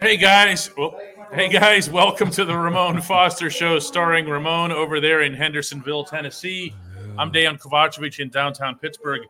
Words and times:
Hey 0.00 0.16
guys, 0.16 0.70
well, 0.76 0.96
hey 1.32 1.48
guys, 1.48 1.90
welcome 1.90 2.30
to 2.30 2.44
the 2.44 2.56
Ramon 2.56 3.02
Foster 3.02 3.50
Show, 3.50 3.80
starring 3.80 4.28
Ramon 4.28 4.70
over 4.70 5.00
there 5.00 5.22
in 5.22 5.34
Hendersonville, 5.34 6.04
Tennessee. 6.04 6.72
I'm 7.18 7.32
Dejan 7.32 7.60
Kovacevic 7.60 8.20
in 8.20 8.28
downtown 8.28 8.76
Pittsburgh 8.76 9.22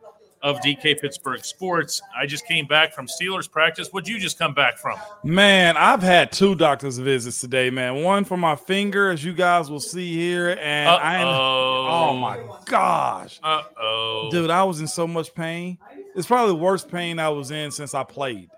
of 0.43 0.57
DK 0.57 1.01
Pittsburgh 1.01 1.43
Sports. 1.43 2.03
I 2.15 2.27
just 2.27 2.45
came 2.45 2.67
back 2.67 2.93
from 2.93 3.07
Steelers 3.07 3.49
practice. 3.49 3.87
What'd 3.89 4.07
you 4.07 4.19
just 4.19 4.37
come 4.37 4.53
back 4.53 4.77
from? 4.77 4.99
Man, 5.23 5.75
I've 5.75 6.03
had 6.03 6.31
two 6.31 6.53
doctor's 6.53 6.99
visits 6.99 7.41
today, 7.41 7.71
man. 7.71 8.03
One 8.03 8.23
for 8.23 8.37
my 8.37 8.55
finger, 8.55 9.09
as 9.09 9.25
you 9.25 9.33
guys 9.33 9.71
will 9.71 9.79
see 9.79 10.13
here, 10.13 10.55
and 10.61 10.87
I 10.87 11.23
oh 11.23 12.13
my 12.13 12.39
gosh, 12.65 13.39
uh 13.41 13.63
oh, 13.75 14.29
dude, 14.31 14.51
I 14.51 14.63
was 14.65 14.81
in 14.81 14.87
so 14.87 15.07
much 15.07 15.33
pain. 15.33 15.79
It's 16.15 16.27
probably 16.27 16.53
the 16.53 16.61
worst 16.61 16.91
pain 16.91 17.17
I 17.17 17.29
was 17.29 17.49
in 17.49 17.71
since 17.71 17.95
I 17.95 18.03
played. 18.03 18.51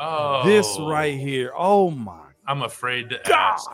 Oh, 0.00 0.42
This 0.44 0.78
right 0.80 1.18
here. 1.18 1.52
Oh 1.56 1.90
my 1.90 2.28
I'm 2.46 2.62
afraid 2.62 3.10
to 3.10 3.32
ask. 3.32 3.70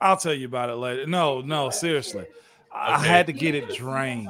I'll 0.00 0.18
tell 0.18 0.34
you 0.34 0.46
about 0.46 0.68
it 0.68 0.74
later. 0.74 1.06
No, 1.06 1.40
no, 1.40 1.70
seriously. 1.70 2.26
I 2.72 2.98
had 2.98 3.26
to 3.28 3.32
get 3.32 3.54
it 3.54 3.74
drained. 3.74 4.28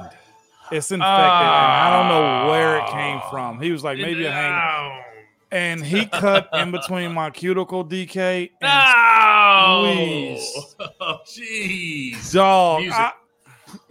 It's 0.71 0.91
infected, 0.91 1.01
and 1.01 1.03
I 1.03 1.97
don't 1.97 2.07
know 2.09 2.49
where 2.51 2.77
it 2.77 2.85
came 2.87 3.19
ah. 3.23 3.29
from. 3.29 3.61
He 3.61 3.71
was 3.71 3.83
like, 3.83 3.97
maybe 3.97 4.25
a 4.25 4.31
hang, 4.31 5.03
and 5.51 5.83
he 5.83 6.05
cut 6.05 6.49
in 6.53 6.71
between 6.71 7.13
my 7.13 7.29
cuticle, 7.29 7.85
DK, 7.85 8.51
and 8.61 8.69
No. 8.69 10.37
Squeeze. 10.37 10.75
Oh, 10.99 11.19
jeez. 11.25 12.33
dog. 12.33 12.83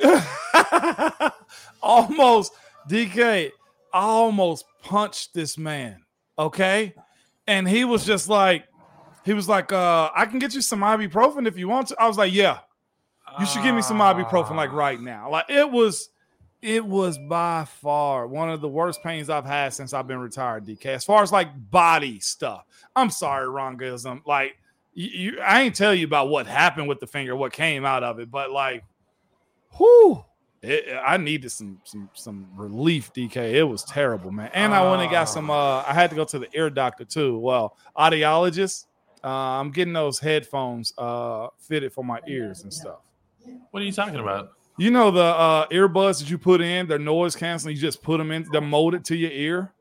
I- 0.00 1.32
almost 1.82 2.52
DK. 2.90 3.50
I 3.92 4.00
almost 4.00 4.64
punched 4.82 5.34
this 5.34 5.56
man. 5.56 6.02
Okay, 6.38 6.94
and 7.46 7.68
he 7.68 7.84
was 7.84 8.04
just 8.04 8.28
like, 8.28 8.64
he 9.24 9.32
was 9.32 9.48
like, 9.48 9.72
uh, 9.72 10.10
I 10.14 10.26
can 10.26 10.38
get 10.38 10.54
you 10.54 10.60
some 10.60 10.80
ibuprofen 10.80 11.46
if 11.46 11.58
you 11.58 11.68
want 11.68 11.88
to. 11.88 11.96
I 12.00 12.06
was 12.06 12.16
like, 12.16 12.32
yeah, 12.32 12.60
you 13.40 13.46
should 13.46 13.62
give 13.62 13.74
me 13.74 13.82
some 13.82 13.98
ibuprofen 13.98 14.54
like 14.54 14.72
right 14.72 15.00
now. 15.00 15.30
Like 15.30 15.46
it 15.48 15.70
was, 15.70 16.10
it 16.62 16.84
was 16.84 17.18
by 17.18 17.64
far 17.64 18.26
one 18.26 18.50
of 18.50 18.60
the 18.60 18.68
worst 18.68 19.02
pains 19.02 19.28
I've 19.28 19.44
had 19.44 19.74
since 19.74 19.92
I've 19.92 20.06
been 20.06 20.18
retired. 20.18 20.66
DK, 20.66 20.86
as 20.86 21.04
far 21.04 21.22
as 21.22 21.32
like 21.32 21.48
body 21.70 22.20
stuff. 22.20 22.64
I'm 22.94 23.10
sorry, 23.10 23.48
Ron 23.48 23.76
Gism. 23.78 24.22
Like 24.26 24.56
you, 24.94 25.08
you, 25.08 25.40
I 25.40 25.62
ain't 25.62 25.74
tell 25.74 25.94
you 25.94 26.06
about 26.06 26.28
what 26.28 26.46
happened 26.46 26.88
with 26.88 27.00
the 27.00 27.06
finger, 27.06 27.36
what 27.36 27.52
came 27.52 27.84
out 27.84 28.02
of 28.02 28.18
it, 28.18 28.30
but 28.30 28.50
like, 28.50 28.84
whoo. 29.78 30.24
It, 30.66 30.96
I 31.06 31.16
needed 31.16 31.50
some 31.50 31.80
some 31.84 32.10
some 32.14 32.48
relief, 32.54 33.12
DK. 33.12 33.36
It 33.54 33.64
was 33.64 33.84
terrible, 33.84 34.30
man. 34.30 34.50
And 34.54 34.74
I 34.74 34.88
went 34.88 35.02
and 35.02 35.10
got 35.10 35.24
some. 35.24 35.50
Uh, 35.50 35.82
I 35.86 35.94
had 35.94 36.10
to 36.10 36.16
go 36.16 36.24
to 36.24 36.38
the 36.38 36.48
ear 36.54 36.70
doctor 36.70 37.04
too. 37.04 37.38
Well, 37.38 37.76
audiologist. 37.96 38.86
Uh, 39.24 39.28
I'm 39.28 39.70
getting 39.70 39.92
those 39.92 40.18
headphones 40.18 40.92
uh, 40.98 41.48
fitted 41.58 41.92
for 41.92 42.04
my 42.04 42.20
ears 42.28 42.62
and 42.62 42.72
stuff. 42.72 42.98
What 43.70 43.82
are 43.82 43.86
you 43.86 43.92
talking 43.92 44.20
about? 44.20 44.50
You 44.78 44.90
know 44.90 45.10
the 45.10 45.22
uh, 45.22 45.66
earbuds 45.68 46.18
that 46.20 46.30
you 46.30 46.36
put 46.36 46.60
in, 46.60 46.86
they're 46.86 46.98
noise 46.98 47.34
canceling. 47.34 47.74
You 47.74 47.80
just 47.80 48.02
put 48.02 48.18
them 48.18 48.30
in, 48.30 48.46
they're 48.52 48.60
molded 48.60 49.04
to 49.06 49.16
your 49.16 49.30
ear. 49.30 49.72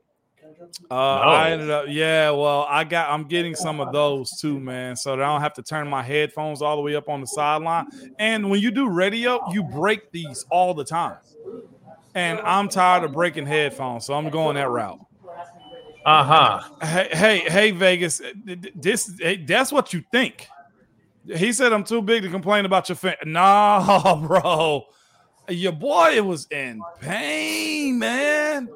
Uh, 0.90 0.94
I 0.94 1.50
ended 1.50 1.70
up, 1.70 1.86
yeah. 1.88 2.30
Well, 2.30 2.66
I 2.68 2.84
got, 2.84 3.10
I'm 3.10 3.24
getting 3.24 3.54
some 3.54 3.80
of 3.80 3.92
those 3.92 4.38
too, 4.40 4.60
man, 4.60 4.96
so 4.96 5.16
that 5.16 5.22
I 5.22 5.26
don't 5.26 5.40
have 5.40 5.54
to 5.54 5.62
turn 5.62 5.88
my 5.88 6.02
headphones 6.02 6.62
all 6.62 6.76
the 6.76 6.82
way 6.82 6.94
up 6.94 7.08
on 7.08 7.20
the 7.20 7.26
sideline. 7.26 7.86
And 8.18 8.50
when 8.50 8.60
you 8.60 8.70
do 8.70 8.88
radio, 8.88 9.40
you 9.52 9.62
break 9.62 10.10
these 10.12 10.44
all 10.50 10.74
the 10.74 10.84
time. 10.84 11.18
And 12.14 12.40
I'm 12.40 12.68
tired 12.68 13.04
of 13.04 13.12
breaking 13.12 13.46
headphones, 13.46 14.06
so 14.06 14.14
I'm 14.14 14.30
going 14.30 14.56
that 14.56 14.70
route. 14.70 15.00
Uh 16.06 16.24
huh. 16.24 16.86
Hey, 16.86 17.08
hey, 17.10 17.38
hey, 17.40 17.70
Vegas. 17.72 18.22
This 18.76 19.12
hey, 19.18 19.38
that's 19.38 19.72
what 19.72 19.92
you 19.92 20.04
think. 20.12 20.48
He 21.26 21.52
said 21.52 21.72
I'm 21.72 21.82
too 21.82 22.00
big 22.00 22.22
to 22.22 22.30
complain 22.30 22.64
about 22.64 22.88
your 22.88 22.96
fan. 22.96 23.16
No, 23.26 24.24
bro. 24.26 24.84
Your 25.48 25.72
boy 25.72 26.22
was 26.22 26.46
in 26.50 26.80
pain, 27.00 27.98
man. 27.98 28.68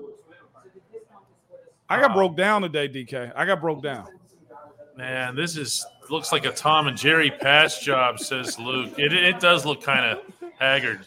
I 1.91 2.01
got 2.01 2.15
broke 2.15 2.37
down 2.37 2.63
today, 2.63 2.89
DK. 2.89 3.33
I 3.35 3.45
got 3.45 3.61
broke 3.61 3.83
down. 3.83 4.07
Man, 4.97 5.35
this 5.35 5.57
is 5.57 5.85
looks 6.09 6.31
like 6.31 6.45
a 6.45 6.53
Tom 6.53 6.87
and 6.87 6.97
Jerry 6.97 7.31
pass 7.31 7.81
job, 7.81 8.21
says 8.21 8.59
Luke. 8.61 8.97
It, 8.97 9.13
it 9.13 9.41
does 9.41 9.67
look 9.67 9.83
kind 9.83 10.05
of 10.07 10.51
haggard. 10.59 11.07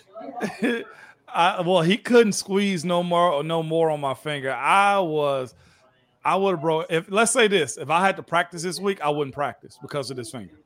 I, 1.34 1.62
well, 1.62 1.82
he 1.82 1.98
couldn't 1.98 2.34
squeeze 2.34 2.84
no 2.84 3.02
more 3.02 3.44
no 3.44 3.64
more 3.64 3.90
on 3.90 4.02
my 4.02 4.14
finger. 4.14 4.52
I 4.52 5.00
was, 5.00 5.56
I 6.24 6.36
would 6.36 6.52
have 6.52 6.62
broke. 6.62 6.88
If 6.90 7.10
let's 7.10 7.32
say 7.32 7.48
this, 7.48 7.78
if 7.78 7.90
I 7.90 8.06
had 8.06 8.18
to 8.18 8.24
practice 8.24 8.62
this 8.64 8.80
week, 8.80 9.02
I 9.02 9.10
wouldn't 9.10 9.34
practice 9.34 9.80
because 9.82 10.12
of 10.12 10.18
this 10.18 10.32
finger. 10.32 10.60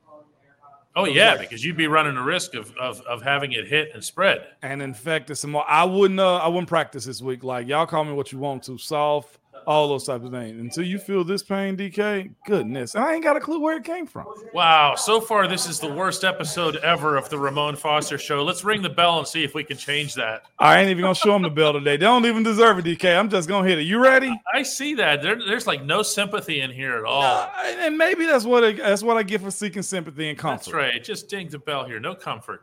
Oh 0.96 1.04
yeah, 1.04 1.36
because 1.36 1.64
you'd 1.64 1.76
be 1.76 1.86
running 1.86 2.16
the 2.16 2.22
risk 2.22 2.54
of, 2.54 2.74
of 2.76 3.00
of 3.02 3.22
having 3.22 3.52
it 3.52 3.68
hit 3.68 3.90
and 3.94 4.02
spread. 4.02 4.48
and 4.62 4.82
infected 4.82 5.38
some 5.38 5.52
more. 5.52 5.64
I 5.68 5.84
wouldn't 5.84 6.18
uh, 6.18 6.38
I 6.38 6.48
wouldn't 6.48 6.68
practice 6.68 7.04
this 7.04 7.22
week. 7.22 7.44
Like 7.44 7.68
y'all 7.68 7.86
call 7.86 8.04
me 8.04 8.12
what 8.12 8.32
you 8.32 8.38
want 8.40 8.64
to, 8.64 8.78
soft, 8.78 9.38
all 9.68 9.86
those 9.86 10.04
types 10.04 10.24
of 10.24 10.30
things. 10.30 10.58
Until 10.58 10.84
you 10.84 10.98
feel 10.98 11.24
this 11.24 11.42
pain, 11.42 11.76
DK, 11.76 12.30
goodness. 12.46 12.94
And 12.94 13.04
I 13.04 13.12
ain't 13.12 13.22
got 13.22 13.36
a 13.36 13.40
clue 13.40 13.60
where 13.60 13.76
it 13.76 13.84
came 13.84 14.06
from. 14.06 14.26
Wow, 14.54 14.94
so 14.94 15.20
far 15.20 15.46
this 15.46 15.68
is 15.68 15.78
the 15.78 15.92
worst 15.92 16.24
episode 16.24 16.76
ever 16.76 17.18
of 17.18 17.28
the 17.28 17.38
Ramon 17.38 17.76
Foster 17.76 18.16
show. 18.16 18.42
Let's 18.42 18.64
ring 18.64 18.80
the 18.80 18.88
bell 18.88 19.18
and 19.18 19.28
see 19.28 19.44
if 19.44 19.54
we 19.54 19.62
can 19.62 19.76
change 19.76 20.14
that. 20.14 20.44
I 20.58 20.80
ain't 20.80 20.88
even 20.88 21.02
gonna 21.02 21.14
show 21.14 21.34
them 21.34 21.42
the 21.42 21.50
bell 21.50 21.74
today. 21.74 21.98
They 21.98 22.06
don't 22.06 22.24
even 22.24 22.42
deserve 22.42 22.78
it, 22.78 22.86
DK. 22.86 23.14
I'm 23.14 23.28
just 23.28 23.46
gonna 23.46 23.68
hit 23.68 23.78
it. 23.78 23.82
You 23.82 24.02
ready? 24.02 24.34
I 24.54 24.62
see 24.62 24.94
that. 24.94 25.20
There, 25.20 25.36
there's 25.36 25.66
like 25.66 25.84
no 25.84 26.00
sympathy 26.00 26.62
in 26.62 26.70
here 26.70 26.96
at 26.96 27.04
all. 27.04 27.22
Uh, 27.22 27.50
and 27.64 27.98
maybe 27.98 28.24
that's 28.24 28.46
what 28.46 28.64
it, 28.64 28.78
that's 28.78 29.02
what 29.02 29.18
I 29.18 29.22
get 29.22 29.42
for 29.42 29.50
seeking 29.50 29.82
sympathy 29.82 30.30
and 30.30 30.38
comfort. 30.38 30.64
That's 30.64 30.74
right. 30.74 31.04
Just 31.04 31.28
ding 31.28 31.50
the 31.50 31.58
bell 31.58 31.84
here. 31.84 32.00
No 32.00 32.14
comfort. 32.14 32.62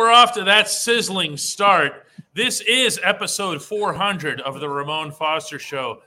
We're 0.00 0.10
off 0.10 0.32
to 0.32 0.42
that 0.44 0.66
sizzling 0.66 1.36
start, 1.36 2.06
this 2.32 2.62
is 2.62 2.98
episode 3.02 3.62
400 3.62 4.40
of 4.40 4.58
the 4.58 4.66
Ramon 4.66 5.12
Foster 5.12 5.58
Show. 5.58 6.00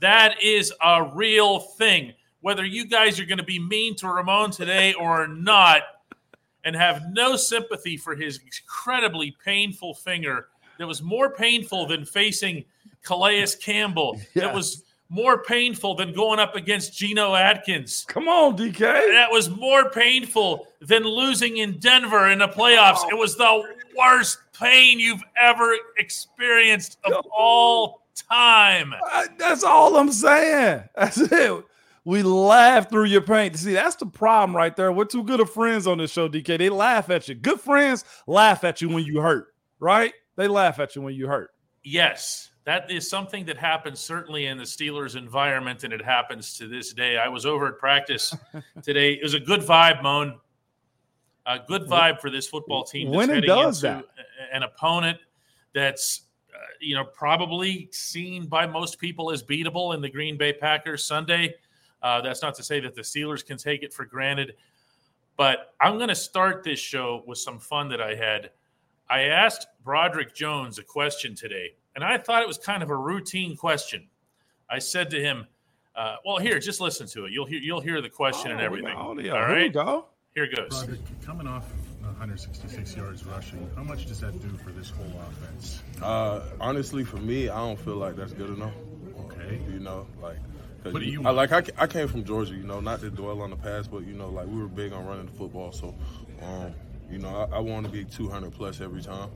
That 0.00 0.42
is 0.42 0.72
a 0.82 1.12
real 1.14 1.60
thing. 1.60 2.12
Whether 2.40 2.64
you 2.64 2.86
guys 2.86 3.20
are 3.20 3.24
going 3.24 3.38
to 3.38 3.44
be 3.44 3.60
mean 3.60 3.94
to 3.98 4.08
Ramon 4.08 4.50
today 4.50 4.94
or 4.94 5.28
not, 5.28 5.82
and 6.64 6.74
have 6.74 7.02
no 7.12 7.36
sympathy 7.36 7.96
for 7.96 8.16
his 8.16 8.40
incredibly 8.40 9.36
painful 9.44 9.94
finger 9.94 10.48
that 10.80 10.86
was 10.88 11.00
more 11.00 11.30
painful 11.30 11.86
than 11.86 12.04
facing 12.04 12.64
Calais 13.04 13.46
Campbell. 13.62 14.20
That 14.34 14.52
was 14.52 14.82
more 15.08 15.42
painful 15.42 15.94
than 15.94 16.12
going 16.12 16.38
up 16.40 16.54
against 16.56 16.96
Geno 16.96 17.34
Atkins. 17.34 18.04
Come 18.08 18.28
on, 18.28 18.56
DK. 18.56 18.78
That 18.80 19.30
was 19.30 19.48
more 19.48 19.90
painful 19.90 20.66
than 20.80 21.04
losing 21.04 21.58
in 21.58 21.78
Denver 21.78 22.28
in 22.30 22.40
the 22.40 22.48
playoffs. 22.48 23.08
It 23.10 23.14
was 23.16 23.36
the 23.36 23.62
worst 23.96 24.38
pain 24.58 24.98
you've 24.98 25.22
ever 25.40 25.76
experienced 25.98 26.98
of 27.04 27.24
all 27.36 28.02
time. 28.28 28.92
I- 29.04 29.26
that's 29.38 29.62
all 29.62 29.96
I'm 29.96 30.10
saying. 30.12 30.82
That's 30.96 31.18
it. 31.18 31.64
We 32.04 32.22
laugh 32.22 32.88
through 32.88 33.06
your 33.06 33.20
pain. 33.20 33.54
See, 33.54 33.72
that's 33.72 33.96
the 33.96 34.06
problem 34.06 34.56
right 34.56 34.74
there. 34.76 34.92
We're 34.92 35.06
too 35.06 35.24
good 35.24 35.40
of 35.40 35.50
friends 35.50 35.86
on 35.88 35.98
this 35.98 36.12
show, 36.12 36.28
DK. 36.28 36.56
They 36.56 36.68
laugh 36.68 37.10
at 37.10 37.28
you. 37.28 37.34
Good 37.34 37.60
friends 37.60 38.04
laugh 38.28 38.62
at 38.64 38.80
you 38.80 38.88
when 38.88 39.04
you 39.04 39.20
hurt, 39.20 39.48
right? 39.80 40.12
They 40.36 40.46
laugh 40.46 40.78
at 40.78 40.94
you 40.94 41.02
when 41.02 41.14
you 41.14 41.26
hurt. 41.26 41.50
Yes, 41.82 42.50
that 42.66 42.90
is 42.90 43.08
something 43.08 43.44
that 43.46 43.56
happens 43.56 44.00
certainly 44.00 44.46
in 44.46 44.58
the 44.58 44.64
Steelers 44.64 45.14
environment, 45.14 45.84
and 45.84 45.92
it 45.92 46.04
happens 46.04 46.58
to 46.58 46.66
this 46.66 46.92
day. 46.92 47.16
I 47.16 47.28
was 47.28 47.46
over 47.46 47.68
at 47.68 47.78
practice 47.78 48.34
today. 48.82 49.12
It 49.12 49.22
was 49.22 49.34
a 49.34 49.40
good 49.40 49.60
vibe, 49.60 50.02
Moan. 50.02 50.40
A 51.46 51.60
good 51.60 51.82
vibe 51.82 52.20
for 52.20 52.28
this 52.28 52.48
football 52.48 52.82
team. 52.82 53.10
When 53.10 53.30
it 53.30 53.42
does 53.42 53.80
that. 53.82 54.04
an 54.52 54.64
opponent 54.64 55.18
that's 55.74 56.22
uh, 56.52 56.58
you 56.80 56.96
know 56.96 57.04
probably 57.04 57.88
seen 57.92 58.46
by 58.46 58.66
most 58.66 58.98
people 58.98 59.30
as 59.30 59.44
beatable 59.44 59.94
in 59.94 60.00
the 60.00 60.10
Green 60.10 60.36
Bay 60.36 60.52
Packers 60.52 61.04
Sunday. 61.04 61.54
Uh, 62.02 62.20
that's 62.20 62.42
not 62.42 62.56
to 62.56 62.64
say 62.64 62.80
that 62.80 62.96
the 62.96 63.02
Steelers 63.02 63.46
can 63.46 63.58
take 63.58 63.84
it 63.84 63.92
for 63.92 64.04
granted, 64.04 64.54
but 65.36 65.74
I'm 65.80 65.98
going 65.98 66.08
to 66.08 66.16
start 66.16 66.64
this 66.64 66.80
show 66.80 67.22
with 67.28 67.38
some 67.38 67.60
fun 67.60 67.88
that 67.90 68.00
I 68.00 68.16
had. 68.16 68.50
I 69.08 69.22
asked 69.22 69.68
Broderick 69.84 70.34
Jones 70.34 70.80
a 70.80 70.82
question 70.82 71.36
today, 71.36 71.74
and 71.96 72.04
I 72.04 72.18
thought 72.18 72.42
it 72.42 72.48
was 72.48 72.58
kind 72.58 72.82
of 72.82 72.90
a 72.90 72.96
routine 72.96 73.56
question. 73.56 74.08
I 74.70 74.78
said 74.78 75.10
to 75.10 75.20
him, 75.20 75.46
uh, 75.96 76.16
"Well, 76.24 76.38
here, 76.38 76.60
just 76.60 76.80
listen 76.80 77.06
to 77.08 77.24
it. 77.24 77.32
You'll 77.32 77.46
hear 77.46 77.58
you'll 77.58 77.80
hear 77.80 78.00
the 78.02 78.10
question 78.10 78.52
and 78.52 78.60
everything. 78.60 78.94
Oh, 78.96 79.18
yeah. 79.18 79.32
All 79.32 79.48
Here 79.48 79.62
we 79.64 79.68
go. 79.70 80.06
here 80.34 80.44
it 80.44 80.54
goes. 80.54 80.84
Broderick, 80.84 81.00
coming 81.24 81.46
off 81.48 81.64
166 82.02 82.96
yards 82.96 83.24
rushing, 83.24 83.68
how 83.74 83.82
much 83.82 84.06
does 84.06 84.20
that 84.20 84.40
do 84.40 84.48
for 84.58 84.70
this 84.70 84.90
whole 84.90 85.20
offense? 85.28 85.82
Uh, 86.02 86.42
honestly, 86.60 87.02
for 87.04 87.16
me, 87.16 87.48
I 87.48 87.56
don't 87.58 87.78
feel 87.78 87.96
like 87.96 88.16
that's 88.16 88.32
good 88.32 88.50
enough. 88.50 88.74
Okay. 89.26 89.60
You 89.70 89.80
know, 89.80 90.06
like 90.22 90.36
What 90.84 91.00
do 91.00 91.06
you 91.06 91.24
I 91.26 91.30
like 91.30 91.52
I, 91.52 91.62
I 91.78 91.86
came 91.86 92.08
from 92.08 92.24
Georgia, 92.24 92.54
you 92.54 92.62
know, 92.64 92.80
not 92.80 93.00
to 93.00 93.10
dwell 93.10 93.40
on 93.42 93.50
the 93.50 93.56
past, 93.56 93.90
but 93.90 94.06
you 94.06 94.14
know, 94.14 94.28
like 94.28 94.46
we 94.46 94.60
were 94.60 94.68
big 94.68 94.92
on 94.92 95.06
running 95.06 95.26
the 95.26 95.32
football, 95.32 95.72
so 95.72 95.94
um, 96.42 96.74
you 97.10 97.18
know, 97.18 97.48
I, 97.52 97.56
I 97.56 97.58
want 97.60 97.86
to 97.86 97.92
be 97.92 98.04
200 98.04 98.52
plus 98.52 98.80
every 98.80 99.02
time. 99.02 99.30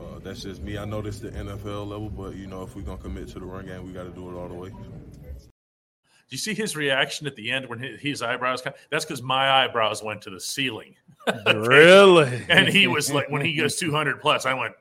Uh, 0.00 0.18
that's 0.22 0.42
just 0.42 0.62
me. 0.62 0.78
I 0.78 0.84
know 0.84 1.02
this 1.02 1.18
the 1.20 1.30
NFL 1.30 1.86
level, 1.88 2.08
but 2.10 2.34
you 2.34 2.46
know, 2.46 2.62
if 2.62 2.74
we're 2.74 2.82
gonna 2.82 3.00
commit 3.02 3.28
to 3.28 3.38
the 3.38 3.44
run 3.44 3.66
game, 3.66 3.86
we 3.86 3.92
got 3.92 4.04
to 4.04 4.10
do 4.10 4.30
it 4.30 4.34
all 4.34 4.48
the 4.48 4.54
way. 4.54 4.70
Do 4.70 6.34
you 6.36 6.38
see 6.38 6.54
his 6.54 6.76
reaction 6.76 7.26
at 7.26 7.34
the 7.34 7.50
end 7.50 7.68
when 7.68 7.80
his, 7.80 8.00
his 8.00 8.22
eyebrows? 8.22 8.62
Kind 8.62 8.76
that's 8.90 9.04
because 9.04 9.20
my 9.22 9.50
eyebrows 9.64 10.02
went 10.02 10.22
to 10.22 10.30
the 10.30 10.40
ceiling, 10.40 10.94
Really? 11.54 12.44
and 12.48 12.68
he 12.68 12.86
was 12.86 13.12
like, 13.12 13.28
when 13.30 13.44
he 13.44 13.54
goes 13.54 13.76
200 13.76 14.20
plus, 14.20 14.46
I 14.46 14.54
went 14.54 14.74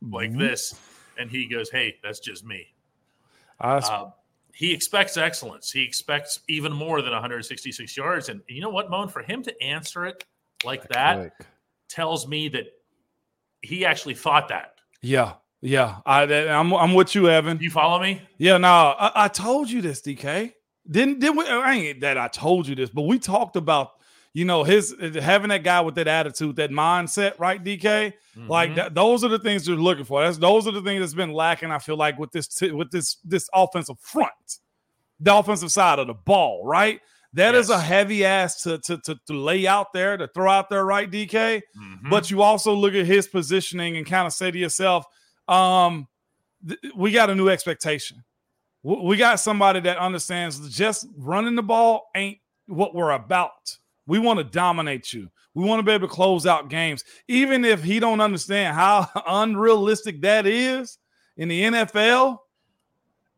like 0.00 0.30
Mhm. 0.30 0.38
this, 0.38 0.74
and 1.18 1.30
he 1.30 1.48
goes, 1.48 1.70
"Hey, 1.70 1.96
that's 2.02 2.20
just 2.20 2.44
me." 2.44 2.68
I, 3.60 3.78
Uh, 3.78 4.10
he 4.54 4.72
expects 4.72 5.16
excellence. 5.16 5.70
He 5.72 5.82
expects 5.82 6.40
even 6.48 6.72
more 6.72 7.02
than 7.02 7.12
166 7.12 7.96
yards, 7.96 8.28
and 8.28 8.40
you 8.46 8.60
know 8.60 8.70
what, 8.70 8.88
Moan? 8.90 9.08
For 9.08 9.22
him 9.22 9.42
to 9.42 9.62
answer 9.62 10.06
it 10.06 10.24
like 10.64 10.86
that 10.88 11.16
Quick. 11.18 11.48
tells 11.88 12.28
me 12.28 12.48
that 12.50 12.66
he 13.66 13.84
actually 13.84 14.14
thought 14.14 14.48
that. 14.48 14.74
Yeah, 15.02 15.34
yeah. 15.60 15.98
I, 16.06 16.22
I'm, 16.22 16.72
I'm 16.74 16.94
with 16.94 17.14
you, 17.14 17.28
Evan. 17.28 17.58
You 17.60 17.70
follow 17.70 18.00
me? 18.00 18.22
Yeah, 18.38 18.56
no, 18.58 18.68
I, 18.68 19.24
I 19.24 19.28
told 19.28 19.70
you 19.70 19.82
this, 19.82 20.00
DK. 20.00 20.52
Didn't 20.90 21.18
did 21.20 21.36
we? 21.36 21.44
I 21.46 21.72
ain't 21.74 22.00
that 22.00 22.16
I 22.16 22.28
told 22.28 22.66
you 22.68 22.74
this, 22.74 22.90
but 22.90 23.02
we 23.02 23.18
talked 23.18 23.56
about 23.56 23.90
you 24.32 24.44
know 24.44 24.62
his 24.64 24.94
having 25.20 25.48
that 25.48 25.64
guy 25.64 25.80
with 25.80 25.96
that 25.96 26.06
attitude, 26.08 26.56
that 26.56 26.70
mindset, 26.70 27.38
right, 27.38 27.62
DK? 27.62 28.12
Like 28.48 28.70
Mhm. 28.72 28.74
that, 28.76 28.94
those 28.94 29.24
are 29.24 29.28
the 29.28 29.38
things 29.38 29.66
you're 29.66 29.76
looking 29.78 30.04
for. 30.04 30.22
That's 30.22 30.36
those 30.38 30.66
are 30.68 30.70
the 30.72 30.82
things 30.82 31.00
that's 31.00 31.14
been 31.14 31.32
lacking. 31.32 31.70
I 31.70 31.78
feel 31.78 31.96
like 31.96 32.18
with 32.18 32.30
this 32.32 32.46
t- 32.48 32.70
with 32.70 32.90
this 32.90 33.16
this 33.24 33.48
offensive 33.54 33.98
front, 34.00 34.30
the 35.18 35.34
offensive 35.34 35.72
side 35.72 35.98
of 35.98 36.06
the 36.06 36.14
ball, 36.14 36.62
right? 36.64 37.00
That 37.36 37.54
is 37.54 37.70
a 37.70 37.78
heavy 37.78 38.24
ass 38.24 38.62
to, 38.62 38.78
to 38.78 38.98
to 38.98 39.16
to 39.26 39.32
lay 39.32 39.66
out 39.66 39.92
there 39.92 40.16
to 40.16 40.26
throw 40.28 40.50
out 40.50 40.68
there, 40.70 40.84
right, 40.84 41.10
DK? 41.10 41.60
Mhm. 41.78 42.10
but 42.10 42.30
you 42.30 42.42
also 42.42 42.72
look 42.74 42.94
at 42.94 43.06
his 43.06 43.28
positioning 43.28 43.96
and 43.96 44.04
kind 44.06 44.26
of 44.26 44.32
say 44.32 44.50
to 44.50 44.58
yourself, 44.58 45.04
um, 45.48 46.08
th- 46.66 46.80
we 46.96 47.12
got 47.12 47.30
a 47.30 47.34
new 47.34 47.48
expectation. 47.48 48.24
W- 48.84 49.06
We 49.06 49.16
got 49.16 49.38
somebody 49.40 49.80
that 49.80 49.98
understands 49.98 50.74
just 50.74 51.06
running 51.16 51.54
the 51.56 51.62
ball 51.62 52.08
ain't 52.14 52.38
what 52.66 52.94
we're 52.94 53.10
about. 53.12 53.76
We 54.06 54.18
want 54.18 54.38
to 54.38 54.44
dominate 54.44 55.12
you. 55.12 55.28
We 55.54 55.64
want 55.64 55.78
to 55.80 55.82
be 55.84 55.92
able 55.92 56.06
to 56.08 56.14
close 56.14 56.46
out 56.46 56.68
games, 56.68 57.02
even 57.28 57.64
if 57.64 57.82
he 57.82 57.98
don't 58.00 58.20
understand 58.20 58.74
how 58.74 59.08
unrealistic 59.26 60.20
that 60.22 60.46
is 60.46 60.98
in 61.36 61.48
the 61.48 61.62
NFL. 61.62 62.38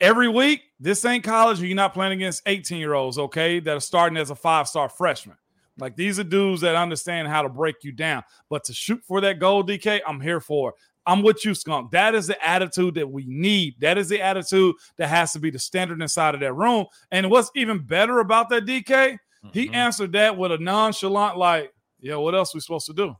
Every 0.00 0.28
week, 0.28 0.62
this 0.80 1.04
ain't 1.04 1.24
college. 1.24 1.60
You're 1.60 1.74
not 1.74 1.94
playing 1.94 2.12
against 2.12 2.42
18 2.46 2.78
year 2.78 2.94
olds, 2.94 3.18
okay, 3.18 3.60
that 3.60 3.76
are 3.76 3.80
starting 3.80 4.16
as 4.16 4.30
a 4.30 4.34
five 4.34 4.68
star 4.68 4.88
freshman. 4.88 5.36
Like 5.78 5.96
these 5.96 6.18
are 6.18 6.24
dudes 6.24 6.60
that 6.62 6.74
understand 6.74 7.28
how 7.28 7.42
to 7.42 7.48
break 7.48 7.76
you 7.84 7.92
down. 7.92 8.22
But 8.50 8.64
to 8.64 8.72
shoot 8.72 9.00
for 9.06 9.20
that 9.20 9.38
goal, 9.38 9.62
DK, 9.62 10.00
I'm 10.06 10.20
here 10.20 10.40
for 10.40 10.70
it. 10.70 10.74
I'm 11.06 11.22
with 11.22 11.44
you, 11.44 11.54
Skunk. 11.54 11.90
That 11.92 12.14
is 12.14 12.26
the 12.26 12.46
attitude 12.46 12.94
that 12.96 13.08
we 13.10 13.24
need. 13.26 13.76
That 13.80 13.96
is 13.96 14.08
the 14.08 14.20
attitude 14.20 14.74
that 14.98 15.08
has 15.08 15.32
to 15.32 15.38
be 15.38 15.50
the 15.50 15.58
standard 15.58 16.02
inside 16.02 16.34
of 16.34 16.40
that 16.40 16.52
room. 16.52 16.84
And 17.10 17.30
what's 17.30 17.50
even 17.54 17.78
better 17.78 18.18
about 18.18 18.48
that, 18.50 18.66
DK, 18.66 19.16
he 19.52 19.68
Mhm. 19.68 19.74
answered 19.74 20.12
that 20.12 20.36
with 20.36 20.52
a 20.52 20.58
nonchalant, 20.58 21.38
like, 21.38 21.72
yeah, 22.00 22.16
what 22.16 22.34
else 22.34 22.54
we 22.54 22.60
supposed 22.60 22.86
to 22.86 22.92
do? 22.94 23.16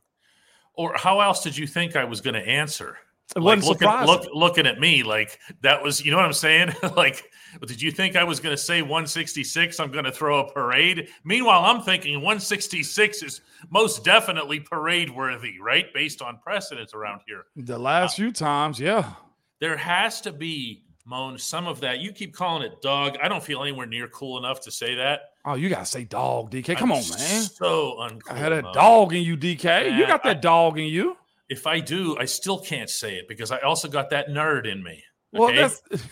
or 0.75 0.93
how 0.95 1.19
else 1.19 1.43
did 1.43 1.57
you 1.57 1.67
think 1.67 1.97
I 1.97 2.05
was 2.05 2.21
going 2.21 2.35
to 2.35 2.47
answer? 2.47 2.97
It 3.35 3.41
Like 3.41 3.57
wasn't 3.61 3.81
looking, 3.81 4.07
look, 4.07 4.27
looking 4.33 4.65
at 4.65 4.79
me 4.79 5.03
like 5.03 5.39
that 5.61 5.83
was, 5.83 6.03
you 6.03 6.09
know 6.11 6.17
what 6.17 6.25
I'm 6.25 6.33
saying? 6.33 6.73
like, 6.95 7.29
did 7.65 7.79
you 7.81 7.91
think 7.91 8.15
I 8.15 8.23
was 8.23 8.39
going 8.39 8.53
to 8.55 8.61
say 8.61 8.81
166? 8.81 9.79
I'm 9.79 9.91
going 9.91 10.05
to 10.05 10.11
throw 10.11 10.39
a 10.39 10.51
parade. 10.51 11.09
Meanwhile, 11.23 11.63
I'm 11.63 11.81
thinking 11.83 12.15
166 12.15 13.21
is 13.23 13.41
most 13.69 14.03
definitely 14.03 14.59
parade 14.59 15.09
worthy, 15.11 15.59
right? 15.59 15.93
Based 15.93 16.21
on 16.23 16.39
precedents 16.39 16.93
around 16.95 17.21
here. 17.27 17.45
the 17.55 17.77
last 17.77 18.13
uh, 18.13 18.15
few 18.15 18.31
times, 18.31 18.79
yeah. 18.79 19.13
There 19.59 19.77
has 19.77 20.21
to 20.21 20.31
be, 20.31 20.83
Moan, 21.05 21.37
some 21.37 21.67
of 21.67 21.81
that. 21.81 21.99
You 21.99 22.11
keep 22.11 22.33
calling 22.33 22.63
it 22.63 22.81
dog. 22.81 23.17
I 23.21 23.27
don't 23.27 23.43
feel 23.43 23.61
anywhere 23.61 23.85
near 23.85 24.07
cool 24.07 24.37
enough 24.39 24.61
to 24.61 24.71
say 24.71 24.95
that. 24.95 25.33
Oh, 25.45 25.53
you 25.55 25.69
gotta 25.69 25.85
say 25.85 26.03
dog, 26.03 26.51
DK. 26.51 26.77
Come 26.77 26.91
I'm 26.91 26.97
on, 26.99 27.09
man. 27.09 27.41
So 27.43 27.97
uncool. 27.99 28.31
I 28.31 28.35
had 28.37 28.51
a 28.53 28.61
Moan. 28.63 28.73
dog 28.73 29.13
in 29.13 29.21
you, 29.23 29.37
DK. 29.37 29.97
you 29.97 30.07
got 30.07 30.23
that 30.23 30.37
I- 30.37 30.39
dog 30.39 30.79
in 30.79 30.85
you. 30.85 31.15
If 31.49 31.67
I 31.67 31.79
do, 31.79 32.17
I 32.17 32.25
still 32.25 32.59
can't 32.59 32.89
say 32.89 33.15
it 33.15 33.27
because 33.27 33.51
I 33.51 33.59
also 33.59 33.87
got 33.87 34.09
that 34.11 34.27
nerd 34.29 34.71
in 34.71 34.83
me. 34.83 35.03
Well, 35.33 35.49
okay? 35.49 35.57
that's 35.57 35.81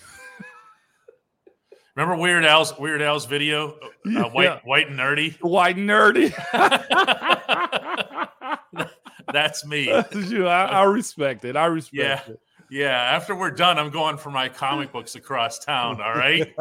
Remember 1.95 2.21
Weird 2.21 2.45
Al's 2.45 2.77
Weird 2.77 3.01
Al's 3.01 3.25
video, 3.25 3.77
uh, 4.05 4.29
white 4.29 4.43
Yeah. 4.45 4.59
white 4.63 4.89
and 4.89 4.99
nerdy. 4.99 5.35
white 5.41 5.77
and 5.77 5.89
nerdy. 5.89 6.31
That's 9.33 9.65
me. 9.65 9.87
That's 9.91 10.31
you. 10.31 10.47
I, 10.47 10.65
I 10.65 10.83
respect 10.83 11.43
it. 11.43 11.57
I 11.57 11.65
respect 11.65 12.29
Yeah. 12.29 12.35
Yeah. 12.69 12.91
After 13.15 13.35
we're 13.35 13.51
done, 13.51 13.77
I'm 13.77 13.89
going 13.89 14.17
for 14.17 14.29
my 14.29 14.47
comic 14.47 14.91
books 14.93 15.15
across 15.15 15.59
town. 15.59 16.01
All 16.01 16.13
right. 16.13 16.53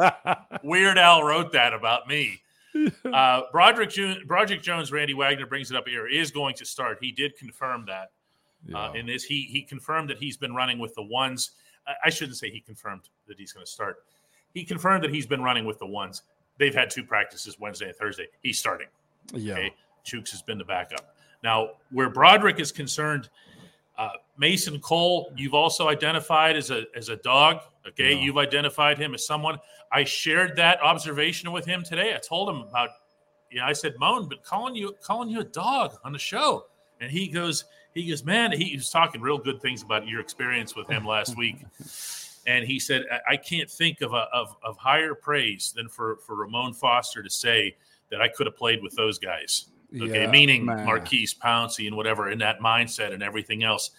Weird 0.63 0.97
Al 0.97 1.23
wrote 1.23 1.53
that 1.53 1.73
about 1.73 2.07
me. 2.07 2.41
Uh, 3.05 3.41
Broderick, 3.51 3.93
Broderick 4.27 4.61
Jones, 4.61 4.91
Randy 4.91 5.13
Wagner 5.13 5.45
brings 5.45 5.71
it 5.71 5.77
up 5.77 5.87
here, 5.87 6.07
is 6.07 6.31
going 6.31 6.55
to 6.55 6.65
start. 6.65 6.97
He 7.01 7.11
did 7.11 7.35
confirm 7.37 7.85
that. 7.87 8.09
Uh, 8.73 8.91
in 8.95 9.05
this, 9.05 9.23
he 9.23 9.43
he 9.43 9.61
confirmed 9.61 10.09
that 10.09 10.17
he's 10.17 10.37
been 10.37 10.53
running 10.53 10.79
with 10.79 10.93
the 10.95 11.03
ones. 11.03 11.51
I, 11.87 11.93
I 12.05 12.09
shouldn't 12.09 12.37
say 12.37 12.49
he 12.49 12.59
confirmed 12.59 13.03
that 13.27 13.37
he's 13.37 13.53
going 13.53 13.65
to 13.65 13.71
start. 13.71 14.03
He 14.53 14.63
confirmed 14.63 15.03
that 15.03 15.13
he's 15.13 15.25
been 15.27 15.41
running 15.43 15.65
with 15.65 15.79
the 15.79 15.85
ones. 15.85 16.23
They've 16.57 16.73
had 16.75 16.89
two 16.89 17.03
practices 17.03 17.59
Wednesday 17.59 17.87
and 17.87 17.95
Thursday. 17.95 18.27
He's 18.41 18.57
starting. 18.59 18.87
yeah. 19.33 19.53
Okay. 19.53 19.73
Chooks 20.05 20.31
has 20.31 20.41
been 20.41 20.57
the 20.57 20.63
backup. 20.65 21.15
Now, 21.43 21.71
where 21.91 22.09
Broderick 22.09 22.59
is 22.59 22.71
concerned, 22.71 23.29
uh, 23.97 24.09
Mason 24.37 24.79
Cole, 24.79 25.31
you've 25.35 25.53
also 25.53 25.87
identified 25.89 26.55
as 26.55 26.71
a 26.71 26.85
as 26.95 27.09
a 27.09 27.17
dog. 27.17 27.61
Okay, 27.87 28.13
Yeah. 28.13 28.19
you've 28.19 28.37
identified 28.37 28.97
him 28.97 29.13
as 29.13 29.25
someone. 29.25 29.59
I 29.91 30.03
shared 30.03 30.55
that 30.57 30.81
observation 30.81 31.51
with 31.51 31.65
him 31.65 31.83
today. 31.83 32.13
I 32.13 32.17
told 32.17 32.49
him 32.49 32.61
about, 32.61 32.89
you 33.49 33.59
know, 33.59 33.65
I 33.65 33.71
said, 33.73 33.95
Moan, 33.99 34.27
but 34.27 34.43
calling 34.43 34.75
you 34.75 34.93
calling 35.01 35.29
you 35.29 35.39
a 35.41 35.45
dog 35.45 35.97
on 36.03 36.11
the 36.11 36.19
show, 36.19 36.65
and 36.99 37.09
he 37.11 37.27
goes, 37.27 37.65
he 37.97 38.09
goes, 38.09 38.23
man, 38.23 38.51
he 38.51 38.75
was 38.75 38.89
talking 38.89 39.21
real 39.21 39.37
good 39.37 39.61
things 39.61 39.81
about 39.81 40.07
your 40.07 40.19
experience 40.21 40.75
with 40.75 40.87
him 40.89 41.05
last 41.05 41.37
week. 41.43 41.57
And 42.45 42.65
he 42.65 42.79
said, 42.79 43.03
I- 43.27 43.37
can't 43.37 43.69
think 43.69 44.01
of, 44.01 44.13
a, 44.13 44.27
of 44.33 44.55
of 44.63 44.77
higher 44.77 45.13
praise 45.15 45.73
than 45.75 45.89
for 45.89 46.17
for 46.25 46.35
Ramon 46.35 46.73
Foster 46.73 47.23
to 47.23 47.29
say 47.29 47.75
that 48.09 48.21
I 48.21 48.27
could 48.29 48.45
have 48.47 48.55
played 48.55 48.81
with 48.81 48.95
those 48.95 49.19
guys. 49.19 49.65
Okay, 49.95 50.23
Yeah, 50.23 50.31
meaning 50.31 50.65
man. 50.65 50.85
Maurkice 50.85 51.33
Pouncey 51.33 51.87
and 51.87 51.95
whatever 51.95 52.29
in 52.29 52.39
that 52.39 52.59
mindset 52.59 53.13
and 53.13 53.23
everything 53.23 53.63
else. 53.63 53.91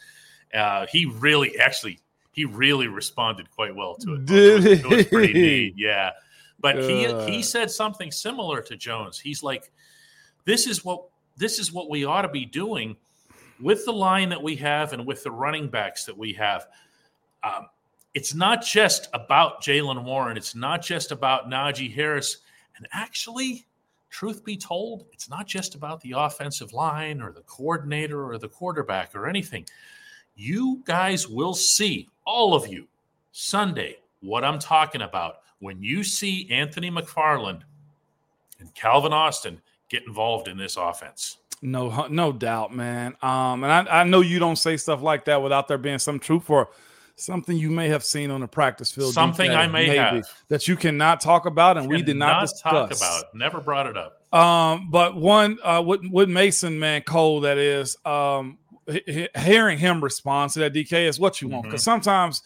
Uh, 0.55 0.87
he 0.91 1.05
really, 1.05 1.59
actually, 1.59 1.99
he 2.33 2.45
really 2.47 2.89
responded 2.89 3.51
quite 3.51 3.75
well 3.75 3.97
to 3.97 4.15
it. 4.15 4.25
Did 4.27 4.65
it 4.65 4.85
was, 4.85 4.93
it 4.93 4.97
was 4.97 5.07
pretty 5.07 5.33
neat, 5.35 5.75
yeah. 5.77 6.13
But 6.61 6.77
he 6.79 7.07
he 7.31 7.43
said 7.43 7.71
something 7.71 8.11
similar 8.11 8.63
to 8.63 8.77
Jones. 8.77 9.19
He's 9.19 9.43
like, 9.43 9.71
"This 10.45 10.67
is 10.67 10.85
what 10.85 11.05
this 11.37 11.59
is 11.59 11.73
what 11.73 11.89
we 11.91 12.05
ought 12.05 12.23
to 12.23 12.29
be 12.29 12.45
doing 12.45 12.97
with 13.61 13.85
the 13.85 13.93
line 13.93 14.29
that 14.29 14.43
we 14.43 14.57
have 14.57 14.93
and 14.93 15.07
with 15.07 15.23
the 15.23 15.31
running 15.31 15.69
backs 15.69 16.05
that 16.05 16.17
we 16.17 16.33
have." 16.35 16.67
Um, 17.43 17.67
it's 18.15 18.35
not 18.35 18.65
just 18.65 19.09
about 19.13 19.63
Jaylen 19.63 20.03
Warren. 20.03 20.37
It's 20.37 20.55
not 20.55 20.83
just 20.83 21.13
about 21.13 21.49
Najee 21.49 21.95
Harris. 21.95 22.39
And 22.77 22.89
actually, 22.93 23.67
truth 24.11 24.45
be 24.45 24.57
told, 24.57 25.07
it's 25.13 25.29
not 25.29 25.47
just 25.47 25.75
about 25.75 26.01
the 26.01 26.13
offensive 26.17 26.73
line 26.73 27.21
or 27.21 27.33
the 27.33 27.43
coordinator 27.43 28.25
or 28.25 28.39
the 28.39 28.49
quarterback 28.49 29.15
or 29.15 29.29
anything. 29.29 29.67
You 30.35 30.83
guys 30.85 31.29
will 31.29 31.55
see, 31.55 32.09
all 32.25 32.55
of 32.55 32.67
you, 32.67 32.87
Sunday, 33.33 33.99
what 34.21 34.45
I'm 34.45 34.59
talking 34.59 35.03
about 35.03 35.37
when 35.61 35.83
you 35.83 36.03
see 36.03 36.49
Anthony 36.51 36.91
McFarland 36.91 37.63
and 38.61 38.75
Calvin 38.75 39.13
Austin 39.13 39.61
get 39.89 40.05
involved 40.07 40.49
in 40.49 40.57
this 40.57 40.77
offense. 40.77 41.39
No, 41.63 42.07
no 42.09 42.33
doubt, 42.33 42.75
man. 42.75 43.17
Um, 43.23 43.65
and 43.65 43.73
I, 43.89 44.01
I 44.01 44.05
know 44.05 44.21
you 44.21 44.39
don't 44.39 44.57
say 44.57 44.77
stuff 44.77 45.03
like 45.03 45.25
that 45.27 45.43
without 45.43 45.67
there 45.69 45.79
being 45.79 45.99
some 45.99 46.19
truth 46.19 46.49
or 46.51 46.69
something 47.17 47.57
you 47.57 47.69
may 47.71 47.89
have 47.89 48.05
seen 48.05 48.31
on 48.31 48.41
the 48.41 48.47
practice 48.47 48.93
field. 48.93 49.13
Something 49.13 49.51
I 49.51 49.67
may 49.67 49.97
have. 49.97 50.25
that 50.49 50.69
you 50.69 50.77
cannot 50.77 51.21
talk 51.21 51.47
about, 51.47 51.77
and 51.77 51.89
we 51.89 52.01
did 52.03 52.17
not 52.17 52.43
discuss. 52.43 52.61
talk 52.63 52.93
about. 52.95 53.35
Never 53.35 53.61
brought 53.61 53.87
it 53.89 53.97
up. 53.97 54.23
Um, 54.33 54.89
but 54.91 55.17
one 55.17 55.59
uh, 55.65 55.83
with 55.85 56.01
with 56.11 56.29
Mason, 56.29 56.79
man, 56.79 57.03
Cole, 57.03 57.41
that 57.41 57.59
is, 57.59 57.97
um, 58.05 58.59
he- 58.87 59.03
he- 59.07 59.29
hearing 59.41 59.79
him 59.79 60.03
respond 60.05 60.53
to 60.53 60.61
that 60.61 60.73
DK 60.75 61.09
is 61.09 61.19
what 61.19 61.41
you 61.43 61.49
want 61.49 61.63
Mm-hmm. 61.65 61.71
because 61.71 61.83
sometimes 61.83 62.43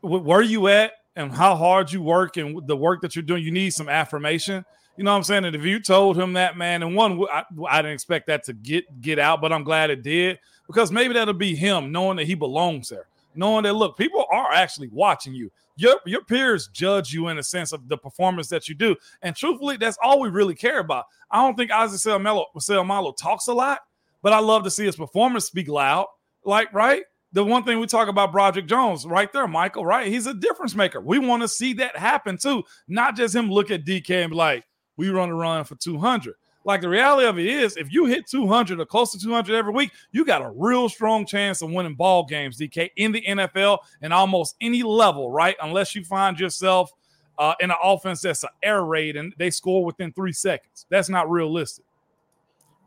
where 0.00 0.42
you 0.42 0.68
at 0.68 0.92
and 1.16 1.32
how 1.32 1.54
hard 1.56 1.92
you 1.92 2.00
work 2.02 2.36
and 2.36 2.66
the 2.66 2.76
work 2.76 3.02
that 3.02 3.14
you're 3.16 3.22
doing, 3.22 3.42
you 3.42 3.50
need 3.50 3.70
some 3.70 3.88
affirmation. 3.88 4.64
You 4.96 5.02
know 5.02 5.10
what 5.10 5.18
I'm 5.18 5.24
saying? 5.24 5.44
And 5.44 5.56
if 5.56 5.64
you 5.64 5.80
told 5.80 6.16
him 6.16 6.34
that, 6.34 6.56
man, 6.56 6.82
and 6.82 6.94
one, 6.94 7.20
I, 7.32 7.42
I 7.68 7.82
didn't 7.82 7.94
expect 7.94 8.28
that 8.28 8.44
to 8.44 8.52
get 8.52 9.00
get 9.00 9.18
out, 9.18 9.40
but 9.40 9.52
I'm 9.52 9.64
glad 9.64 9.90
it 9.90 10.02
did 10.02 10.38
because 10.66 10.92
maybe 10.92 11.14
that'll 11.14 11.34
be 11.34 11.54
him 11.54 11.90
knowing 11.90 12.16
that 12.18 12.26
he 12.26 12.34
belongs 12.34 12.88
there. 12.90 13.06
knowing 13.34 13.64
that 13.64 13.74
look, 13.74 13.96
people 13.96 14.24
are 14.30 14.52
actually 14.52 14.88
watching 14.88 15.34
you. 15.34 15.50
Your 15.76 15.98
your 16.06 16.22
peers 16.22 16.68
judge 16.68 17.12
you 17.12 17.28
in 17.28 17.38
a 17.38 17.42
sense 17.42 17.72
of 17.72 17.88
the 17.88 17.98
performance 17.98 18.48
that 18.48 18.68
you 18.68 18.76
do, 18.76 18.94
and 19.22 19.34
truthfully, 19.34 19.76
that's 19.76 19.98
all 20.02 20.20
we 20.20 20.28
really 20.28 20.54
care 20.54 20.78
about. 20.78 21.06
I 21.30 21.44
don't 21.44 21.56
think 21.56 21.72
Isaac 21.72 22.00
Seumalo 22.00 23.16
talks 23.16 23.48
a 23.48 23.54
lot, 23.54 23.80
but 24.22 24.32
I 24.32 24.38
love 24.38 24.62
to 24.62 24.70
see 24.70 24.84
his 24.84 24.94
performance 24.96 25.46
speak 25.46 25.66
loud. 25.68 26.06
Like 26.44 26.72
right, 26.72 27.02
the 27.32 27.44
one 27.44 27.64
thing 27.64 27.80
we 27.80 27.86
talk 27.88 28.06
about 28.06 28.30
Broderick 28.30 28.68
Jones 28.68 29.04
right 29.04 29.32
there, 29.32 29.48
Michael, 29.48 29.84
right? 29.84 30.06
He's 30.06 30.28
a 30.28 30.34
difference 30.34 30.76
maker. 30.76 31.00
We 31.00 31.18
want 31.18 31.42
to 31.42 31.48
see 31.48 31.72
that 31.74 31.96
happen 31.96 32.38
too, 32.38 32.62
not 32.86 33.16
just 33.16 33.34
him 33.34 33.50
look 33.50 33.72
at 33.72 33.84
DK 33.84 34.22
and 34.22 34.30
be 34.30 34.36
like, 34.36 34.64
we 34.96 35.10
run 35.10 35.30
a 35.30 35.34
run 35.34 35.64
for 35.64 35.74
200. 35.76 36.34
Like 36.64 36.80
the 36.80 36.88
reality 36.88 37.26
of 37.26 37.38
it 37.38 37.46
is, 37.46 37.76
if 37.76 37.92
you 37.92 38.06
hit 38.06 38.26
200 38.26 38.80
or 38.80 38.86
close 38.86 39.12
to 39.12 39.18
200 39.18 39.54
every 39.54 39.72
week, 39.72 39.92
you 40.12 40.24
got 40.24 40.40
a 40.40 40.50
real 40.50 40.88
strong 40.88 41.26
chance 41.26 41.60
of 41.60 41.70
winning 41.70 41.94
ball 41.94 42.24
games, 42.24 42.58
DK, 42.58 42.90
in 42.96 43.12
the 43.12 43.22
NFL 43.22 43.78
and 44.00 44.12
almost 44.12 44.56
any 44.62 44.82
level, 44.82 45.30
right? 45.30 45.56
Unless 45.62 45.94
you 45.94 46.04
find 46.04 46.40
yourself 46.40 46.90
uh, 47.38 47.54
in 47.60 47.70
an 47.70 47.76
offense 47.82 48.22
that's 48.22 48.44
an 48.44 48.50
air 48.62 48.84
raid 48.84 49.16
and 49.16 49.34
they 49.36 49.50
score 49.50 49.84
within 49.84 50.12
three 50.12 50.32
seconds. 50.32 50.86
That's 50.88 51.10
not 51.10 51.30
realistic. 51.30 51.84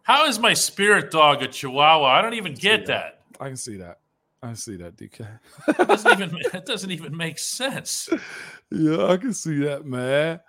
How 0.03 0.25
is 0.25 0.39
my 0.39 0.53
spirit 0.53 1.11
dog 1.11 1.43
a 1.43 1.47
Chihuahua? 1.47 2.05
I 2.05 2.21
don't 2.21 2.33
even 2.33 2.55
get 2.55 2.85
that. 2.87 3.19
that. 3.33 3.43
I 3.43 3.47
can 3.47 3.57
see 3.57 3.77
that. 3.77 3.99
I 4.41 4.53
see 4.53 4.77
that, 4.77 4.95
DK. 4.95 5.27
it 5.67 5.87
doesn't 5.87 6.11
even 6.11 6.37
it 6.53 6.65
doesn't 6.65 6.91
even 6.91 7.15
make 7.15 7.37
sense. 7.39 8.09
Yeah, 8.71 9.07
I 9.07 9.17
can 9.17 9.33
see 9.33 9.57
that, 9.59 9.85
man. 9.85 10.39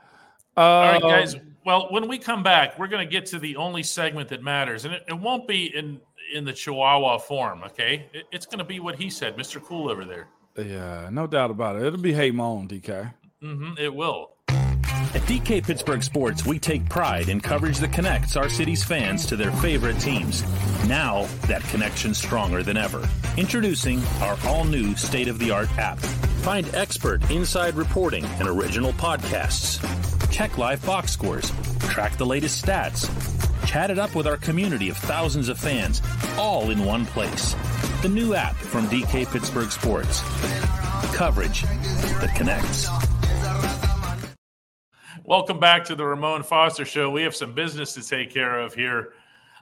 Uh, 0.58 0.60
All 0.60 0.92
right, 0.92 1.02
guys. 1.02 1.34
Um, 1.36 1.40
well, 1.64 1.86
when 1.90 2.08
we 2.08 2.18
come 2.18 2.42
back, 2.42 2.80
we're 2.80 2.88
going 2.88 3.06
to 3.06 3.10
get 3.10 3.26
to 3.26 3.38
the 3.38 3.54
only 3.54 3.84
segment 3.84 4.28
that 4.30 4.42
matters, 4.42 4.84
and 4.84 4.92
it, 4.92 5.04
it 5.06 5.12
won't 5.12 5.46
be 5.46 5.66
in 5.66 6.00
in 6.34 6.44
the 6.44 6.52
Chihuahua 6.52 7.18
form. 7.18 7.62
Okay, 7.62 8.06
it, 8.12 8.24
it's 8.32 8.44
going 8.44 8.58
to 8.58 8.64
be 8.64 8.80
what 8.80 8.96
he 8.96 9.08
said, 9.08 9.36
Mister 9.36 9.60
Cool 9.60 9.88
over 9.88 10.04
there. 10.04 10.26
Yeah, 10.56 11.10
no 11.12 11.28
doubt 11.28 11.52
about 11.52 11.76
it. 11.76 11.84
It'll 11.84 12.00
be 12.00 12.12
Hey 12.12 12.32
Moan, 12.32 12.66
DK. 12.66 13.14
Mm-hmm, 13.40 13.74
it 13.78 13.94
will. 13.94 14.32
At 14.48 15.22
DK 15.22 15.64
Pittsburgh 15.64 16.02
Sports, 16.02 16.44
we 16.44 16.58
take 16.58 16.88
pride 16.88 17.28
in 17.28 17.40
coverage 17.40 17.78
that 17.78 17.92
connects 17.92 18.36
our 18.36 18.48
city's 18.48 18.82
fans 18.82 19.24
to 19.26 19.36
their 19.36 19.52
favorite 19.52 20.00
teams. 20.00 20.42
Now, 20.88 21.26
that 21.46 21.62
connection's 21.64 22.18
stronger 22.18 22.64
than 22.64 22.76
ever. 22.76 23.08
Introducing 23.36 24.02
our 24.20 24.36
all 24.44 24.64
new 24.64 24.96
state 24.96 25.28
of 25.28 25.38
the 25.38 25.52
art 25.52 25.70
app. 25.78 25.98
Find 26.48 26.74
expert 26.74 27.30
inside 27.30 27.74
reporting 27.74 28.24
and 28.24 28.48
original 28.48 28.94
podcasts. 28.94 29.78
Check 30.30 30.56
live 30.56 30.82
box 30.86 31.12
scores. 31.12 31.52
Track 31.90 32.16
the 32.16 32.24
latest 32.24 32.64
stats. 32.64 33.06
Chat 33.66 33.90
it 33.90 33.98
up 33.98 34.14
with 34.14 34.26
our 34.26 34.38
community 34.38 34.88
of 34.88 34.96
thousands 34.96 35.50
of 35.50 35.58
fans, 35.58 36.00
all 36.38 36.70
in 36.70 36.86
one 36.86 37.04
place. 37.04 37.54
The 38.00 38.08
new 38.08 38.32
app 38.32 38.54
from 38.54 38.86
DK 38.86 39.30
Pittsburgh 39.30 39.70
Sports. 39.70 40.22
Coverage 41.14 41.64
that 41.64 42.34
connects. 42.34 42.88
Welcome 45.24 45.60
back 45.60 45.84
to 45.84 45.94
the 45.94 46.06
Ramon 46.06 46.44
Foster 46.44 46.86
Show. 46.86 47.10
We 47.10 47.24
have 47.24 47.36
some 47.36 47.52
business 47.52 47.92
to 47.92 48.02
take 48.02 48.32
care 48.32 48.58
of 48.58 48.72
here 48.72 49.12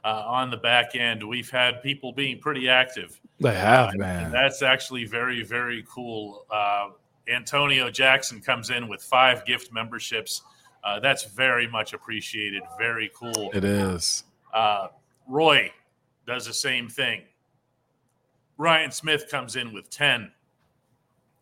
uh, 0.05 0.23
on 0.25 0.53
the 0.53 0.57
back 0.57 0.95
end. 0.95 1.29
We've 1.29 1.51
had 1.51 1.83
people 1.83 2.13
being 2.13 2.39
pretty 2.39 2.69
active. 2.69 3.21
They 3.41 3.55
have, 3.55 3.91
uh, 3.91 3.99
man. 3.99 4.33
That's 4.33 4.63
actually 4.63 5.05
very, 5.05 5.43
very 5.43 5.85
cool. 5.89 6.47
Uh, 6.51 6.91
Antonio 7.29 7.91
Jackson 7.91 8.41
comes 8.41 8.71
in 8.71 8.89
with 8.89 9.03
five 9.03 9.45
gift 9.45 9.73
memberships. 9.73 10.43
Uh, 10.85 11.01
that's 11.01 11.25
very 11.25 11.67
much 11.67 11.93
appreciated. 11.93 12.63
Very 12.79 13.11
cool. 13.15 13.51
It 13.53 13.65
is. 13.65 14.25
Uh, 14.55 14.89
Roy 15.27 15.73
does 16.27 16.47
the 16.47 16.55
same 16.55 16.89
thing. 16.89 17.23
Ryan 18.59 18.91
Smith 18.91 19.29
comes 19.31 19.57
in 19.57 19.73
with 19.73 19.91
10. 19.91 20.31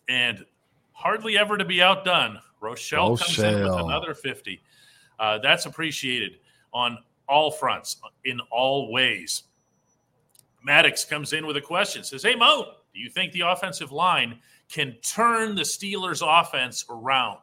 And 0.09 0.45
hardly 0.93 1.39
ever 1.39 1.57
to 1.59 1.65
be 1.65 1.83
outdone. 1.83 2.41
Rochelle, 2.61 3.11
Rochelle. 3.11 3.27
comes 3.27 3.39
in 3.39 3.63
with 3.63 3.81
another 3.81 4.15
50. 4.15 4.61
Uh, 5.19 5.39
that's 5.39 5.67
appreciated 5.67 6.39
on 6.73 6.99
all 7.29 7.51
fronts, 7.51 8.01
in 8.25 8.41
all 8.51 8.91
ways. 8.91 9.45
Maddox 10.65 11.05
comes 11.05 11.33
in 11.33 11.47
with 11.47 11.57
a 11.57 11.61
question 11.61 12.03
says, 12.03 12.23
Hey, 12.23 12.35
Mo, 12.35 12.73
do 12.95 13.01
you 13.01 13.11
think 13.11 13.33
the 13.33 13.43
offensive 13.43 13.93
line 13.93 14.39
can 14.71 14.97
turn 15.03 15.55
the 15.55 15.63
Steelers' 15.63 16.23
offense 16.27 16.85
around? 16.89 17.39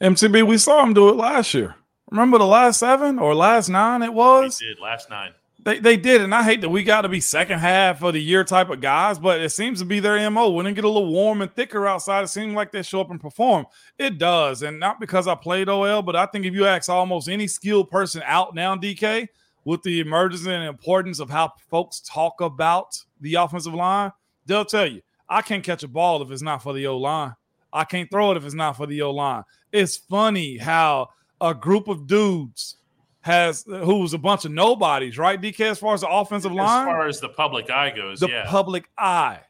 MTB, 0.00 0.46
we 0.46 0.58
saw 0.58 0.82
him 0.82 0.92
do 0.92 1.08
it 1.08 1.16
last 1.16 1.54
year. 1.54 1.76
Remember 2.10 2.38
the 2.38 2.46
last 2.46 2.80
seven 2.80 3.18
or 3.18 3.34
last 3.34 3.68
nine 3.68 4.02
it 4.02 4.12
was? 4.12 4.58
He 4.58 4.66
did, 4.66 4.80
last 4.80 5.08
nine. 5.08 5.32
They, 5.64 5.78
they 5.78 5.96
did, 5.96 6.20
and 6.20 6.34
I 6.34 6.42
hate 6.42 6.60
that 6.60 6.68
we 6.68 6.82
got 6.82 7.02
to 7.02 7.08
be 7.08 7.20
second 7.20 7.58
half 7.58 8.02
of 8.02 8.12
the 8.12 8.20
year 8.20 8.44
type 8.44 8.68
of 8.68 8.82
guys, 8.82 9.18
but 9.18 9.40
it 9.40 9.48
seems 9.48 9.78
to 9.78 9.86
be 9.86 9.98
their 9.98 10.30
mo. 10.30 10.50
When 10.50 10.66
it 10.66 10.74
get 10.74 10.84
a 10.84 10.88
little 10.88 11.10
warm 11.10 11.40
and 11.40 11.50
thicker 11.50 11.86
outside, 11.86 12.24
it 12.24 12.28
seems 12.28 12.52
like 12.52 12.70
they 12.70 12.82
show 12.82 13.00
up 13.00 13.10
and 13.10 13.20
perform. 13.20 13.64
It 13.98 14.18
does, 14.18 14.62
and 14.62 14.78
not 14.78 15.00
because 15.00 15.26
I 15.26 15.34
played 15.34 15.70
OL, 15.70 16.02
but 16.02 16.16
I 16.16 16.26
think 16.26 16.44
if 16.44 16.52
you 16.52 16.66
ask 16.66 16.90
almost 16.90 17.30
any 17.30 17.46
skilled 17.46 17.90
person 17.90 18.22
out 18.26 18.54
now, 18.54 18.76
DK, 18.76 19.28
with 19.64 19.82
the 19.82 20.00
emergence 20.00 20.46
and 20.46 20.64
importance 20.64 21.20
of 21.20 21.30
how 21.30 21.52
folks 21.70 22.00
talk 22.00 22.40
about 22.40 22.96
the 23.20 23.34
offensive 23.34 23.74
line, 23.74 24.12
they'll 24.46 24.64
tell 24.64 24.86
you, 24.86 25.02
I 25.28 25.42
can't 25.42 25.64
catch 25.64 25.82
a 25.82 25.88
ball 25.88 26.22
if 26.22 26.30
it's 26.30 26.42
not 26.42 26.62
for 26.62 26.72
the 26.72 26.86
O 26.86 26.98
line. 26.98 27.34
I 27.72 27.84
can't 27.84 28.10
throw 28.10 28.30
it 28.30 28.36
if 28.36 28.44
it's 28.44 28.54
not 28.54 28.76
for 28.76 28.86
the 28.86 29.02
O 29.02 29.10
line. 29.10 29.42
It's 29.72 29.96
funny 29.96 30.58
how 30.58 31.08
a 31.40 31.54
group 31.54 31.88
of 31.88 32.06
dudes 32.06 32.76
has 33.22 33.64
who 33.66 34.00
was 34.00 34.12
a 34.12 34.18
bunch 34.18 34.44
of 34.44 34.52
nobodies, 34.52 35.16
right? 35.16 35.40
DK, 35.40 35.70
as 35.70 35.78
far 35.78 35.94
as 35.94 36.02
the 36.02 36.08
offensive 36.08 36.52
line, 36.52 36.86
as 36.86 36.92
far 36.92 37.08
as 37.08 37.20
the 37.20 37.30
public 37.30 37.70
eye 37.70 37.90
goes, 37.90 38.20
the 38.20 38.28
yeah. 38.28 38.44
public 38.46 38.84
eye 38.98 39.40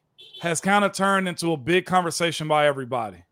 has 0.40 0.60
kind 0.60 0.84
of 0.84 0.92
turned 0.92 1.26
into 1.26 1.52
a 1.52 1.56
big 1.56 1.84
conversation 1.84 2.46
by 2.46 2.66
everybody. 2.66 3.24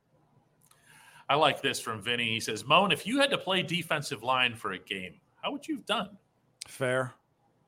I 1.29 1.37
like 1.37 1.63
this 1.63 1.81
from 1.81 2.03
Vinny. 2.03 2.29
He 2.29 2.41
says, 2.41 2.67
"Moan, 2.67 2.91
if 2.91 3.07
you 3.07 3.21
had 3.21 3.31
to 3.31 3.39
play 3.39 3.63
defensive 3.63 4.23
line 4.23 4.57
for 4.57 4.73
a 4.73 4.79
game, 4.79 5.15
how 5.41 5.53
would 5.53 5.67
you 5.67 5.77
have 5.77 5.87
done?" 5.87 6.19
Fair. 6.69 7.13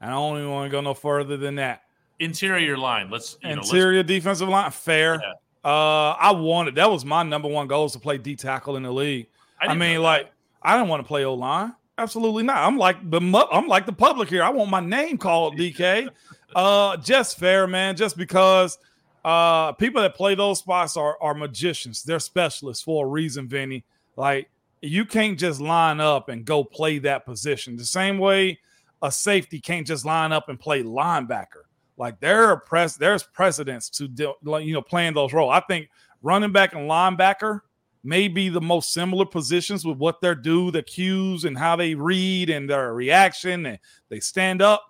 I 0.01 0.09
don't 0.11 0.39
even 0.39 0.51
want 0.51 0.71
to 0.71 0.73
go 0.73 0.81
no 0.81 0.95
further 0.95 1.37
than 1.37 1.57
that. 1.57 1.83
Interior 2.19 2.77
line. 2.77 3.11
Let's 3.11 3.35
interior 3.43 3.93
know, 3.93 3.99
let's, 3.99 4.09
defensive 4.09 4.49
line. 4.49 4.71
Fair. 4.71 5.21
Yeah. 5.21 5.33
Uh, 5.65 6.15
I 6.21 6.33
wanted 6.33 6.75
that 6.75 6.91
was 6.91 7.05
my 7.05 7.23
number 7.23 7.49
one 7.49 7.67
goal 7.67 7.87
is 7.87 7.93
to 7.93 7.99
play 7.99 8.19
D 8.19 8.37
tackle 8.37 8.77
in 8.77 8.83
the 8.83 8.93
league. 8.93 9.29
I, 9.61 9.69
I 9.69 9.75
mean, 9.75 10.03
like 10.03 10.31
I 10.63 10.77
didn't 10.77 10.89
want 10.89 11.03
to 11.03 11.09
play 11.09 11.25
O 11.25 11.35
line. 11.35 11.75
Absolutely 11.97 12.43
not. 12.43 12.59
I'm 12.59 12.77
like 12.77 13.11
the 13.11 13.21
I'm 13.51 13.67
like 13.67 13.87
the 13.87 13.93
public 13.93 14.29
here. 14.29 14.43
I 14.43 14.51
want 14.51 14.71
my 14.71 14.81
name 14.81 15.17
called 15.17 15.57
DK. 15.57 16.09
uh, 16.55 16.97
just 16.99 17.39
fair, 17.39 17.67
man. 17.67 17.97
Just 17.97 18.17
because 18.17 18.79
uh, 19.25 19.73
people 19.73 20.03
that 20.03 20.15
play 20.15 20.35
those 20.35 20.59
spots 20.59 20.97
are 20.97 21.17
are 21.21 21.35
magicians. 21.35 22.03
They're 22.03 22.21
specialists 22.21 22.83
for 22.83 23.07
a 23.07 23.09
reason, 23.09 23.49
Vinny. 23.49 23.85
Like 24.17 24.51
you 24.83 25.07
can't 25.07 25.39
just 25.39 25.61
line 25.61 25.99
up 25.99 26.29
and 26.29 26.45
go 26.45 26.63
play 26.63 26.99
that 26.99 27.25
position 27.25 27.77
the 27.77 27.87
same 27.87 28.19
way 28.19 28.59
a 29.03 29.13
safety 29.13 29.61
can't 29.61 29.87
just 29.87 30.05
line 30.05 30.33
up 30.33 30.49
and 30.49 30.59
play 30.59 30.83
linebacker. 30.83 31.65
Like 31.97 32.21
there 32.21 32.49
are 32.49 32.57
press, 32.59 32.97
there's 32.97 33.23
precedents 33.23 33.89
to 33.91 34.09
you 34.09 34.73
know 34.73 34.83
playing 34.83 35.15
those 35.15 35.33
roles. 35.33 35.53
I 35.53 35.61
think 35.61 35.89
running 36.23 36.53
back 36.53 36.75
and 36.75 36.91
linebacker 36.91 37.61
may 38.03 38.29
be 38.29 38.49
the 38.49 38.61
most 38.61 38.93
similar 38.93 39.25
positions 39.25 39.85
with 39.85 39.99
what 39.99 40.21
they 40.21 40.35
do, 40.35 40.71
the 40.71 40.83
cues 40.83 41.45
and 41.45 41.57
how 41.57 41.77
they 41.77 41.95
read 41.95 42.51
and 42.51 42.69
their 42.69 42.93
reaction 42.95 43.67
and 43.67 43.79
they 44.09 44.21
stand 44.21 44.61
up. 44.61 44.85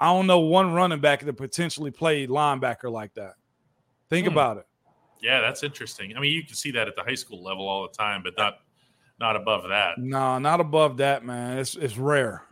I 0.00 0.06
don't 0.06 0.26
know 0.26 0.40
one 0.40 0.72
running 0.72 1.00
back 1.00 1.20
that 1.20 1.34
potentially 1.34 1.90
played 1.90 2.30
linebacker 2.30 2.90
like 2.90 3.14
that. 3.14 3.34
Think 4.08 4.26
hmm. 4.26 4.32
about 4.32 4.56
it. 4.56 4.66
Yeah, 5.22 5.40
that's 5.40 5.62
interesting. 5.62 6.16
I 6.16 6.20
mean, 6.20 6.32
you 6.32 6.42
can 6.42 6.54
see 6.54 6.70
that 6.70 6.88
at 6.88 6.96
the 6.96 7.02
high 7.02 7.14
school 7.14 7.42
level 7.42 7.68
all 7.68 7.82
the 7.82 7.94
time, 7.94 8.22
but 8.22 8.34
not 8.38 8.60
not 9.20 9.36
above 9.36 9.68
that. 9.68 9.98
No, 9.98 10.38
not 10.38 10.60
above 10.60 10.96
that, 10.96 11.24
man. 11.24 11.58
It's 11.58 11.76
it's 11.76 11.98
rare. 11.98 12.42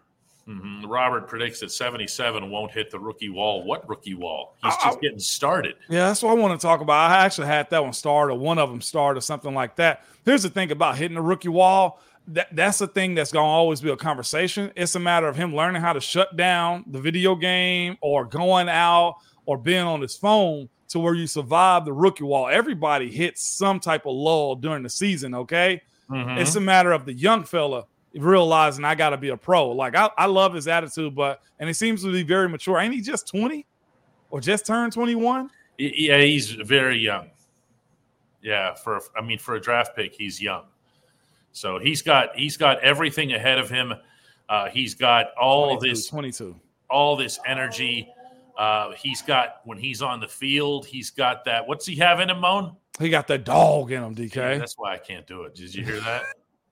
Mm-hmm. 0.49 0.87
Robert 0.87 1.29
predicts 1.29 1.61
that 1.61 1.71
77 1.71 2.49
won't 2.51 2.73
hit 2.73 2.91
the 2.91 2.99
rookie 2.99 3.29
wall. 3.29 3.65
What 3.65 3.87
rookie 3.87 4.15
wall? 4.15 4.57
He's 4.63 4.75
just 4.83 5.01
getting 5.01 5.19
started. 5.19 5.75
Yeah, 5.91 6.07
that's 6.07 6.23
what 6.23 6.31
I 6.31 6.41
want 6.41 6.59
to 6.59 6.67
talk 6.67 6.81
about. 6.81 7.11
I 7.11 7.25
actually 7.25 7.49
had 7.49 7.69
that 7.69 7.83
one 7.83 7.93
start, 7.93 8.31
or 8.31 8.35
one 8.35 8.59
of 8.59 8.71
them 8.71 8.81
start, 8.81 9.19
or 9.19 9.21
something 9.21 9.53
like 9.53 9.77
that. 9.77 10.05
Here's 10.25 10.43
the 10.43 10.49
thing 10.49 10.71
about 10.71 10.97
hitting 10.97 11.17
the 11.17 11.23
rookie 11.23 11.49
wall. 11.49 12.01
That, 12.29 12.49
that's 12.55 12.79
the 12.79 12.87
thing 12.87 13.15
that's 13.15 13.31
going 13.31 13.45
to 13.45 13.49
always 13.49 13.83
be 13.83 13.91
a 13.91 13.97
conversation. 13.97 14.73
It's 14.75 14.95
a 14.95 15.01
matter 15.01 15.29
of 15.29 15.37
him 15.37 15.55
learning 15.55 15.83
how 15.83 15.93
to 15.93 16.01
shut 16.01 16.37
down 16.37 16.85
the 16.87 17.01
video 17.01 17.35
game 17.35 17.99
or 18.01 18.25
going 18.25 18.71
out 18.71 19.17
or 19.45 19.59
being 19.59 19.85
on 19.85 20.01
his 20.01 20.17
phone 20.17 20.69
to 20.89 20.99
where 20.99 21.15
you 21.15 21.27
survive 21.27 21.85
the 21.85 21.93
rookie 21.93 22.25
wall. 22.25 22.49
Everybody 22.49 23.11
hits 23.11 23.43
some 23.47 23.81
type 23.81 24.07
of 24.07 24.15
lull 24.15 24.57
during 24.57 24.83
the 24.83 24.91
season, 24.91 25.35
okay? 25.35 25.83
Mm-hmm. 26.11 26.39
It's 26.39 26.57
a 26.57 26.61
matter 26.61 26.93
of 26.93 27.05
the 27.05 27.13
young 27.13 27.45
fella 27.45 27.85
realizing 28.15 28.85
I 28.85 28.95
got 28.95 29.11
to 29.11 29.17
be 29.17 29.29
a 29.29 29.37
pro. 29.37 29.71
Like 29.71 29.95
I, 29.95 30.11
I 30.17 30.27
love 30.27 30.55
his 30.55 30.69
attitude, 30.69 31.15
but 31.15 31.43
and 31.59 31.69
he 31.69 31.73
seems 31.73 32.03
to 32.03 32.13
be 32.13 32.23
very 32.23 32.49
mature. 32.49 32.79
Ain't 32.79 32.95
he 32.95 33.01
just 33.01 33.29
20 33.29 33.67
or 34.31 34.41
just 34.41 34.67
turned 34.67 34.93
21? 34.93 35.51
Yeah, 35.79 36.21
he's 36.21 36.51
very 36.51 36.99
young. 36.99 37.31
Yeah, 38.43 38.75
for 38.75 39.01
I 39.17 39.23
mean 39.23 39.39
for 39.39 39.57
a 39.57 39.61
draft 39.61 39.97
pick, 39.97 40.15
he's 40.15 40.41
young. 40.41 40.65
So 41.53 41.79
he's 41.79 42.03
got 42.03 42.37
he's 42.37 42.57
got 42.57 42.81
everything 42.81 43.33
ahead 43.33 43.59
of 43.59 43.69
him. 43.69 43.95
Uh, 44.49 44.69
he's 44.69 44.95
got 44.95 45.35
all 45.41 45.77
22, 45.77 45.95
this 45.95 46.07
22, 46.09 46.57
all 46.89 47.17
this 47.17 47.39
energy. 47.47 48.09
Uh, 48.57 48.93
he's 48.93 49.23
got 49.23 49.61
when 49.65 49.79
he's 49.79 50.03
on 50.03 50.21
the 50.21 50.29
field, 50.29 50.87
he's 50.87 51.11
got 51.11 51.45
that. 51.45 51.67
What's 51.67 51.87
he 51.87 51.97
have 51.97 52.21
in 52.21 52.31
him, 52.31 52.41
Moan? 52.41 52.75
He 52.99 53.09
got 53.09 53.29
that 53.29 53.45
dog 53.45 53.93
in 53.93 54.03
him, 54.03 54.15
DK. 54.15 54.35
Yeah, 54.35 54.59
that's 54.59 54.77
why 54.77 54.95
I 54.95 54.99
can't 54.99 55.27
do 55.27 55.43
it. 55.45 55.55
Did 55.55 55.73
you 55.75 55.85
hear 55.85 56.01
that? 56.01 56.25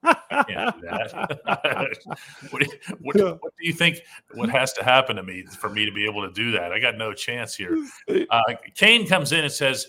I 0.03 0.45
can't 0.49 0.75
do 0.81 0.87
that. 0.88 1.99
what, 2.50 2.62
do 2.62 2.69
you, 2.71 2.97
what, 3.00 3.17
what, 3.43 3.53
do 3.59 3.67
you 3.67 3.73
think? 3.73 4.00
What 4.35 4.49
has 4.50 4.73
to 4.75 4.85
happen 4.85 5.17
to 5.17 5.23
me 5.23 5.45
for 5.45 5.69
me 5.69 5.85
to 5.85 5.93
be 5.93 6.05
able 6.05 6.26
to 6.26 6.33
do 6.33 6.53
that? 6.53 6.73
I 6.73 6.79
got 6.79 6.97
no 6.97 7.12
chance 7.12 7.55
here. 7.55 7.76
Uh, 8.31 8.41
Kane 8.75 9.07
comes 9.07 9.33
in 9.33 9.45
and 9.45 9.53
says, 9.53 9.87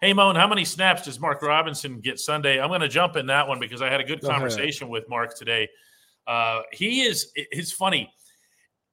"Hey, 0.00 0.12
Moan, 0.12 0.34
how 0.36 0.46
many 0.46 0.64
snaps 0.64 1.04
does 1.04 1.18
Mark 1.20 1.42
Robinson 1.42 2.00
get 2.00 2.18
Sunday?" 2.18 2.60
I'm 2.60 2.68
going 2.68 2.80
to 2.80 2.88
jump 2.88 3.16
in 3.16 3.26
that 3.26 3.46
one 3.46 3.58
because 3.58 3.80
I 3.80 3.90
had 3.90 4.00
a 4.00 4.04
good 4.04 4.22
conversation 4.22 4.88
with 4.88 5.08
Mark 5.08 5.36
today. 5.36 5.68
Uh, 6.26 6.62
he 6.72 7.02
is. 7.02 7.30
It's 7.34 7.72
funny 7.72 8.12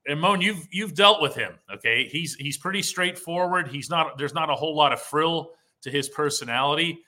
and 0.07 0.19
Moan, 0.19 0.41
you've 0.41 0.67
you've 0.71 0.93
dealt 0.93 1.21
with 1.21 1.35
him. 1.35 1.53
Okay, 1.73 2.07
he's 2.09 2.35
he's 2.35 2.57
pretty 2.57 2.81
straightforward. 2.81 3.67
He's 3.67 3.89
not. 3.89 4.17
There's 4.17 4.33
not 4.33 4.49
a 4.49 4.55
whole 4.55 4.75
lot 4.75 4.93
of 4.93 5.01
frill 5.01 5.51
to 5.81 5.91
his 5.91 6.09
personality. 6.09 7.03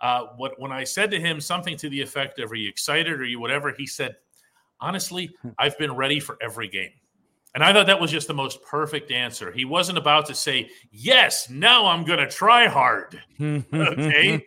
Uh, 0.00 0.26
what 0.36 0.58
when 0.60 0.72
I 0.72 0.84
said 0.84 1.10
to 1.12 1.20
him 1.20 1.40
something 1.40 1.76
to 1.78 1.88
the 1.88 2.00
effect 2.00 2.38
of 2.38 2.52
"Are 2.52 2.56
you 2.56 2.68
excited?" 2.68 3.20
or 3.20 3.24
"You 3.24 3.40
whatever," 3.40 3.72
he 3.72 3.86
said, 3.86 4.16
"Honestly, 4.80 5.30
I've 5.58 5.78
been 5.78 5.94
ready 5.94 6.20
for 6.20 6.36
every 6.40 6.68
game." 6.68 6.92
And 7.54 7.64
I 7.64 7.72
thought 7.72 7.86
that 7.86 7.98
was 7.98 8.10
just 8.10 8.28
the 8.28 8.34
most 8.34 8.62
perfect 8.62 9.10
answer. 9.10 9.50
He 9.50 9.64
wasn't 9.64 9.96
about 9.96 10.26
to 10.26 10.34
say, 10.34 10.68
"Yes, 10.92 11.48
now 11.48 11.86
I'm 11.86 12.04
going 12.04 12.18
to 12.18 12.28
try 12.28 12.66
hard." 12.66 13.18
okay? 13.40 14.46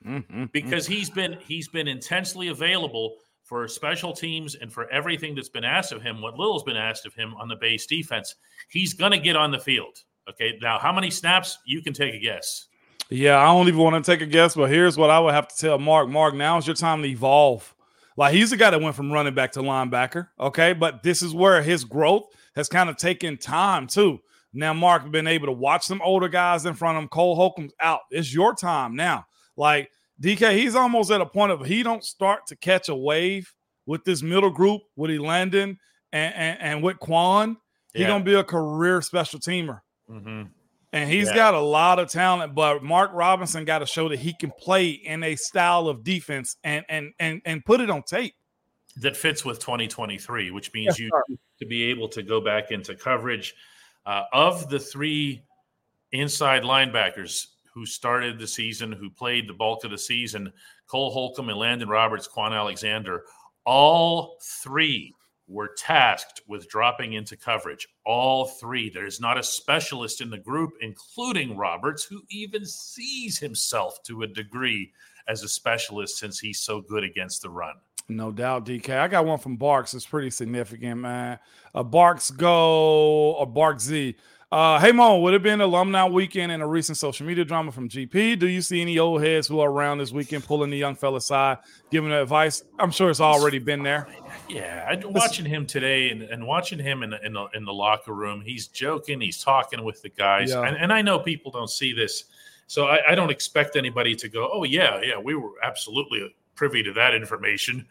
because 0.52 0.86
he's 0.86 1.08
been 1.08 1.38
he's 1.46 1.68
been 1.68 1.86
intensely 1.86 2.48
available 2.48 3.14
for 3.44 3.66
special 3.66 4.12
teams 4.12 4.56
and 4.56 4.70
for 4.72 4.90
everything 4.90 5.34
that's 5.34 5.48
been 5.48 5.64
asked 5.64 5.92
of 5.92 6.02
him, 6.02 6.20
what 6.20 6.36
Little's 6.36 6.64
been 6.64 6.76
asked 6.76 7.06
of 7.06 7.14
him 7.14 7.34
on 7.36 7.48
the 7.48 7.56
base 7.56 7.86
defense, 7.86 8.34
he's 8.68 8.92
going 8.92 9.12
to 9.12 9.18
get 9.18 9.36
on 9.36 9.50
the 9.50 9.58
field. 9.58 10.02
Okay. 10.28 10.58
Now, 10.60 10.78
how 10.78 10.92
many 10.92 11.10
snaps? 11.10 11.58
You 11.64 11.80
can 11.80 11.94
take 11.94 12.14
a 12.14 12.18
guess. 12.18 12.67
Yeah, 13.10 13.38
I 13.38 13.46
don't 13.46 13.68
even 13.68 13.80
want 13.80 14.04
to 14.04 14.10
take 14.10 14.20
a 14.20 14.26
guess, 14.26 14.54
but 14.54 14.70
here's 14.70 14.98
what 14.98 15.10
I 15.10 15.18
would 15.18 15.32
have 15.34 15.48
to 15.48 15.56
tell 15.56 15.78
Mark. 15.78 16.08
Mark, 16.08 16.34
now 16.34 16.58
is 16.58 16.66
your 16.66 16.76
time 16.76 17.02
to 17.02 17.08
evolve. 17.08 17.74
Like 18.18 18.34
he's 18.34 18.50
the 18.50 18.56
guy 18.56 18.70
that 18.70 18.80
went 18.80 18.96
from 18.96 19.12
running 19.12 19.34
back 19.34 19.52
to 19.52 19.60
linebacker. 19.60 20.28
Okay. 20.38 20.72
But 20.72 21.02
this 21.02 21.22
is 21.22 21.32
where 21.32 21.62
his 21.62 21.84
growth 21.84 22.24
has 22.56 22.68
kind 22.68 22.90
of 22.90 22.96
taken 22.96 23.38
time 23.38 23.86
too. 23.86 24.18
Now, 24.52 24.72
Mark 24.72 25.08
been 25.10 25.26
able 25.26 25.46
to 25.46 25.52
watch 25.52 25.84
some 25.84 26.02
older 26.02 26.28
guys 26.28 26.66
in 26.66 26.74
front 26.74 26.96
of 26.96 27.02
him. 27.02 27.08
Cole 27.08 27.36
Holcomb's 27.36 27.74
out. 27.80 28.00
It's 28.10 28.34
your 28.34 28.54
time 28.54 28.96
now. 28.96 29.26
Like 29.56 29.90
DK, 30.20 30.56
he's 30.56 30.74
almost 30.74 31.10
at 31.10 31.20
a 31.20 31.26
point 31.26 31.52
of 31.52 31.64
he 31.64 31.82
don't 31.82 32.02
start 32.04 32.46
to 32.48 32.56
catch 32.56 32.88
a 32.88 32.94
wave 32.94 33.52
with 33.86 34.04
this 34.04 34.20
middle 34.22 34.50
group 34.50 34.82
with 34.96 35.10
Elandon 35.10 35.76
and, 36.12 36.34
and, 36.34 36.60
and 36.60 36.82
with 36.82 36.98
Kwon. 36.98 37.56
He's 37.92 38.02
yeah. 38.02 38.08
gonna 38.08 38.24
be 38.24 38.34
a 38.34 38.44
career 38.44 39.00
special 39.00 39.38
teamer. 39.38 39.80
Mm-hmm. 40.10 40.44
And 40.92 41.10
he's 41.10 41.28
yeah. 41.28 41.34
got 41.34 41.54
a 41.54 41.60
lot 41.60 41.98
of 41.98 42.08
talent, 42.08 42.54
but 42.54 42.82
Mark 42.82 43.10
Robinson 43.12 43.66
got 43.66 43.80
to 43.80 43.86
show 43.86 44.08
that 44.08 44.18
he 44.18 44.32
can 44.32 44.50
play 44.58 44.88
in 44.88 45.22
a 45.22 45.36
style 45.36 45.86
of 45.86 46.02
defense 46.02 46.56
and 46.64 46.84
and 46.88 47.12
and 47.18 47.42
and 47.44 47.64
put 47.64 47.80
it 47.80 47.90
on 47.90 48.02
tape 48.02 48.34
that 49.00 49.16
fits 49.16 49.44
with 49.44 49.58
2023, 49.58 50.50
which 50.50 50.72
means 50.72 50.86
yes, 50.86 50.98
you 50.98 51.10
sir. 51.12 51.36
to 51.60 51.66
be 51.66 51.84
able 51.84 52.08
to 52.08 52.22
go 52.22 52.40
back 52.40 52.70
into 52.70 52.94
coverage 52.94 53.54
uh, 54.06 54.24
of 54.32 54.68
the 54.70 54.78
three 54.78 55.42
inside 56.12 56.62
linebackers 56.62 57.48
who 57.72 57.86
started 57.86 58.38
the 58.38 58.46
season, 58.46 58.90
who 58.90 59.10
played 59.10 59.48
the 59.48 59.52
bulk 59.52 59.84
of 59.84 59.90
the 59.90 59.98
season, 59.98 60.52
Cole 60.86 61.10
Holcomb 61.10 61.48
and 61.48 61.58
Landon 61.58 61.88
Roberts, 61.88 62.26
Kwon 62.26 62.52
Alexander, 62.52 63.24
all 63.64 64.38
three 64.42 65.14
were 65.48 65.74
tasked 65.76 66.42
with 66.46 66.68
dropping 66.68 67.14
into 67.14 67.36
coverage. 67.36 67.88
All 68.04 68.46
three. 68.46 68.90
There's 68.90 69.20
not 69.20 69.38
a 69.38 69.42
specialist 69.42 70.20
in 70.20 70.30
the 70.30 70.38
group, 70.38 70.70
including 70.80 71.56
Roberts, 71.56 72.04
who 72.04 72.22
even 72.30 72.64
sees 72.64 73.38
himself 73.38 74.02
to 74.04 74.22
a 74.22 74.26
degree 74.26 74.92
as 75.26 75.42
a 75.42 75.48
specialist 75.48 76.18
since 76.18 76.38
he's 76.38 76.60
so 76.60 76.80
good 76.80 77.04
against 77.04 77.42
the 77.42 77.50
run. 77.50 77.74
No 78.10 78.32
doubt, 78.32 78.64
DK. 78.64 78.98
I 78.98 79.08
got 79.08 79.26
one 79.26 79.38
from 79.38 79.56
Barks. 79.56 79.92
It's 79.92 80.06
pretty 80.06 80.30
significant, 80.30 81.00
man. 81.00 81.38
A 81.74 81.84
Barks 81.84 82.30
go 82.30 83.32
or 83.32 83.46
Bark 83.46 83.80
Z. 83.80 84.16
Uh, 84.50 84.80
hey 84.80 84.92
Mo, 84.92 85.18
would 85.18 85.34
it 85.34 85.42
been 85.42 85.60
alumni 85.60 86.06
weekend 86.06 86.50
and 86.50 86.62
a 86.62 86.66
recent 86.66 86.96
social 86.96 87.26
media 87.26 87.44
drama 87.44 87.70
from 87.70 87.86
GP? 87.86 88.38
Do 88.38 88.48
you 88.48 88.62
see 88.62 88.80
any 88.80 88.98
old 88.98 89.22
heads 89.22 89.46
who 89.46 89.60
are 89.60 89.70
around 89.70 89.98
this 89.98 90.10
weekend 90.10 90.42
pulling 90.42 90.70
the 90.70 90.78
young 90.78 90.94
fella 90.94 91.18
aside, 91.18 91.58
giving 91.90 92.10
advice? 92.10 92.62
I'm 92.78 92.90
sure 92.90 93.10
it's 93.10 93.20
already 93.20 93.58
been 93.58 93.82
there. 93.82 94.08
Yeah, 94.48 95.02
watching 95.04 95.44
him 95.44 95.66
today 95.66 96.08
and, 96.08 96.22
and 96.22 96.46
watching 96.46 96.78
him 96.78 97.02
in 97.02 97.10
the, 97.10 97.26
in 97.26 97.34
the, 97.34 97.46
in 97.52 97.66
the 97.66 97.74
locker 97.74 98.14
room, 98.14 98.40
he's 98.40 98.68
joking, 98.68 99.20
he's 99.20 99.42
talking 99.44 99.84
with 99.84 100.00
the 100.00 100.08
guys, 100.08 100.48
yeah. 100.48 100.62
and, 100.62 100.78
and 100.78 100.94
I 100.94 101.02
know 101.02 101.18
people 101.18 101.52
don't 101.52 101.68
see 101.68 101.92
this, 101.92 102.24
so 102.68 102.86
I, 102.86 103.12
I 103.12 103.14
don't 103.14 103.30
expect 103.30 103.76
anybody 103.76 104.14
to 104.14 104.30
go, 104.30 104.48
"Oh 104.50 104.64
yeah, 104.64 104.98
yeah, 105.02 105.18
we 105.18 105.34
were 105.34 105.52
absolutely 105.62 106.34
privy 106.54 106.82
to 106.84 106.94
that 106.94 107.14
information," 107.14 107.86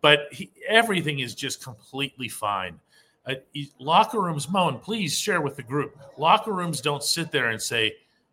but 0.00 0.26
he, 0.32 0.50
everything 0.68 1.20
is 1.20 1.32
just 1.32 1.62
completely 1.62 2.28
fine 2.28 2.80
uh, 3.26 3.34
locker 3.78 4.20
rooms, 4.20 4.48
Moan, 4.48 4.78
please 4.78 5.18
share 5.18 5.40
with 5.40 5.56
the 5.56 5.62
group. 5.62 5.98
Locker 6.16 6.52
rooms 6.52 6.80
don't 6.80 7.02
sit 7.02 7.30
there 7.32 7.50
and 7.50 7.60
say, 7.60 7.90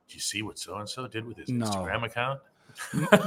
"Do 0.08 0.16
you 0.16 0.20
see 0.20 0.42
what 0.42 0.60
so 0.60 0.78
and 0.78 0.88
so 0.88 1.08
did 1.08 1.26
with 1.26 1.38
his 1.38 1.50
no. 1.50 1.66
Instagram 1.66 2.06
account?" 2.06 2.40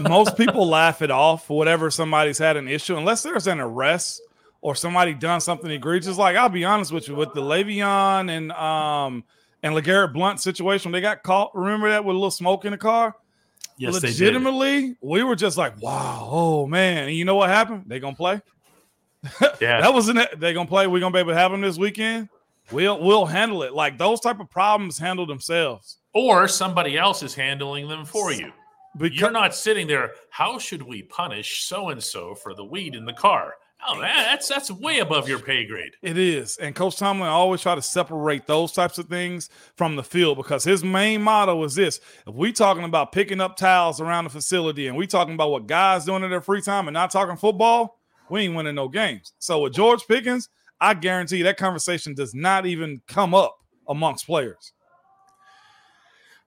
Most 0.01 0.37
people 0.37 0.67
laugh 0.69 1.03
it 1.03 1.11
off 1.11 1.49
whatever 1.51 1.91
somebody's 1.91 2.39
had 2.39 2.57
an 2.57 2.69
issue, 2.69 2.97
unless 2.97 3.23
there's 3.23 3.47
an 3.47 3.61
arrest 3.61 4.23
or 4.61 4.75
somebody 4.75 5.15
done 5.15 5.41
something 5.41 5.71
egregious. 5.71 6.17
Like 6.19 6.37
I'll 6.37 6.49
be 6.49 6.65
honest 6.65 6.93
with 6.93 7.09
you, 7.09 7.15
with 7.15 7.33
the 7.35 7.43
Le'Veon 7.43 8.31
and 8.31 8.53
um 8.53 9.25
and 9.63 9.75
LeGarrette 9.75 10.13
Blunt 10.13 10.41
situation, 10.41 10.93
they 10.93 11.01
got 11.01 11.23
caught. 11.23 11.55
Remember 11.55 11.91
that 11.91 12.05
with 12.05 12.15
a 12.15 12.19
little 12.19 12.31
smoke 12.31 12.65
in 12.65 12.73
the 12.73 12.79
car? 12.79 13.17
Yes, 13.79 14.01
legitimately, 14.03 14.97
we 15.03 15.23
were 15.23 15.37
just 15.37 15.59
like, 15.59 15.81
"Wow, 15.83 16.29
oh 16.31 16.67
man!" 16.67 17.09
And 17.09 17.17
you 17.17 17.25
know 17.25 17.35
what 17.35 17.51
happened? 17.51 17.85
They 17.87 18.01
gonna 18.01 18.17
play. 18.17 18.41
Yeah, 19.61 19.81
that 19.81 19.93
wasn't 19.93 20.19
it. 20.19 20.39
They're 20.39 20.53
gonna 20.53 20.69
play. 20.69 20.87
We're 20.87 21.01
gonna 21.01 21.13
be 21.13 21.19
able 21.21 21.33
to 21.33 21.39
have 21.39 21.51
them 21.51 21.63
this 21.63 21.79
weekend. 21.79 22.29
We'll 22.71 23.03
we'll 23.03 23.27
handle 23.27 23.63
it. 23.63 23.73
Like 23.73 23.97
those 23.97 24.21
type 24.21 24.41
of 24.41 24.51
problems 24.51 24.99
handle 24.99 25.27
themselves, 25.27 25.99
or 26.13 26.49
somebody 26.49 26.99
else 26.99 27.23
is 27.23 27.35
handling 27.35 27.89
them 27.89 28.05
for 28.05 28.33
you. 28.33 28.53
Because, 28.99 29.21
You're 29.21 29.31
not 29.31 29.55
sitting 29.55 29.87
there. 29.87 30.13
How 30.31 30.59
should 30.59 30.83
we 30.83 31.03
punish 31.03 31.65
so 31.65 31.91
and 31.91 32.03
so 32.03 32.35
for 32.35 32.55
the 32.55 32.65
weed 32.65 32.95
in 32.95 33.05
the 33.05 33.13
car? 33.13 33.55
Oh, 33.89 33.95
man, 34.01 34.25
that's 34.25 34.49
that's 34.49 34.71
way 34.71 35.01
above 35.01 35.29
your 35.29 35.39
pay 35.39 35.67
grade. 35.67 35.93
It 36.03 36.17
is, 36.17 36.57
and 36.57 36.75
Coach 36.75 36.97
Tomlin 36.97 37.29
always 37.29 37.61
try 37.61 37.75
to 37.75 37.83
separate 37.83 38.47
those 38.47 38.73
types 38.73 38.99
of 38.99 39.07
things 39.07 39.51
from 39.77 39.97
the 39.97 40.03
field 40.03 40.39
because 40.39 40.65
his 40.65 40.83
main 40.83 41.23
motto 41.23 41.63
is 41.63 41.75
this: 41.75 42.01
if 42.27 42.35
we 42.35 42.53
talking 42.53 42.85
about 42.85 43.13
picking 43.13 43.41
up 43.41 43.57
towels 43.57 44.01
around 44.01 44.25
the 44.25 44.31
facility, 44.31 44.89
and 44.89 44.97
we 44.97 45.07
talking 45.07 45.35
about 45.35 45.51
what 45.51 45.67
guys 45.67 46.05
doing 46.05 46.25
in 46.25 46.31
their 46.31 46.41
free 46.41 46.63
time, 46.63 46.89
and 46.89 46.95
not 46.95 47.11
talking 47.11 47.37
football, 47.37 47.96
we 48.31 48.43
ain't 48.43 48.55
winning 48.55 48.75
no 48.75 48.89
games. 48.89 49.33
So 49.39 49.61
with 49.61 49.73
George 49.73 50.07
Pickens, 50.07 50.49
I 50.81 50.95
guarantee 50.95 51.43
that 51.43 51.57
conversation 51.57 52.15
does 52.15 52.35
not 52.35 52.67
even 52.67 53.01
come 53.07 53.35
up 53.35 53.57
amongst 53.89 54.27
players. 54.27 54.73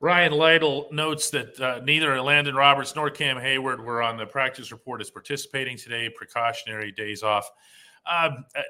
Ryan 0.02 0.32
Lytle 0.32 0.88
notes 0.92 1.30
that 1.32 1.60
uh, 1.60 1.82
neither 1.84 2.22
Landon 2.22 2.56
Roberts 2.56 2.96
nor 2.96 3.10
Cam 3.10 3.36
Heyward 3.36 3.80
were 3.80 4.02
on 4.02 4.16
the 4.16 4.26
practice 4.26 4.72
report 4.72 5.02
as 5.02 5.10
participating 5.10 5.78
today, 5.78 6.10
precautionary 6.10 6.92
days 6.94 7.22
off. 7.22 7.50
Um, 8.06 8.46
uh, 8.56 8.62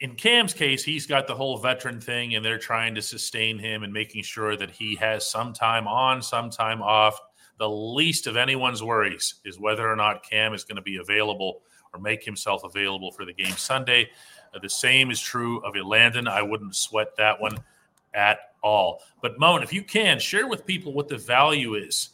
in 0.00 0.16
Cam's 0.16 0.52
case, 0.52 0.82
he's 0.82 1.06
got 1.06 1.28
the 1.28 1.34
whole 1.36 1.56
veteran 1.58 2.00
thing, 2.00 2.34
and 2.34 2.44
they're 2.44 2.58
trying 2.58 2.96
to 2.96 3.02
sustain 3.02 3.60
him 3.60 3.84
and 3.84 3.92
making 3.92 4.24
sure 4.24 4.56
that 4.56 4.72
he 4.72 4.96
has 4.96 5.30
some 5.30 5.52
time 5.52 5.86
on, 5.86 6.20
some 6.20 6.50
time 6.50 6.82
off. 6.82 7.16
The 7.58 7.70
least 7.70 8.26
of 8.26 8.36
anyone's 8.36 8.82
worries 8.82 9.36
is 9.44 9.60
whether 9.60 9.88
or 9.88 9.94
not 9.94 10.28
Cam 10.28 10.52
is 10.54 10.64
going 10.64 10.76
to 10.76 10.82
be 10.82 10.96
available 10.96 11.62
or 11.94 12.00
make 12.00 12.24
himself 12.24 12.64
available 12.64 13.12
for 13.12 13.24
the 13.24 13.32
game 13.32 13.56
Sunday. 13.56 14.10
Uh, 14.54 14.58
the 14.58 14.70
same 14.70 15.10
is 15.10 15.20
true 15.20 15.58
of 15.60 15.74
Elandon. 15.74 16.28
I 16.28 16.42
wouldn't 16.42 16.76
sweat 16.76 17.16
that 17.16 17.40
one 17.40 17.58
at 18.14 18.38
all. 18.62 19.02
But 19.20 19.38
Moan, 19.38 19.62
if 19.62 19.72
you 19.72 19.82
can 19.82 20.18
share 20.18 20.46
with 20.46 20.66
people 20.66 20.92
what 20.92 21.08
the 21.08 21.18
value 21.18 21.74
is 21.74 22.10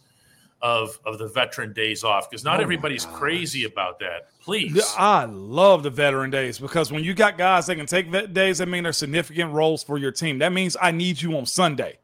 of 0.61 0.99
of 1.07 1.19
the 1.19 1.29
veteran 1.29 1.73
days 1.73 2.03
off, 2.03 2.29
because 2.29 2.45
not 2.45 2.59
oh 2.59 2.63
everybody's 2.63 3.05
crazy 3.07 3.65
about 3.65 3.99
that. 4.01 4.29
Please, 4.41 4.83
I 4.97 5.25
love 5.25 5.83
the 5.83 5.91
veteran 5.91 6.31
days 6.31 6.59
because 6.59 6.91
when 6.91 7.05
you 7.05 7.15
got 7.15 7.39
guys 7.39 7.67
that 7.67 7.77
can 7.77 7.87
take 7.87 8.09
vet 8.09 8.35
days, 8.35 8.59
that 8.59 8.69
mean 8.69 8.83
they're 8.83 8.93
significant 8.93 9.53
roles 9.53 9.85
for 9.85 9.99
your 9.99 10.11
team. 10.11 10.39
That 10.39 10.53
means 10.53 10.77
I 10.81 10.91
need 10.91 11.21
you 11.21 11.37
on 11.37 11.47
Sunday. 11.47 11.99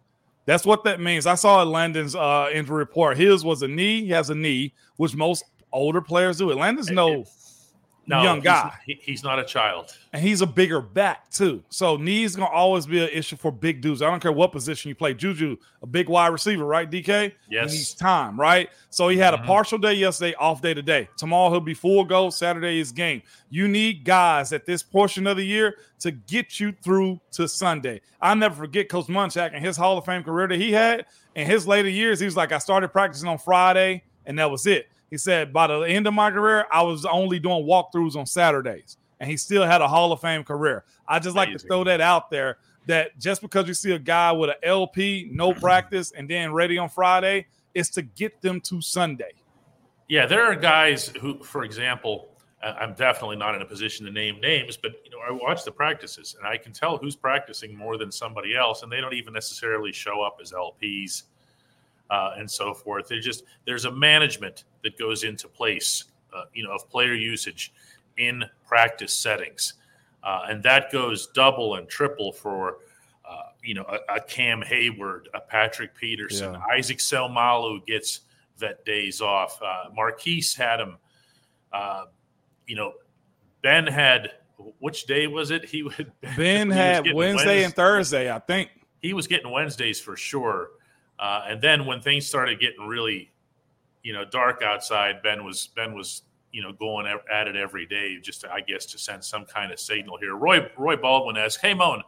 That's 0.47 0.67
what 0.67 0.85
that 0.85 1.01
means. 1.01 1.27
I 1.27 1.37
saw 1.37 1.63
Landon's 1.63 2.15
uh, 2.15 2.51
injury 2.53 2.77
report. 2.77 3.17
His 3.17 3.45
was 3.45 3.63
a 3.63 3.69
knee. 3.69 4.05
He 4.05 4.11
has 4.11 4.29
a 4.29 4.35
knee, 4.35 4.75
which 4.97 5.15
most 5.17 5.45
older 5.73 6.03
players 6.03 6.39
do. 6.39 6.53
Landon's 6.53 6.91
no 6.91 7.25
No, 8.07 8.23
young 8.23 8.37
he's- 8.37 8.45
guy. 8.45 8.73
he- 8.87 9.01
he's 9.03 9.23
not 9.25 9.39
a 9.39 9.45
child. 9.45 9.97
and 10.13 10.23
he's 10.23 10.41
a 10.43 10.47
bigger 10.47 10.81
back 10.81 11.31
too. 11.31 11.63
So 11.71 11.97
knees 11.97 12.37
gonna 12.37 12.51
always 12.51 12.87
be 12.87 13.03
an 13.03 13.09
issue 13.13 13.37
for 13.37 13.51
big 13.51 13.81
dudes. 13.81 14.03
I 14.03 14.11
don't 14.11 14.21
care 14.21 14.31
what 14.33 14.53
position 14.53 14.91
you 14.91 14.95
play. 14.95 15.15
Juju, 15.15 15.57
a 15.83 15.87
big 15.87 16.09
wide 16.09 16.29
receiver, 16.29 16.65
right? 16.65 16.89
DK. 16.91 17.33
Yes. 17.49 17.73
He 17.73 17.79
needs 17.79 17.95
time, 17.95 18.39
right? 18.39 18.69
So 18.91 19.09
he 19.09 19.17
had 19.19 19.35
Mhm. 19.35 19.43
a 19.43 19.47
partial 19.47 19.79
day 19.79 19.95
yesterday, 19.95 20.35
off 20.39 20.61
day 20.63 20.75
today. 20.75 21.09
Tomorrow 21.17 21.51
he'll 21.51 21.61
be 21.61 21.75
full 21.75 22.05
go. 22.05 22.31
Saturday 22.31 22.79
is 22.79 22.93
game. 22.93 23.23
You 23.51 23.67
need 23.69 24.05
guys 24.05 24.53
at 24.53 24.67
this 24.67 24.83
portion 24.83 25.27
of 25.27 25.37
the 25.37 25.45
year 25.45 25.77
to 26.01 26.11
get 26.11 26.61
you 26.61 26.73
through 26.83 27.21
to 27.33 27.49
Sunday. 27.49 28.01
I 28.21 28.35
never 28.35 28.55
forget 28.55 28.89
Coach 28.89 29.07
Munchak 29.07 29.51
and 29.55 29.65
his 29.65 29.77
Hall 29.77 29.97
of 29.99 30.05
Fame 30.05 30.23
career 30.23 30.47
that 30.49 30.61
he 30.61 30.73
had. 30.73 31.07
In 31.35 31.47
his 31.47 31.67
later 31.67 31.89
years, 31.89 32.21
he 32.21 32.27
was 32.27 32.37
like, 32.37 32.53
I 32.53 32.59
started 32.59 32.89
practicing 32.89 33.29
on 33.29 33.39
Friday, 33.39 34.05
and 34.27 34.39
that 34.39 34.51
was 34.51 34.67
it. 34.67 34.89
He 35.15 35.19
said, 35.19 35.53
by 35.53 35.69
the 35.69 35.83
end 35.83 36.09
of 36.09 36.15
my 36.15 36.33
career, 36.33 36.67
I 36.73 36.83
was 36.83 37.05
only 37.05 37.39
doing 37.39 37.65
walkthroughs 37.65 38.17
on 38.17 38.27
Saturdays, 38.27 38.97
and 39.21 39.31
he 39.31 39.37
still 39.37 39.65
had 39.65 39.81
a 39.81 39.87
Hall 39.87 40.11
of 40.11 40.21
Fame 40.21 40.43
career. 40.43 40.83
I 41.07 41.21
just 41.21 41.37
like 41.37 41.53
to 41.53 41.59
throw 41.61 41.85
that 41.85 42.01
out 42.01 42.31
there 42.31 42.59
that 42.87 43.17
just 43.21 43.41
because 43.41 43.69
you 43.69 43.75
see 43.75 43.93
a 43.93 43.99
guy 44.01 44.33
with 44.33 44.51
an 44.51 44.57
LP, 44.65 45.29
no 45.31 45.55
practice, 45.61 46.11
and 46.11 46.29
then 46.29 46.53
ready 46.53 46.79
on 46.79 46.89
Friday, 46.89 47.47
is 47.75 47.91
to 47.91 48.03
get 48.03 48.43
them 48.43 48.61
to 48.63 48.81
Sunday. 48.81 49.31
Yeah, 50.09 50.27
there 50.27 50.43
are 50.43 50.57
guys 50.57 51.13
who, 51.21 51.45
for 51.45 51.63
example, 51.63 52.31
I'm 52.61 52.95
definitely 52.95 53.37
not 53.37 53.55
in 53.55 53.63
a 53.63 53.67
position 53.67 54.07
to 54.07 54.11
name 54.11 54.41
names, 54.41 54.77
but 54.77 54.95
you 55.05 55.13
know, 55.13 55.19
I 55.25 55.31
watch 55.31 55.65
the 55.65 55.71
practices 55.71 56.35
and 56.37 56.45
I 56.45 56.57
can 56.57 56.73
tell 56.73 56.99
who's 56.99 57.15
practicing 57.15 57.79
more 57.79 57.99
than 57.99 58.11
somebody 58.11 58.57
else, 58.57 58.83
and 58.83 58.91
they 58.91 59.01
don't 59.01 59.15
even 59.15 59.33
necessarily 59.33 59.93
show 59.93 60.23
up 60.23 60.39
as 60.43 60.51
LPs 60.51 61.23
uh, 62.11 62.33
and 62.37 62.51
so 62.51 62.75
forth. 62.75 63.07
There's 63.07 63.25
just 63.25 63.45
there's 63.65 63.85
a 63.85 63.93
management 63.93 64.65
that 64.85 64.97
goes 64.97 65.25
into 65.25 65.49
place, 65.49 66.05
uh, 66.33 66.45
you 66.55 66.63
know, 66.63 66.71
of 66.71 66.89
player 66.89 67.15
usage 67.15 67.73
in 68.17 68.45
practice 68.67 69.13
settings, 69.13 69.75
uh, 70.23 70.43
and 70.49 70.63
that 70.63 70.93
goes 70.93 71.27
double 71.35 71.75
and 71.75 71.89
triple 71.89 72.33
for. 72.33 72.79
Uh, 73.29 73.49
you 73.63 73.73
know, 73.73 73.87
a, 73.89 74.17
a 74.17 74.21
Cam 74.21 74.61
Heyward, 74.61 75.23
a 75.33 75.41
Patrick 75.41 75.95
Peterson, 75.97 76.53
Yeah. 76.53 76.63
Isaac 76.71 76.99
Seumalo 76.99 77.85
gets 77.87 78.21
vet 78.59 78.85
days 78.85 79.23
off. 79.23 79.59
Uh, 79.63 79.85
Maurkice 79.95 80.55
had 80.55 80.79
him. 80.79 80.99
Uh, 81.73 82.05
you 82.67 82.77
know, 82.77 82.93
Ben 83.63 83.87
had 83.87 84.33
which 84.79 85.07
day 85.07 85.27
was 85.27 85.51
it? 85.51 85.65
He 85.65 85.83
would 85.83 86.13
Ben 86.37 86.71
he 86.71 86.77
had 86.77 87.05
getting 87.05 87.17
Wednesday 87.17 87.65
and 87.65 87.75
Thursday, 87.75 88.31
I 88.31 88.39
think. 88.39 88.71
He 89.01 89.13
was 89.13 89.27
getting 89.27 89.51
Wednesdays 89.51 90.01
for 90.01 90.17
sure. 90.17 90.71
Uh, 91.19 91.45
and 91.49 91.61
then 91.61 91.87
when 91.87 92.01
things 92.01 92.27
started 92.27 92.61
getting 92.61 92.87
really, 92.87 93.31
you 94.05 94.13
know, 94.13 94.25
dark 94.25 94.63
outside, 94.63 95.21
Ben 95.23 95.45
was 95.45 95.67
Ben 95.75 95.95
was 95.95 96.23
you 96.53 96.63
know 96.63 96.73
going 96.73 97.07
at 97.33 97.49
it 97.49 97.57
every 97.57 97.85
day, 97.87 98.17
just 98.23 98.43
to, 98.43 98.53
I 98.53 98.61
guess 98.61 98.87
to 98.87 98.99
send 98.99 99.25
some 99.25 99.45
kind 99.45 99.73
of 99.73 99.81
signal 99.81 100.19
here. 100.19 100.37
Roy 100.37 100.71
Roy 100.77 100.95
Baldwin 100.97 101.37
asks, 101.37 101.61
"Hey 101.61 101.75
Moan, 101.75 102.03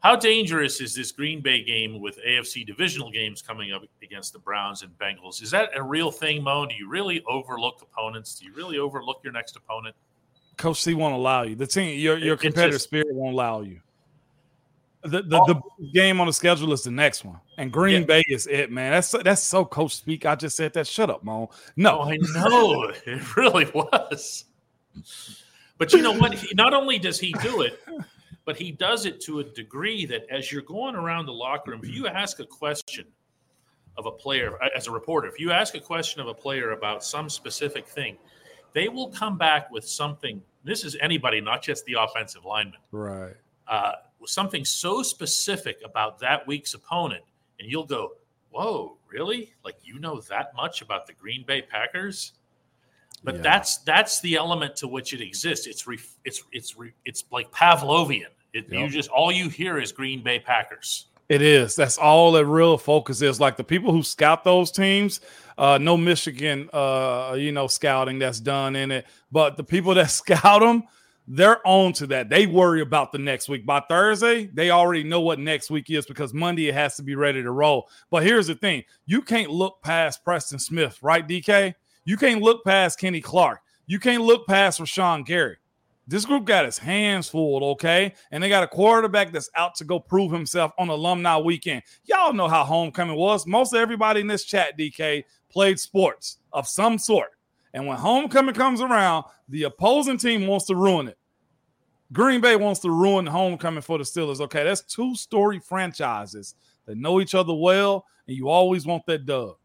how 0.00 0.16
dangerous 0.16 0.80
is 0.80 0.96
this 0.96 1.12
Green 1.12 1.40
Bay 1.40 1.62
game 1.62 2.00
with 2.00 2.18
AFC 2.26 2.66
divisional 2.66 3.10
games 3.12 3.40
coming 3.40 3.72
up 3.72 3.82
against 4.02 4.32
the 4.32 4.40
Browns 4.40 4.82
and 4.82 4.90
Bengals? 4.98 5.40
Is 5.42 5.52
that 5.52 5.70
a 5.76 5.82
real 5.82 6.10
thing, 6.10 6.42
Moan? 6.42 6.66
Do 6.68 6.74
you 6.74 6.88
really 6.88 7.22
overlook 7.28 7.80
opponents? 7.82 8.34
Do 8.40 8.46
you 8.46 8.52
really 8.54 8.78
overlook 8.78 9.20
your 9.22 9.32
next 9.32 9.54
opponent? 9.54 9.94
Coach 10.56 10.82
C 10.82 10.94
won't 10.94 11.14
allow 11.14 11.42
you. 11.42 11.54
The 11.54 11.66
team, 11.68 11.98
your 12.00 12.18
your 12.18 12.34
It- 12.34 12.40
competitive 12.40 12.72
just- 12.74 12.84
spirit 12.86 13.14
won't 13.14 13.34
allow 13.34 13.60
you. 13.60 13.80
The 15.04 15.22
the, 15.22 15.44
the 15.80 15.90
game 15.92 16.20
on 16.20 16.26
the 16.28 16.32
schedule 16.32 16.72
is 16.72 16.82
the 16.84 16.90
next 16.90 17.24
one, 17.24 17.40
and 17.58 17.72
Green 17.72 18.02
Yeah. 18.02 18.06
Bay 18.06 18.22
is 18.28 18.46
it, 18.46 18.70
man. 18.70 18.92
That's 18.92 19.10
that's 19.10 19.42
so 19.42 19.64
coach 19.64 19.96
speak. 19.96 20.24
I 20.26 20.34
just 20.36 20.56
said 20.56 20.72
that. 20.74 20.86
Shut 20.86 21.10
up, 21.10 21.24
Mo. 21.24 21.50
No, 21.76 22.00
Oh, 22.00 22.02
I 22.02 22.16
know. 22.18 22.92
it 23.06 23.36
really 23.36 23.64
was. 23.74 24.44
But 25.78 25.92
you 25.92 26.02
know 26.02 26.12
what? 26.12 26.34
He, 26.34 26.54
not 26.54 26.74
only 26.74 26.98
does 26.98 27.18
he 27.18 27.32
do 27.42 27.62
it, 27.62 27.80
but 28.44 28.56
he 28.56 28.70
does 28.70 29.06
it 29.06 29.20
to 29.22 29.40
a 29.40 29.44
degree 29.44 30.06
that 30.06 30.26
as 30.30 30.52
you're 30.52 30.62
going 30.62 30.94
around 30.94 31.26
the 31.26 31.32
locker 31.32 31.72
room, 31.72 31.80
if 31.82 31.90
you 31.90 32.06
ask 32.06 32.38
a 32.40 32.46
question 32.46 33.06
of 33.96 34.06
a 34.06 34.10
player, 34.12 34.56
as 34.76 34.86
a 34.86 34.90
reporter, 34.90 35.26
if 35.28 35.40
you 35.40 35.50
ask 35.50 35.74
a 35.74 35.80
question 35.80 36.20
of 36.20 36.28
a 36.28 36.34
player 36.34 36.70
about 36.72 37.02
some 37.04 37.28
specific 37.28 37.86
thing, 37.86 38.16
they 38.72 38.88
will 38.88 39.08
come 39.08 39.36
back 39.36 39.70
with 39.70 39.86
something. 39.86 40.40
This 40.64 40.84
is 40.84 40.96
anybody, 41.00 41.40
not 41.40 41.62
just 41.62 41.84
the 41.86 41.94
offensive 41.98 42.44
lineman. 42.44 42.78
right. 42.92 43.34
Uh, 43.68 43.92
something 44.26 44.64
so 44.64 45.02
specific 45.02 45.78
about 45.84 46.18
that 46.20 46.46
week's 46.46 46.74
opponent, 46.74 47.24
and 47.58 47.70
you'll 47.70 47.86
go, 47.86 48.12
"Whoa, 48.50 48.96
really? 49.08 49.52
Like 49.64 49.76
you 49.82 49.98
know 49.98 50.20
that 50.22 50.54
much 50.54 50.82
about 50.82 51.06
the 51.06 51.12
Green 51.12 51.44
Bay 51.46 51.62
Packers?" 51.62 52.32
But 53.24 53.36
Yeah. 53.36 53.42
that's 53.42 53.78
that's 53.78 54.20
the 54.20 54.34
element 54.36 54.76
to 54.76 54.88
which 54.88 55.12
it 55.12 55.20
exists. 55.20 55.66
It's 55.66 55.86
re, 55.86 55.98
it's 56.24 56.42
it's 56.52 56.76
re, 56.76 56.92
it's 57.04 57.24
like 57.30 57.50
Pavlovian. 57.52 58.26
It, 58.52 58.70
You 58.70 58.88
just 58.88 59.08
all 59.10 59.32
you 59.32 59.48
hear 59.48 59.78
is 59.78 59.92
Green 59.92 60.22
Bay 60.22 60.38
Packers. 60.38 61.06
It 61.28 61.40
is. 61.40 61.76
That's 61.76 61.96
all 61.96 62.32
the 62.32 62.44
real 62.44 62.76
focus 62.76 63.22
is. 63.22 63.40
Like 63.40 63.56
the 63.56 63.64
people 63.64 63.92
who 63.92 64.02
scout 64.02 64.44
those 64.44 64.70
teams, 64.70 65.20
uh, 65.56 65.78
no 65.80 65.96
Michigan, 65.96 66.68
uh, 66.72 67.34
you 67.38 67.52
know, 67.52 67.68
scouting 67.68 68.18
that's 68.18 68.40
done 68.40 68.76
in 68.76 68.90
it. 68.90 69.06
But 69.30 69.56
the 69.56 69.64
people 69.64 69.94
that 69.94 70.10
scout 70.10 70.60
them, 70.60 70.82
they're 71.28 71.66
on 71.66 71.92
to 71.94 72.06
that. 72.08 72.28
They 72.28 72.46
worry 72.46 72.80
about 72.80 73.12
the 73.12 73.18
next 73.18 73.48
week. 73.48 73.64
By 73.64 73.80
Thursday, 73.88 74.46
they 74.46 74.70
already 74.70 75.04
know 75.04 75.20
what 75.20 75.38
next 75.38 75.70
week 75.70 75.90
is 75.90 76.06
because 76.06 76.34
Monday 76.34 76.68
it 76.68 76.74
has 76.74 76.96
to 76.96 77.02
be 77.02 77.14
ready 77.14 77.42
to 77.42 77.50
roll. 77.50 77.88
But 78.10 78.24
here's 78.24 78.48
the 78.48 78.54
thing: 78.54 78.84
you 79.06 79.22
can't 79.22 79.50
look 79.50 79.82
past 79.82 80.24
Preston 80.24 80.58
Smith, 80.58 80.98
right, 81.02 81.26
DK? 81.26 81.74
You 82.04 82.16
can't 82.16 82.42
look 82.42 82.64
past 82.64 82.98
Kenny 82.98 83.20
Clark. 83.20 83.60
You 83.86 83.98
can't 83.98 84.22
look 84.22 84.46
past 84.46 84.80
Rashan 84.80 85.24
Gary. 85.24 85.58
This 86.08 86.24
group 86.24 86.44
got 86.44 86.64
his 86.64 86.78
hands 86.78 87.28
full, 87.28 87.64
okay? 87.72 88.14
And 88.32 88.42
they 88.42 88.48
got 88.48 88.64
a 88.64 88.68
quarterback 88.68 89.30
that's 89.30 89.50
out 89.56 89.76
to 89.76 89.84
go 89.84 90.00
prove 90.00 90.32
himself 90.32 90.72
on 90.76 90.88
alumni 90.88 91.38
weekend. 91.38 91.82
Y'all 92.04 92.32
know 92.32 92.48
how 92.48 92.64
homecoming 92.64 93.16
was. 93.16 93.46
Most 93.46 93.72
everybody 93.72 94.20
in 94.20 94.26
this 94.26 94.44
chat, 94.44 94.76
DK, 94.76 95.22
played 95.48 95.78
sports 95.78 96.38
of 96.52 96.66
some 96.66 96.98
sort. 96.98 97.30
And 97.74 97.86
when 97.86 97.96
homecoming 97.96 98.54
comes 98.54 98.80
around, 98.80 99.24
the 99.48 99.62
opposing 99.64 100.18
team 100.18 100.46
wants 100.46 100.66
to 100.66 100.76
ruin 100.76 101.08
it. 101.08 101.18
Green 102.12 102.40
Bay 102.42 102.56
wants 102.56 102.80
to 102.80 102.90
ruin 102.90 103.24
homecoming 103.26 103.80
for 103.80 103.96
the 103.96 104.04
Steelers. 104.04 104.40
Okay, 104.40 104.62
that's 104.64 104.82
two 104.82 105.14
story 105.14 105.58
franchises 105.58 106.54
that 106.84 106.98
know 106.98 107.20
each 107.20 107.34
other 107.34 107.54
well, 107.54 108.04
and 108.28 108.36
you 108.36 108.48
always 108.50 108.84
want 108.84 109.06
that 109.06 109.24
dub. 109.24 109.56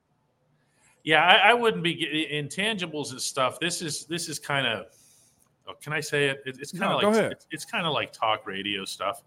Yeah, 1.04 1.24
I, 1.26 1.50
I 1.52 1.54
wouldn't 1.54 1.84
be 1.84 2.28
intangibles 2.32 3.12
and 3.12 3.22
stuff. 3.22 3.60
This 3.60 3.82
is 3.82 4.06
this 4.06 4.30
is 4.30 4.40
kind 4.40 4.66
of. 4.68 4.86
Oh, 5.68 5.74
can 5.82 5.92
I 5.92 6.00
say 6.00 6.28
it? 6.28 6.42
It- 6.46 6.58
It's 6.62 6.72
kind 6.72 6.94
of 6.94 7.02
go 7.02 7.10
like 7.10 7.32
it's, 7.34 7.48
it's 7.52 7.66
kind 7.66 7.86
of 7.86 7.92
like 7.94 8.14
talk 8.14 8.48
radio 8.48 8.86
stuff. 8.86 9.24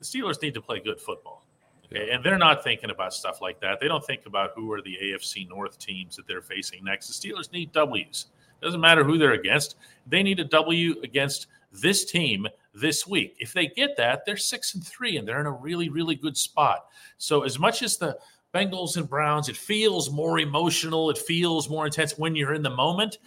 The 0.00 0.04
Steelers 0.04 0.42
need 0.42 0.54
to 0.54 0.60
play 0.60 0.80
good 0.80 1.00
football, 1.00 1.43
okay? 1.86 2.10
and 2.10 2.24
they're 2.24 2.38
not 2.38 2.64
thinking 2.64 2.90
about 2.90 3.12
stuff 3.14 3.40
like 3.40 3.60
that. 3.60 3.80
They 3.80 3.88
don't 3.88 4.04
think 4.04 4.26
about 4.26 4.52
who 4.54 4.72
are 4.72 4.82
the 4.82 4.96
AFC 5.02 5.48
North 5.48 5.78
teams 5.78 6.16
that 6.16 6.26
they're 6.26 6.42
facing 6.42 6.84
next. 6.84 7.08
The 7.08 7.28
Steelers 7.28 7.52
need 7.52 7.72
W's. 7.72 8.26
Doesn't 8.62 8.80
matter 8.80 9.04
who 9.04 9.18
they're 9.18 9.32
against. 9.32 9.76
They 10.06 10.22
need 10.22 10.40
a 10.40 10.44
W 10.44 10.94
against 11.02 11.48
this 11.70 12.04
team 12.04 12.46
this 12.72 13.06
week. 13.06 13.36
If 13.38 13.52
they 13.52 13.66
get 13.66 13.96
that, 13.96 14.24
they're 14.24 14.36
six 14.36 14.74
and 14.74 14.84
three, 14.84 15.16
and 15.16 15.26
they're 15.26 15.40
in 15.40 15.46
a 15.46 15.52
really, 15.52 15.88
really 15.88 16.14
good 16.14 16.36
spot. 16.36 16.86
So 17.18 17.42
as 17.42 17.58
much 17.58 17.82
as 17.82 17.96
the 17.96 18.18
Bengals 18.54 18.96
and 18.96 19.08
Browns, 19.08 19.48
it 19.48 19.56
feels 19.56 20.10
more 20.10 20.38
emotional, 20.38 21.10
it 21.10 21.18
feels 21.18 21.68
more 21.68 21.86
intense 21.86 22.16
when 22.16 22.36
you're 22.36 22.54
in 22.54 22.62
the 22.62 22.70
moment. 22.70 23.18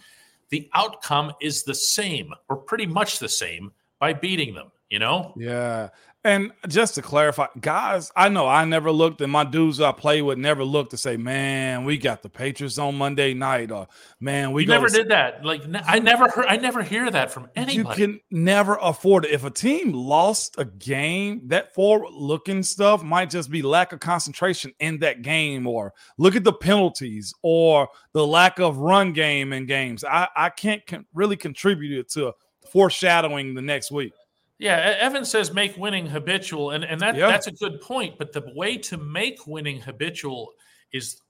The 0.48 0.68
outcome 0.74 1.32
is 1.40 1.62
the 1.62 1.74
same, 1.74 2.32
or 2.48 2.56
pretty 2.56 2.86
much 2.86 3.18
the 3.18 3.28
same, 3.28 3.70
by 3.98 4.14
beating 4.14 4.54
them. 4.54 4.72
You 4.90 4.98
know, 4.98 5.34
Yeah. 5.36 5.90
And 6.24 6.52
just 6.66 6.96
to 6.96 7.02
clarify, 7.02 7.46
guys, 7.60 8.10
I 8.16 8.28
know 8.28 8.46
I 8.48 8.64
never 8.64 8.90
looked, 8.90 9.20
and 9.20 9.30
my 9.30 9.44
dudes 9.44 9.80
I 9.80 9.92
play 9.92 10.20
with 10.20 10.36
never 10.36 10.64
looked 10.64 10.90
to 10.90 10.96
say, 10.96 11.16
man, 11.16 11.84
we 11.84 11.96
got 11.96 12.22
the 12.22 12.28
Patriots 12.28 12.76
on 12.76 12.98
Monday 12.98 13.34
night, 13.34 13.70
or 13.70 13.86
man, 14.18 14.50
we 14.52 14.66
never 14.66 14.88
did 14.88 15.08
that. 15.10 15.44
Like 15.44 15.62
I 15.86 16.00
never 16.00 16.28
heard, 16.28 16.46
I 16.46 16.56
never 16.56 16.82
hear 16.82 17.08
that 17.08 17.30
from 17.30 17.48
anybody. 17.54 18.02
You 18.02 18.08
can 18.08 18.20
never 18.32 18.76
afford 18.82 19.26
it. 19.26 19.30
If 19.30 19.44
a 19.44 19.50
team 19.50 19.92
lost 19.92 20.56
a 20.58 20.64
game, 20.64 21.42
that 21.46 21.72
forward 21.72 22.12
looking 22.12 22.64
stuff 22.64 23.02
might 23.02 23.30
just 23.30 23.48
be 23.48 23.62
lack 23.62 23.92
of 23.92 24.00
concentration 24.00 24.72
in 24.80 24.98
that 24.98 25.22
game, 25.22 25.68
or 25.68 25.94
look 26.18 26.34
at 26.34 26.44
the 26.44 26.52
penalties 26.52 27.32
or 27.42 27.88
the 28.12 28.26
lack 28.26 28.58
of 28.58 28.78
run 28.78 29.12
game 29.12 29.52
in 29.52 29.66
games. 29.66 30.02
I, 30.02 30.26
I 30.34 30.50
can't 30.50 30.84
con- 30.84 31.06
really 31.14 31.36
contribute 31.36 31.96
it 31.96 32.10
to 32.14 32.32
foreshadowing 32.70 33.54
the 33.54 33.62
next 33.62 33.92
week. 33.92 34.12
Yeah, 34.58 34.96
Evan 34.98 35.24
says 35.24 35.52
make 35.54 35.76
winning 35.76 36.06
habitual, 36.06 36.70
and 36.70 36.84
and 36.84 37.00
that 37.00 37.14
Yeah. 37.16 37.28
that's 37.28 37.46
a 37.46 37.52
good 37.52 37.80
point. 37.80 38.18
But 38.18 38.32
the 38.32 38.50
way 38.54 38.76
to 38.78 38.96
make 38.96 39.46
winning 39.46 39.80
habitual 39.80 40.54
is 40.92 41.22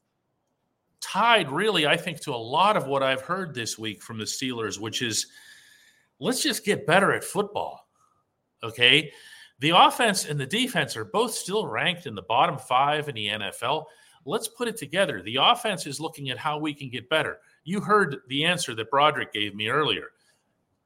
tied, 1.01 1.51
really, 1.51 1.87
I 1.87 1.97
think, 1.97 2.21
to 2.23 2.35
a 2.35 2.37
lot 2.37 2.77
of 2.77 2.87
what 2.87 3.03
I've 3.03 3.21
heard 3.21 3.55
this 3.55 3.79
week 3.79 4.03
from 4.03 4.19
the 4.19 4.25
Steelers, 4.25 4.79
which 4.81 5.03
is 5.03 5.27
let's 6.19 6.43
just 6.43 6.65
get 6.65 6.87
better 6.87 7.13
at 7.13 7.23
football. 7.23 7.89
Okay, 8.63 9.13
the 9.61 9.71
offense 9.71 10.25
and 10.25 10.41
the 10.41 10.47
defense 10.47 10.97
are 10.97 11.05
both 11.05 11.33
still 11.35 11.67
ranked 11.67 12.07
in 12.07 12.15
the 12.15 12.23
bottom 12.23 12.59
five 12.59 13.09
in 13.09 13.15
the 13.15 13.29
NFL. 13.29 13.85
Let's 14.25 14.49
put 14.49 14.69
it 14.69 14.77
together. 14.77 15.23
The 15.23 15.37
offense 15.37 15.87
is 15.87 16.01
looking 16.01 16.31
at 16.31 16.39
how 16.39 16.59
we 16.59 16.75
can 16.75 16.89
get 16.89 17.09
better. 17.09 17.39
You 17.65 17.81
heard 17.81 18.17
the 18.29 18.45
answer 18.45 18.75
that 18.75 18.91
Broderick 18.91 19.33
gave 19.33 19.55
me 19.55 19.69
earlier 19.69 20.11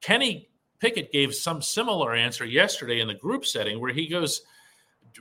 Kenny 0.00 0.50
Pickett 0.82 1.12
gave 1.12 1.32
some 1.32 1.62
similar 1.62 2.12
answer 2.12 2.44
yesterday 2.44 2.98
in 2.98 3.06
the 3.06 3.14
group 3.14 3.46
setting 3.46 3.80
where 3.80 3.92
he 3.92 4.08
goes, 4.08 4.42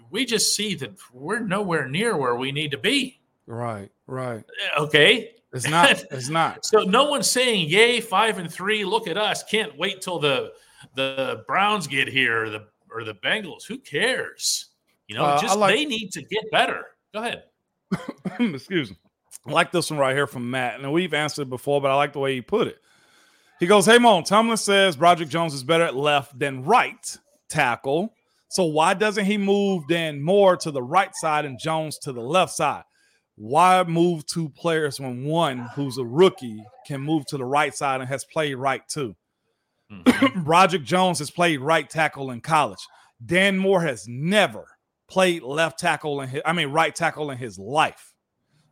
We 0.09 0.25
just 0.25 0.55
see 0.55 0.73
that 0.73 0.91
we're 1.13 1.37
nowhere 1.37 1.87
near 1.87 2.17
where 2.17 2.35
we 2.35 2.51
need 2.51 2.71
to 2.71 2.79
be. 2.79 3.21
Right, 3.45 3.91
right. 4.07 4.43
Okay. 4.75 5.35
It's 5.53 5.69
not. 5.69 6.03
It's 6.11 6.29
not. 6.29 6.65
So 6.65 6.79
no 6.79 7.05
one's 7.11 7.29
saying, 7.29 7.69
Yay, 7.69 8.01
five 8.01 8.39
and 8.39 8.51
three. 8.51 8.83
Look 8.83 9.07
at 9.07 9.17
us. 9.17 9.43
Can't 9.43 9.77
wait 9.77 10.01
till 10.01 10.17
the 10.17 10.51
the 10.95 11.43
Browns 11.47 11.85
get 11.85 12.07
here 12.07 12.45
or 12.45 12.49
the 12.49 12.65
or 12.89 13.03
the 13.03 13.13
Bengals. 13.13 13.67
Who 13.67 13.77
cares? 13.77 14.65
You 15.07 15.13
know, 15.15 15.25
Uh, 15.25 15.39
just 15.41 15.59
like- 15.59 15.75
they 15.75 15.85
need 15.85 16.11
to 16.13 16.23
get 16.23 16.49
better. 16.51 16.85
Go 17.13 17.19
ahead. 17.19 17.43
Excuse 18.39 18.89
me. 18.89 18.97
I 19.45 19.51
like 19.51 19.71
this 19.71 19.91
one 19.91 19.99
right 19.99 20.15
here 20.15 20.25
from 20.27 20.49
Matt. 20.49 20.79
And 20.79 20.91
we've 20.91 21.13
answered 21.13 21.51
before, 21.51 21.81
but 21.81 21.91
I 21.91 21.95
like 21.95 22.13
the 22.13 22.19
way 22.19 22.33
he 22.33 22.41
put 22.41 22.67
it. 22.67 22.79
He 23.61 23.67
goes, 23.67 23.85
Hey, 23.85 23.99
Mon, 23.99 24.23
Tomlin 24.23 24.57
says 24.57 24.95
Broderick 24.95 25.29
Jones 25.29 25.53
is 25.53 25.63
better 25.63 25.83
at 25.83 25.95
left 25.95 26.37
than 26.37 26.63
right 26.63 27.17
tackle. 27.47 28.11
So 28.49 28.65
why 28.65 28.95
doesn't 28.95 29.25
he 29.25 29.37
move 29.37 29.83
then 29.87 30.19
more 30.19 30.57
to 30.57 30.71
the 30.71 30.81
right 30.81 31.11
side 31.13 31.45
and 31.45 31.59
Jones 31.59 31.99
to 31.99 32.11
the 32.11 32.21
left 32.21 32.53
side? 32.53 32.83
Why 33.35 33.83
move 33.83 34.25
two 34.25 34.49
players 34.49 34.99
when 34.99 35.25
one 35.25 35.59
who's 35.75 35.99
a 35.99 36.03
rookie 36.03 36.63
can 36.87 37.01
move 37.01 37.27
to 37.27 37.37
the 37.37 37.45
right 37.45 37.73
side 37.73 38.01
and 38.01 38.09
has 38.09 38.25
played 38.25 38.55
right 38.55 38.81
too? 38.89 39.15
Mhm. 39.91 40.43
Broderick 40.43 40.83
Jones 40.83 41.19
has 41.19 41.29
played 41.29 41.59
right 41.59 41.87
tackle 41.87 42.31
in 42.31 42.41
college. 42.41 42.83
Dan 43.23 43.59
Moore 43.59 43.83
has 43.83 44.07
never 44.07 44.65
played 45.07 45.43
left 45.43 45.77
tackle 45.77 46.21
in 46.21 46.29
his, 46.29 46.41
I 46.47 46.53
mean, 46.53 46.69
right 46.69 46.95
tackle 46.95 47.29
in 47.29 47.37
his 47.37 47.59
life. 47.59 48.15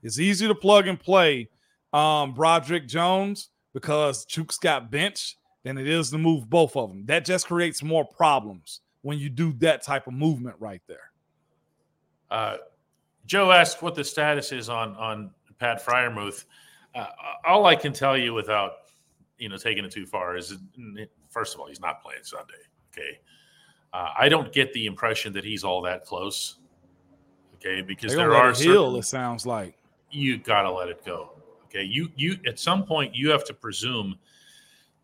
It's 0.02 0.18
easy 0.18 0.48
to 0.48 0.56
plug 0.56 0.88
and 0.88 1.00
play 1.00 1.50
um, 1.94 2.34
Broderick 2.34 2.88
Jones 2.88 3.50
because 3.74 4.26
Chooks 4.26 4.60
got 4.60 4.92
benched 4.92 5.38
than 5.64 5.78
it 5.78 5.88
is 5.88 6.10
to 6.12 6.18
move 6.18 6.50
both 6.50 6.76
of 6.76 6.90
them. 6.90 7.06
That 7.06 7.26
just 7.26 7.48
creates 7.48 7.84
more 7.84 8.06
problems 8.06 8.82
when 9.02 9.18
you 9.20 9.30
do 9.30 9.54
that 9.60 9.84
type 9.84 10.08
of 10.08 10.14
movement 10.14 10.56
right 10.60 10.82
there. 10.88 11.12
Uh, 12.32 12.58
Joe 13.26 13.52
asked 13.52 13.82
what 13.82 13.96
the 13.96 14.04
status 14.04 14.52
is 14.52 14.70
on 14.70 14.96
on 14.96 15.32
Pat 15.60 15.84
Freiermuth. 15.86 16.46
Uh, 16.96 17.08
all 17.46 17.66
I 17.66 17.76
can 17.76 17.94
tell 17.94 18.18
you 18.18 18.34
without 18.34 18.72
you 19.38 19.50
know 19.50 19.58
taking 19.58 19.86
it 19.86 19.92
too 19.92 20.06
far 20.06 20.36
is 20.36 20.58
first 21.30 21.54
of 21.54 21.60
all 21.60 21.68
he's 21.68 21.82
not 21.82 22.02
playing 22.02 22.24
Sunday. 22.24 22.54
Okay, 22.92 23.20
uh, 23.94 24.10
I 24.18 24.30
don't 24.30 24.52
get 24.52 24.74
the 24.74 24.86
impression 24.86 25.34
that 25.34 25.44
he's 25.44 25.64
all 25.64 25.82
that 25.84 26.06
close. 26.06 26.58
Okay, 27.56 27.82
because 27.82 28.16
there 28.16 28.34
are 28.34 28.54
heal, 28.54 28.86
certain, 28.86 29.00
it 29.00 29.04
sounds 29.04 29.46
like. 29.46 29.78
you 30.12 30.38
gotta 30.38 30.72
let 30.72 30.88
it 30.88 31.06
go. 31.06 31.32
Okay, 31.70 31.84
you 31.84 32.10
you 32.16 32.38
at 32.48 32.60
some 32.60 32.84
point 32.84 33.16
you 33.16 33.30
have 33.30 33.46
to 33.46 33.54
presume 33.54 34.18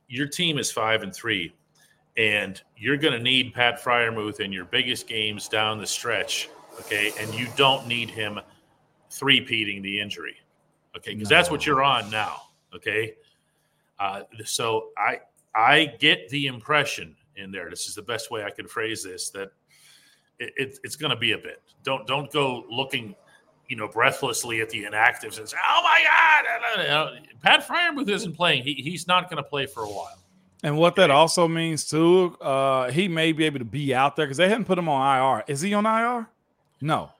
your 0.07 0.27
team 0.27 0.57
is 0.57 0.71
five 0.71 1.03
and 1.03 1.13
three, 1.13 1.53
and 2.17 2.61
you're 2.75 2.97
going 2.97 3.13
to 3.13 3.23
need 3.23 3.53
Pat 3.53 3.83
Freiermuth 3.83 4.39
in 4.39 4.51
your 4.51 4.65
biggest 4.65 5.07
games 5.07 5.47
down 5.47 5.79
the 5.79 5.85
stretch. 5.85 6.49
Okay, 6.79 7.11
and 7.19 7.33
you 7.33 7.47
don't 7.55 7.87
need 7.87 8.09
him 8.09 8.39
three-peating 9.11 9.81
the 9.81 9.99
injury. 9.99 10.35
Okay, 10.97 11.13
because 11.13 11.29
that's 11.29 11.49
what 11.51 11.65
you're 11.65 11.83
on 11.83 12.09
now. 12.09 12.41
Okay, 12.73 13.13
uh, 13.99 14.21
so 14.43 14.89
I 14.97 15.19
I 15.53 15.93
get 15.99 16.27
the 16.29 16.47
impression 16.47 17.15
in 17.35 17.51
there. 17.51 17.69
This 17.69 17.87
is 17.87 17.95
the 17.95 18.01
best 18.01 18.31
way 18.31 18.43
I 18.43 18.49
can 18.49 18.67
phrase 18.67 19.03
this 19.03 19.29
that 19.31 19.51
it, 20.39 20.53
it, 20.57 20.79
it's 20.83 20.95
going 20.95 21.11
to 21.11 21.15
be 21.15 21.33
a 21.33 21.37
bit. 21.37 21.61
Don't 21.83 22.07
don't 22.07 22.31
go 22.31 22.65
looking 22.69 23.15
you 23.67 23.75
know, 23.75 23.87
breathlessly 23.87 24.61
at 24.61 24.69
the 24.69 24.83
inactives 24.83 25.37
and 25.39 25.47
say, 25.49 25.57
"Oh 25.67 25.81
my 25.83 26.03
God!" 26.77 27.19
Pat 27.41 27.67
Freiermuth 27.67 28.09
isn't 28.09 28.33
playing. 28.33 28.63
He, 28.63 28.73
he's 28.75 29.07
not 29.07 29.29
going 29.29 29.37
to 29.43 29.47
play 29.49 29.65
for 29.65 29.83
a 29.83 29.87
while. 29.89 30.17
And 30.63 30.77
what 30.77 30.95
that 30.95 31.11
also 31.11 31.47
means 31.47 31.85
too, 31.85 32.35
uh, 32.41 32.89
he 32.91 33.07
may 33.07 33.31
be 33.33 33.45
able 33.45 33.59
to 33.59 33.65
be 33.65 33.93
out 33.93 34.15
there 34.15 34.25
because 34.25 34.37
they 34.37 34.49
hadn't 34.49 34.65
put 34.65 34.77
him 34.79 34.89
on 34.89 35.37
IR. 35.39 35.43
Is 35.47 35.61
he 35.61 35.73
on 35.73 35.85
IR? 35.85 36.27
No, 36.81 37.11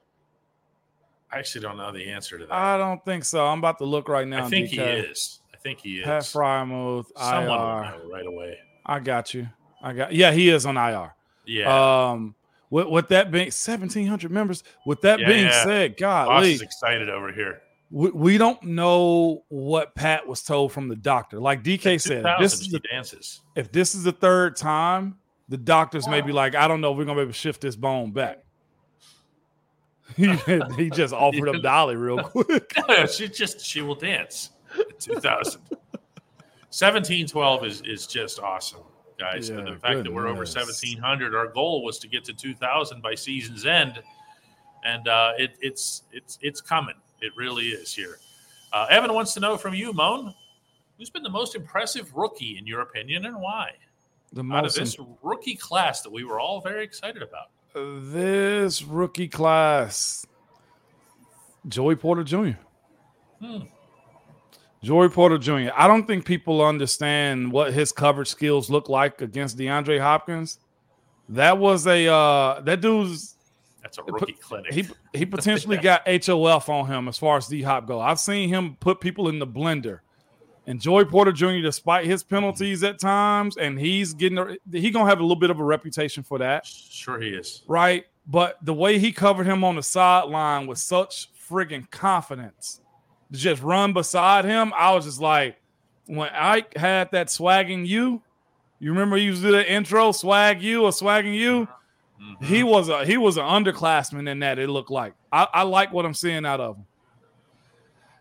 I 1.32 1.40
actually 1.40 1.62
don't 1.62 1.78
know 1.78 1.92
the 1.92 2.10
answer 2.10 2.38
to 2.38 2.46
that. 2.46 2.54
I 2.54 2.78
don't 2.78 3.04
think 3.06 3.24
so. 3.24 3.46
I'm 3.46 3.60
about 3.60 3.78
to 3.80 3.86
look 3.86 4.08
right 4.10 4.28
now. 4.28 4.46
I 4.46 4.50
think 4.50 4.70
he 4.70 4.80
is. 4.80 5.40
I 5.54 5.58
think 5.58 5.80
he 5.80 6.00
is. 6.00 6.06
Pat 6.06 6.24
Freiermuth, 6.24 7.06
Someone 7.18 7.44
IR. 7.60 8.00
know 8.00 8.10
right 8.12 8.26
away. 8.26 8.58
I 8.86 9.00
got 9.00 9.34
you. 9.34 9.48
I 9.82 9.94
got. 9.94 10.14
Yeah, 10.14 10.32
he 10.32 10.50
is 10.50 10.66
on 10.66 10.78
IR. 10.78 11.14
Yeah, 11.46 12.10
Um, 12.12 12.36
with, 12.76 12.88
with 12.88 13.08
that 13.08 13.32
being 13.32 13.46
1,700 13.46 14.30
members. 14.30 14.62
With 14.86 15.00
that 15.02 15.20
Yeah, 15.20 15.28
being 15.28 15.46
yeah. 15.46 15.64
said, 15.64 15.96
Boss 15.98 16.28
golly, 16.28 16.52
is 16.54 16.62
excited 16.62 17.10
over 17.10 17.32
here. 17.32 17.62
we, 17.90 18.10
we 18.12 18.38
don't 18.38 18.62
know 18.64 19.46
what 19.48 19.96
Pat 19.96 20.28
was 20.28 20.42
told 20.44 20.74
from 20.74 20.90
the 20.90 20.96
doctor. 20.98 21.40
Like 21.40 21.64
DK 21.64 22.02
said, 22.02 22.26
if 22.26 22.40
this 22.40 22.60
is 22.60 22.68
the, 22.68 22.80
dances. 22.80 23.40
if 23.56 23.72
this 23.72 23.96
is 23.96 24.04
the 24.04 24.12
third 24.12 24.58
time, 24.58 25.16
the 25.48 25.56
doctors 25.56 26.06
may 26.10 26.20
be 26.20 26.34
like, 26.34 26.54
I 26.54 26.68
don't 26.68 26.82
know, 26.82 26.92
if 26.92 26.98
we're 26.98 27.06
gonna 27.06 27.16
be 27.20 27.22
able 27.22 27.32
to 27.32 27.38
shift 27.38 27.62
this 27.62 27.78
bone 27.78 28.12
back. 28.12 28.40
he, 30.18 30.36
he 30.76 30.90
just 30.90 31.14
offered 31.16 31.48
up 31.48 31.62
Dolly 31.64 31.96
real 31.96 32.18
quick. 32.24 32.74
No, 32.90 33.06
she 33.06 33.30
just 33.30 33.66
she 33.66 33.82
will 33.82 33.96
dance. 33.96 34.50
at 34.78 35.00
2000. 35.00 35.62
1712 36.72 37.66
is 37.66 37.82
is 37.86 38.06
just 38.06 38.40
awesome, 38.42 38.82
guys. 39.18 39.50
and 39.50 39.66
the 39.68 39.76
fact 39.78 40.04
that 40.04 40.12
we're 40.12 40.28
over 40.28 40.40
1700, 40.40 41.36
our 41.36 41.48
goal 41.48 41.84
was 41.84 42.00
to 42.00 42.08
get 42.08 42.24
to 42.26 42.34
2000 42.34 43.02
by 43.02 43.16
season's 43.16 43.66
end, 43.66 44.02
and 44.84 45.08
uh, 45.08 45.32
it, 45.38 45.56
it's 45.62 46.04
it's 46.12 46.38
it's 46.42 46.62
coming. 46.62 46.96
It 47.22 47.32
really 47.36 47.68
is 47.70 47.94
here. 47.94 48.18
Uh, 48.74 48.88
Evan 48.90 49.14
wants 49.14 49.34
to 49.36 49.40
know 49.40 49.58
from 49.58 49.74
you, 49.74 49.94
Moan, 49.94 50.34
who's 50.98 51.10
been 51.10 51.24
the 51.24 51.30
most 51.30 51.56
impressive 51.56 52.14
rookie 52.14 52.58
in 52.58 52.68
your 52.68 52.82
opinion, 52.82 53.26
and 53.26 53.40
why? 53.40 53.72
The 54.34 54.42
Out 54.42 54.60
of 54.60 54.64
most 54.64 54.76
this 54.76 54.98
rookie 55.24 55.56
class 55.56 56.02
that 56.02 56.12
we 56.12 56.24
were 56.26 56.40
all 56.40 56.60
very 56.60 56.84
excited 56.84 57.22
about. 57.22 57.50
this 57.74 58.84
rookie 58.84 59.28
class, 59.30 60.26
Joey 61.68 61.96
Porter 61.96 62.24
Jr. 62.24 62.52
Hmm. 63.42 63.58
Joey 64.84 65.10
Porter 65.10 65.38
Jr. 65.38 65.70
I 65.76 65.88
don't 65.88 66.06
think 66.06 66.26
people 66.26 66.64
understand 66.64 67.52
what 67.52 67.74
his 67.74 67.92
coverage 67.92 68.28
skills 68.28 68.70
look 68.70 68.88
like 68.90 69.22
against 69.22 69.58
DeAndre 69.58 70.00
Hopkins. 70.00 70.60
That 71.30 71.58
was 71.58 71.88
a 71.88 72.08
uh 72.08 72.62
that 72.62 72.82
dude's 72.82 73.36
That's 73.82 73.98
a 73.98 74.04
put- 74.04 74.14
rookie 74.22 74.34
clinic. 74.34 74.72
he 74.74 74.86
he 75.14 75.26
potentially 75.38 75.78
got 75.78 76.08
HOF 76.08 76.70
on 76.70 76.86
him 76.88 77.08
as 77.08 77.18
far 77.18 77.38
as 77.38 77.48
D 77.48 77.64
Hop 77.64 77.88
go. 77.88 78.00
I've 78.00 78.20
seen 78.20 78.50
him 78.50 78.76
put 78.80 79.00
people 79.00 79.30
in 79.30 79.40
the 79.40 79.48
blender. 79.48 80.00
And 80.68 80.82
Joey 80.82 81.06
Porter 81.06 81.32
Jr., 81.32 81.62
despite 81.62 82.06
his 82.06 82.24
penalties 82.24 82.84
at 82.84 83.00
times, 83.00 83.56
and 83.58 83.80
he's 83.80 84.14
getting 84.14 84.58
he 84.72 84.90
gonna 84.92 85.10
have 85.10 85.20
a 85.20 85.24
little 85.24 85.36
bit 85.36 85.50
of 85.52 85.60
a 85.60 85.64
reputation 85.64 86.22
for 86.24 86.38
that 86.40 86.66
sure, 86.66 87.20
he 87.20 87.30
is. 87.30 87.64
right? 87.68 88.06
But 88.28 88.58
the 88.64 88.74
way 88.74 88.98
he 89.00 89.12
covered 89.12 89.46
him 89.46 89.64
on 89.64 89.76
the 89.76 89.84
sideline 89.84 90.66
with 90.68 90.80
such 90.80 91.30
friggin' 91.48 91.90
confidence 91.92 92.82
just 93.40 93.62
run 93.62 93.94
beside 93.94 94.46
him, 94.46 94.74
I 94.76 94.94
was 94.94 95.06
just 95.06 95.22
like, 95.22 95.58
when 96.06 96.30
Ike 96.30 96.78
had 96.78 97.12
that 97.12 97.30
swagging 97.30 97.86
you, 97.86 98.22
you 98.80 98.92
remember 98.92 99.18
used 99.18 99.42
to 99.42 99.48
do 99.48 99.52
the 99.54 99.72
intro, 99.72 100.12
swag 100.12 100.62
you 100.62 100.84
or 100.84 100.92
swagging 100.92 101.34
you. 101.34 101.68
Mhm. 102.22 102.46
He 102.46 102.64
was 102.64 102.90
a 102.90 103.06
he 103.06 103.18
was 103.18 103.38
an 103.38 103.44
underclassman 103.44 104.30
in 104.30 104.40
that. 104.40 104.60
It 104.60 104.70
looked 104.70 104.92
like 104.92 105.14
I, 105.32 105.48
I 105.54 105.64
like 105.64 105.92
what 105.92 106.06
I'm 106.06 106.14
seeing 106.14 106.46
out 106.46 106.60
of 106.62 106.78
him. 106.78 106.86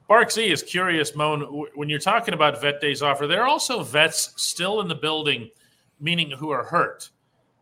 Bark 0.09 0.31
Z 0.31 0.51
is 0.51 0.63
curious, 0.63 1.15
Moan. 1.15 1.43
When 1.75 1.89
you're 1.89 1.99
talking 1.99 2.35
about 2.35 2.61
vet 2.61 2.81
days 2.81 3.03
off, 3.03 3.21
are 3.21 3.27
there 3.27 3.47
also 3.47 3.83
vets 3.83 4.35
still 4.37 4.81
in 4.81 4.89
the 4.89 4.95
building, 4.95 5.51
meaning 6.01 6.31
who 6.31 6.51
are 6.51 6.65
hurt, 6.65 7.09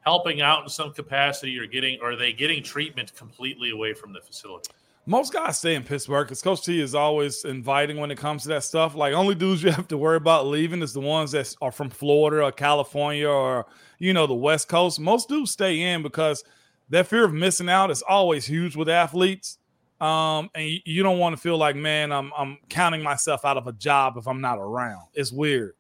helping 0.01 0.41
out 0.41 0.63
in 0.63 0.69
some 0.69 0.93
capacity, 0.93 1.59
or 1.59 1.67
getting, 1.67 2.01
or 2.01 2.13
are 2.13 2.17
they 2.17 2.33
getting 2.33 2.63
treatment 2.63 3.15
completely 3.15 3.71
away 3.71 3.95
from 3.95 4.13
the 4.13 4.21
facility? 4.21 4.71
Most 5.05 5.33
guys 5.33 5.59
stay 5.59 5.75
in 5.75 5.83
Pittsburgh 5.83 6.27
because 6.27 6.43
Coach 6.43 6.65
T 6.65 6.81
is 6.81 6.95
always 6.95 7.45
inviting 7.45 7.97
when 7.97 8.13
it 8.13 8.19
comes 8.19 8.43
to 8.43 8.49
that 8.51 8.63
stuff. 8.63 8.95
Like 8.95 9.15
only 9.15 9.35
dudes 9.35 9.63
you 9.63 9.73
have 9.73 9.89
to 9.89 9.99
worry 9.99 10.17
about 10.17 10.47
leaving 10.47 10.81
is 10.81 10.93
the 10.93 11.01
ones 11.01 11.33
that 11.33 11.55
are 11.61 11.73
from 11.73 11.91
Florida 11.91 12.45
or 12.45 12.53
California 12.53 13.29
or 13.29 13.67
you 13.99 14.13
know 14.13 14.29
the 14.29 14.35
West 14.35 14.69
Coast. 14.69 15.01
Most 15.01 15.29
dudes 15.29 15.51
stay 15.51 15.81
in 15.81 16.03
because 16.03 16.45
that 16.91 17.09
fear 17.09 17.25
of 17.25 17.33
missing 17.33 17.69
out 17.69 17.91
is 17.91 18.03
always 18.03 18.47
huge 18.47 18.77
with 18.77 18.89
athletes. 18.89 19.59
Um, 20.01 20.51
and 20.55 20.69
you, 20.69 20.79
you 20.85 21.03
don't 21.03 21.19
want 21.19 21.35
to 21.37 21.41
feel 21.41 21.57
like, 21.57 21.75
man, 21.75 22.13
I'm 22.13 22.33
I'm 22.37 22.59
counting 22.69 23.03
myself 23.03 23.45
out 23.45 23.57
of 23.57 23.67
a 23.67 23.73
job 23.73 24.17
if 24.17 24.29
I'm 24.29 24.41
not 24.41 24.59
around. 24.59 25.07
It's 25.15 25.33
weird. 25.33 25.75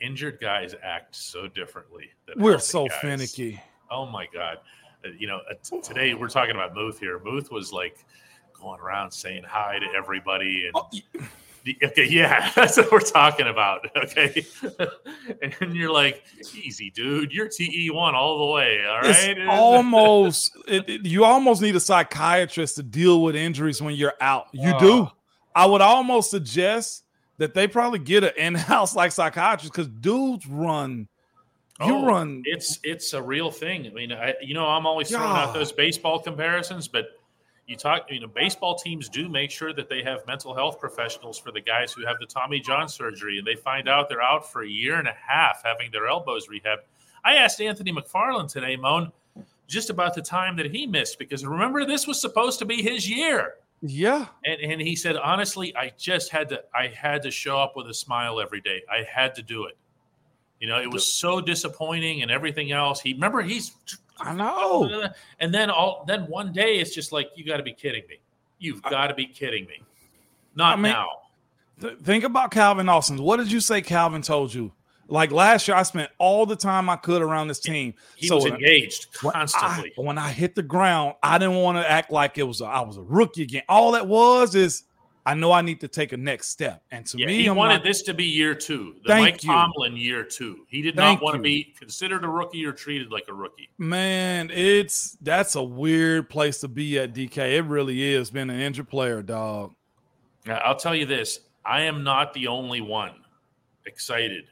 Injured 0.00 0.38
guys 0.40 0.74
act 0.82 1.14
so 1.14 1.46
differently. 1.46 2.10
We're 2.36 2.58
so 2.58 2.86
guys. 2.88 2.98
finicky. 3.00 3.60
Oh 3.90 4.06
my 4.06 4.26
god! 4.32 4.58
You 5.18 5.26
know, 5.26 5.40
today 5.82 6.14
we're 6.14 6.28
talking 6.28 6.54
about 6.54 6.74
Muth 6.74 6.98
here. 6.98 7.18
Muth 7.24 7.50
was 7.50 7.72
like 7.72 8.04
going 8.60 8.80
around 8.80 9.10
saying 9.10 9.42
hi 9.46 9.78
to 9.78 9.86
everybody, 9.96 10.66
and 10.66 10.72
Oh, 10.76 10.88
y- 10.92 11.26
The- 11.64 11.78
Okay, 11.84 12.06
yeah, 12.08 12.50
that's 12.56 12.76
what 12.76 12.90
we're 12.90 12.98
talking 13.00 13.46
about. 13.46 13.86
Okay, 13.96 14.44
and 15.60 15.74
you're 15.76 15.92
like, 15.92 16.24
easy, 16.60 16.90
dude. 16.90 17.32
You're 17.32 17.48
TE 17.48 17.90
one 17.90 18.14
all 18.16 18.46
the 18.46 18.52
way. 18.52 18.84
All 18.84 19.00
right. 19.00 19.38
It's 19.38 19.48
almost 19.48 20.52
it, 20.66 20.88
it- 20.88 21.06
you 21.06 21.24
almost 21.24 21.62
need 21.62 21.76
a 21.76 21.80
psychiatrist 21.80 22.76
to 22.76 22.82
deal 22.82 23.22
with 23.22 23.36
injuries 23.36 23.80
when 23.80 23.94
you're 23.94 24.14
out. 24.20 24.46
You 24.52 24.76
do. 24.80 25.08
I 25.54 25.66
would 25.66 25.82
almost 25.82 26.30
suggest 26.30 27.04
that 27.38 27.54
they 27.54 27.66
probably 27.68 27.98
get 27.98 28.24
an 28.24 28.32
in-house 28.36 28.94
like 28.96 29.12
psychiatrist 29.12 29.72
because 29.72 29.88
dudes 29.88 30.46
run. 30.46 31.08
You 31.86 31.96
Oh, 31.96 32.06
run. 32.06 32.42
It's 32.46 32.78
it's 32.82 33.12
a 33.12 33.22
real 33.22 33.50
thing. 33.50 33.86
I 33.86 33.90
mean, 33.90 34.12
I 34.12 34.34
you 34.42 34.54
know 34.54 34.66
I'm 34.66 34.86
always 34.86 35.10
throwing 35.10 35.36
out 35.36 35.54
those 35.54 35.72
baseball 35.72 36.18
comparisons, 36.20 36.88
but 36.88 37.06
you 37.66 37.76
talk 37.76 38.10
you 38.10 38.20
know 38.20 38.26
baseball 38.26 38.76
teams 38.76 39.08
do 39.08 39.28
make 39.28 39.50
sure 39.50 39.72
that 39.72 39.88
they 39.88 40.02
have 40.02 40.26
mental 40.26 40.54
health 40.54 40.80
professionals 40.80 41.38
for 41.38 41.52
the 41.52 41.60
guys 41.60 41.92
who 41.92 42.04
have 42.06 42.16
the 42.20 42.26
Tommy 42.26 42.60
John 42.60 42.88
surgery, 42.88 43.38
and 43.38 43.46
they 43.46 43.56
find 43.56 43.88
out 43.88 44.08
they're 44.08 44.22
out 44.22 44.50
for 44.50 44.62
a 44.62 44.68
year 44.68 44.96
and 44.96 45.08
a 45.08 45.16
half 45.26 45.62
having 45.64 45.90
their 45.90 46.06
elbows 46.06 46.48
rehabbed. 46.48 46.82
I 47.24 47.36
asked 47.36 47.60
Anthony 47.60 47.92
McFarland 47.92 48.50
today, 48.50 48.76
Moan, 48.76 49.12
just 49.68 49.90
about 49.90 50.14
the 50.14 50.22
time 50.22 50.56
that 50.56 50.70
he 50.70 50.86
missed 50.86 51.18
because 51.18 51.44
remember 51.44 51.84
this 51.84 52.06
was 52.06 52.20
supposed 52.20 52.58
to 52.58 52.64
be 52.64 52.82
his 52.82 53.08
year. 53.08 53.54
Yeah. 53.80 54.26
And, 54.44 54.60
and 54.60 54.80
he 54.80 54.94
said, 54.94 55.16
honestly, 55.16 55.74
I 55.76 55.92
just 55.98 56.30
had 56.30 56.48
to, 56.50 56.62
I 56.74 56.88
had 56.88 57.22
to 57.22 57.30
show 57.30 57.58
up 57.58 57.72
with 57.74 57.88
a 57.88 57.94
smile 57.94 58.40
every 58.40 58.60
day. 58.60 58.82
I 58.90 59.02
had 59.02 59.34
to 59.36 59.42
do 59.42 59.64
it. 59.64 59.76
You 60.62 60.68
know, 60.68 60.80
it 60.80 60.88
was 60.88 61.12
so 61.12 61.40
disappointing 61.40 62.22
and 62.22 62.30
everything 62.30 62.70
else. 62.70 63.00
He 63.00 63.14
remember 63.14 63.42
he's, 63.42 63.72
I 64.20 64.32
know. 64.32 65.08
and 65.40 65.52
then 65.52 65.70
all, 65.70 66.04
then 66.06 66.22
one 66.28 66.52
day 66.52 66.76
it's 66.76 66.94
just 66.94 67.10
like, 67.10 67.30
you 67.34 67.44
got 67.44 67.56
to 67.56 67.64
be 67.64 67.72
kidding 67.72 68.04
me. 68.08 68.20
You've 68.60 68.80
got 68.82 69.08
to 69.08 69.14
be 69.14 69.26
kidding 69.26 69.66
me. 69.66 69.82
Not 70.54 70.78
I 70.78 70.80
mean, 70.80 70.92
now. 70.92 71.08
Th- 71.80 71.98
think 71.98 72.22
about 72.22 72.52
Calvin 72.52 72.88
Austin. 72.88 73.20
What 73.20 73.38
did 73.38 73.50
you 73.50 73.58
say 73.58 73.82
Calvin 73.82 74.22
told 74.22 74.54
you? 74.54 74.70
Like 75.08 75.32
last 75.32 75.66
year, 75.66 75.76
I 75.76 75.82
spent 75.82 76.12
all 76.18 76.46
the 76.46 76.54
time 76.54 76.88
I 76.88 76.94
could 76.94 77.22
around 77.22 77.48
this 77.48 77.58
team. 77.58 77.94
He 78.14 78.28
So 78.28 78.36
was 78.36 78.44
engaged 78.46 79.08
when 79.20 79.34
I- 79.34 79.38
constantly. 79.40 79.92
when 79.96 80.16
I 80.16 80.30
hit 80.30 80.54
the 80.54 80.62
ground, 80.62 81.16
I 81.24 81.38
didn't 81.38 81.56
want 81.56 81.76
to 81.78 81.90
act 81.90 82.12
like 82.12 82.38
it 82.38 82.44
was 82.44 82.60
a, 82.60 82.66
I 82.66 82.82
was 82.82 82.98
a 82.98 83.02
rookie 83.02 83.42
again. 83.42 83.62
All 83.68 83.90
that 83.92 84.06
was 84.06 84.54
is 84.54 84.84
I 85.24 85.34
know 85.34 85.52
I 85.52 85.62
need 85.62 85.80
to 85.80 85.88
take 85.88 86.12
a 86.12 86.16
next 86.16 86.48
step. 86.48 86.82
And 86.90 87.06
to 87.06 87.18
yeah, 87.18 87.26
me, 87.26 87.42
he 87.42 87.46
I'm 87.48 87.56
wanted 87.56 87.84
this 87.84 88.02
to 88.02 88.14
be 88.14 88.24
year 88.24 88.54
two, 88.54 88.96
the 89.04 89.14
Mike 89.14 89.42
you. 89.44 89.50
Tomlin 89.50 89.96
year 89.96 90.24
two. 90.24 90.66
He 90.68 90.82
did 90.82 90.96
Thank 90.96 91.20
not 91.20 91.24
want 91.24 91.36
to 91.36 91.42
be 91.42 91.72
considered 91.78 92.24
a 92.24 92.28
rookie 92.28 92.64
or 92.66 92.72
treated 92.72 93.12
like 93.12 93.26
a 93.28 93.32
rookie. 93.32 93.68
man, 93.78 94.50
it's 94.52 95.16
that's 95.20 95.54
a 95.54 95.62
weird 95.62 96.28
place 96.28 96.60
to 96.60 96.68
be 96.68 96.98
at 96.98 97.14
DK. 97.14 97.58
It 97.58 97.62
really 97.62 98.02
is. 98.02 98.30
Being 98.30 98.50
an 98.50 98.60
injured 98.60 98.88
player, 98.88 99.22
dog. 99.22 99.74
Now, 100.44 100.56
I'll 100.58 100.76
tell 100.76 100.94
you 100.94 101.06
this: 101.06 101.40
I 101.64 101.82
am 101.82 102.02
not 102.02 102.32
the 102.32 102.48
only 102.48 102.80
one 102.80 103.14
excited 103.86 104.44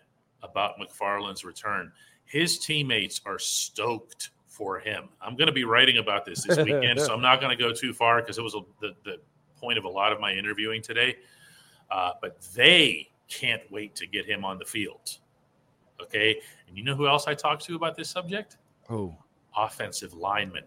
about 0.43 0.75
McFarland's 0.79 1.45
return. 1.45 1.91
His 2.25 2.59
teammates 2.59 3.21
are 3.27 3.41
stoked 3.41 4.31
for 4.47 4.79
him. 4.79 5.09
I'm 5.21 5.37
going 5.37 5.47
to 5.47 5.53
be 5.53 5.65
writing 5.65 5.99
about 5.99 6.25
this 6.25 6.45
this 6.45 6.59
weekend, 6.59 7.01
so 7.01 7.13
I'm 7.13 7.23
not 7.23 7.41
going 7.41 7.57
to 7.57 7.61
go 7.61 7.73
too 7.73 7.93
far 7.93 8.21
because 8.21 8.39
it 8.39 8.43
was 8.43 8.55
a, 8.55 8.61
the 8.81 8.93
the 9.05 9.17
point 9.61 9.79
of 9.79 9.85
a 9.85 9.89
lot 9.89 10.13
of 10.13 10.21
my 10.21 10.33
interviewing 10.33 10.83
today. 10.83 11.17
Uh, 11.91 12.13
but 12.21 12.41
they 12.55 13.09
can't 13.29 13.63
wait 13.71 13.95
to 13.97 14.07
get 14.07 14.25
him 14.27 14.45
on 14.45 14.59
the 14.59 14.65
field. 14.65 15.19
Okay, 16.01 16.41
and 16.67 16.77
you 16.79 16.83
know 16.83 16.95
who 16.95 17.07
else 17.07 17.27
I 17.27 17.35
talked 17.35 17.65
to 17.67 17.77
about 17.77 17.97
this 17.97 18.09
subject? 18.09 18.57
Oh, 18.89 19.15
offensive 19.57 20.15
lineman. 20.15 20.65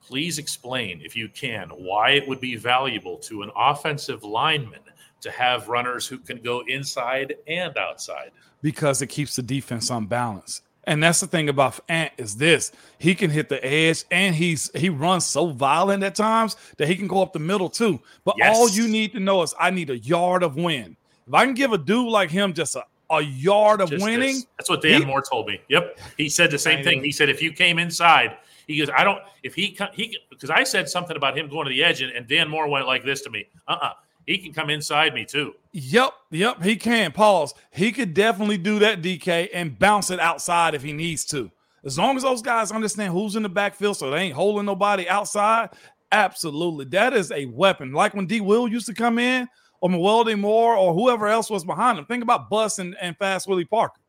Please 0.00 0.38
explain, 0.38 1.00
if 1.02 1.16
you 1.16 1.28
can, 1.28 1.68
why 1.70 2.10
it 2.10 2.28
would 2.28 2.40
be 2.40 2.56
valuable 2.56 3.16
to 3.18 3.42
an 3.42 3.50
offensive 3.56 4.22
lineman 4.22 4.80
to 5.20 5.30
have 5.30 5.68
runners 5.68 6.06
who 6.06 6.18
can 6.18 6.38
go 6.42 6.62
inside 6.68 7.34
and 7.46 7.76
outside. 7.78 8.30
because 8.60 9.02
it 9.02 9.08
keeps 9.08 9.36
the 9.36 9.42
defense 9.42 9.90
on 9.90 10.06
balance. 10.06 10.62
And 10.86 11.02
that's 11.02 11.20
the 11.20 11.26
thing 11.26 11.48
about 11.48 11.80
Ant 11.88 12.12
is 12.18 12.36
this: 12.36 12.72
he 12.98 13.14
can 13.14 13.30
hit 13.30 13.48
the 13.48 13.64
edge, 13.64 14.04
and 14.10 14.34
he's 14.34 14.70
he 14.74 14.88
runs 14.88 15.24
so 15.26 15.48
violent 15.48 16.02
at 16.02 16.14
times 16.14 16.56
that 16.76 16.88
he 16.88 16.96
can 16.96 17.06
go 17.08 17.22
up 17.22 17.32
the 17.32 17.38
middle 17.38 17.68
too. 17.68 18.00
But 18.24 18.36
all 18.44 18.68
you 18.68 18.88
need 18.88 19.12
to 19.12 19.20
know 19.20 19.42
is 19.42 19.54
I 19.58 19.70
need 19.70 19.90
a 19.90 19.98
yard 19.98 20.42
of 20.42 20.56
win. 20.56 20.96
If 21.26 21.34
I 21.34 21.46
can 21.46 21.54
give 21.54 21.72
a 21.72 21.78
dude 21.78 22.08
like 22.08 22.30
him 22.30 22.52
just 22.52 22.76
a, 22.76 22.84
a 23.10 23.22
yard 23.22 23.80
of 23.80 23.90
Just 23.90 24.02
winning, 24.02 24.34
this. 24.34 24.46
That's 24.58 24.68
what 24.68 24.82
Dan 24.82 25.00
He- 25.00 25.06
Moore 25.06 25.22
told 25.22 25.46
me. 25.46 25.60
Yep, 25.68 25.98
he 26.16 26.28
said 26.28 26.50
the 26.50 26.58
same 26.58 26.84
thing. 26.84 27.02
He 27.02 27.12
said 27.12 27.28
if 27.28 27.40
you 27.40 27.52
came 27.52 27.78
inside, 27.78 28.36
he 28.66 28.78
goes, 28.78 28.90
I 28.94 29.04
don't. 29.04 29.20
If 29.42 29.54
he 29.54 29.72
co- 29.72 29.90
he 29.92 30.18
because 30.30 30.50
I 30.50 30.64
said 30.64 30.88
something 30.88 31.16
about 31.16 31.36
him 31.36 31.48
going 31.48 31.64
to 31.66 31.70
the 31.70 31.82
edge, 31.82 32.02
and, 32.02 32.12
and 32.12 32.26
Dan 32.26 32.48
Moore 32.48 32.68
went 32.68 32.86
like 32.86 33.04
this 33.04 33.22
to 33.22 33.30
me. 33.30 33.46
Uh 33.68 33.76
uh 33.80 33.92
he 34.26 34.38
can 34.38 34.52
come 34.52 34.70
inside 34.70 35.14
me 35.14 35.24
too. 35.24 35.54
Yep, 35.72 36.12
yep, 36.30 36.62
he 36.62 36.76
can. 36.76 37.12
Pause. 37.12 37.54
He 37.70 37.92
could 37.92 38.14
definitely 38.14 38.58
do 38.58 38.78
that, 38.78 39.02
DK, 39.02 39.48
and 39.52 39.78
bounce 39.78 40.10
it 40.10 40.20
outside 40.20 40.74
if 40.74 40.82
he 40.82 40.92
needs 40.92 41.24
to. 41.26 41.50
As 41.84 41.98
long 41.98 42.16
as 42.16 42.22
those 42.22 42.40
guys 42.40 42.72
understand 42.72 43.12
who's 43.12 43.36
in 43.36 43.42
the 43.42 43.48
backfield, 43.48 43.96
so 43.96 44.10
they 44.10 44.18
ain't 44.18 44.34
holding 44.34 44.64
nobody 44.64 45.08
outside. 45.08 45.70
Absolutely, 46.12 46.86
that 46.86 47.12
is 47.12 47.30
a 47.32 47.46
weapon. 47.46 47.92
Like 47.92 48.14
when 48.14 48.26
D. 48.26 48.40
Will 48.40 48.68
used 48.68 48.86
to 48.86 48.94
come 48.94 49.18
in, 49.18 49.48
or 49.80 49.90
Mewelde 49.90 50.38
Moore, 50.38 50.76
or 50.76 50.94
whoever 50.94 51.26
else 51.26 51.50
was 51.50 51.64
behind 51.64 51.98
him. 51.98 52.06
Think 52.06 52.22
about 52.22 52.48
Bus 52.48 52.78
and, 52.78 52.96
and 53.00 53.16
Fast 53.18 53.46
Willie 53.46 53.66
Parker. 53.66 54.00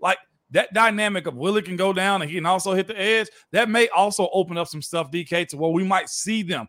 Like 0.00 0.18
that 0.50 0.74
dynamic 0.74 1.26
of 1.26 1.36
Willie 1.36 1.62
can 1.62 1.76
go 1.76 1.92
down 1.92 2.22
and 2.22 2.30
he 2.30 2.36
can 2.36 2.46
also 2.46 2.74
hit 2.74 2.88
the 2.88 3.00
edge. 3.00 3.28
That 3.52 3.68
may 3.68 3.88
also 3.88 4.28
open 4.32 4.58
up 4.58 4.66
some 4.66 4.82
stuff, 4.82 5.12
DK, 5.12 5.46
to 5.48 5.56
where 5.56 5.70
we 5.70 5.84
might 5.84 6.08
see 6.08 6.42
them 6.42 6.66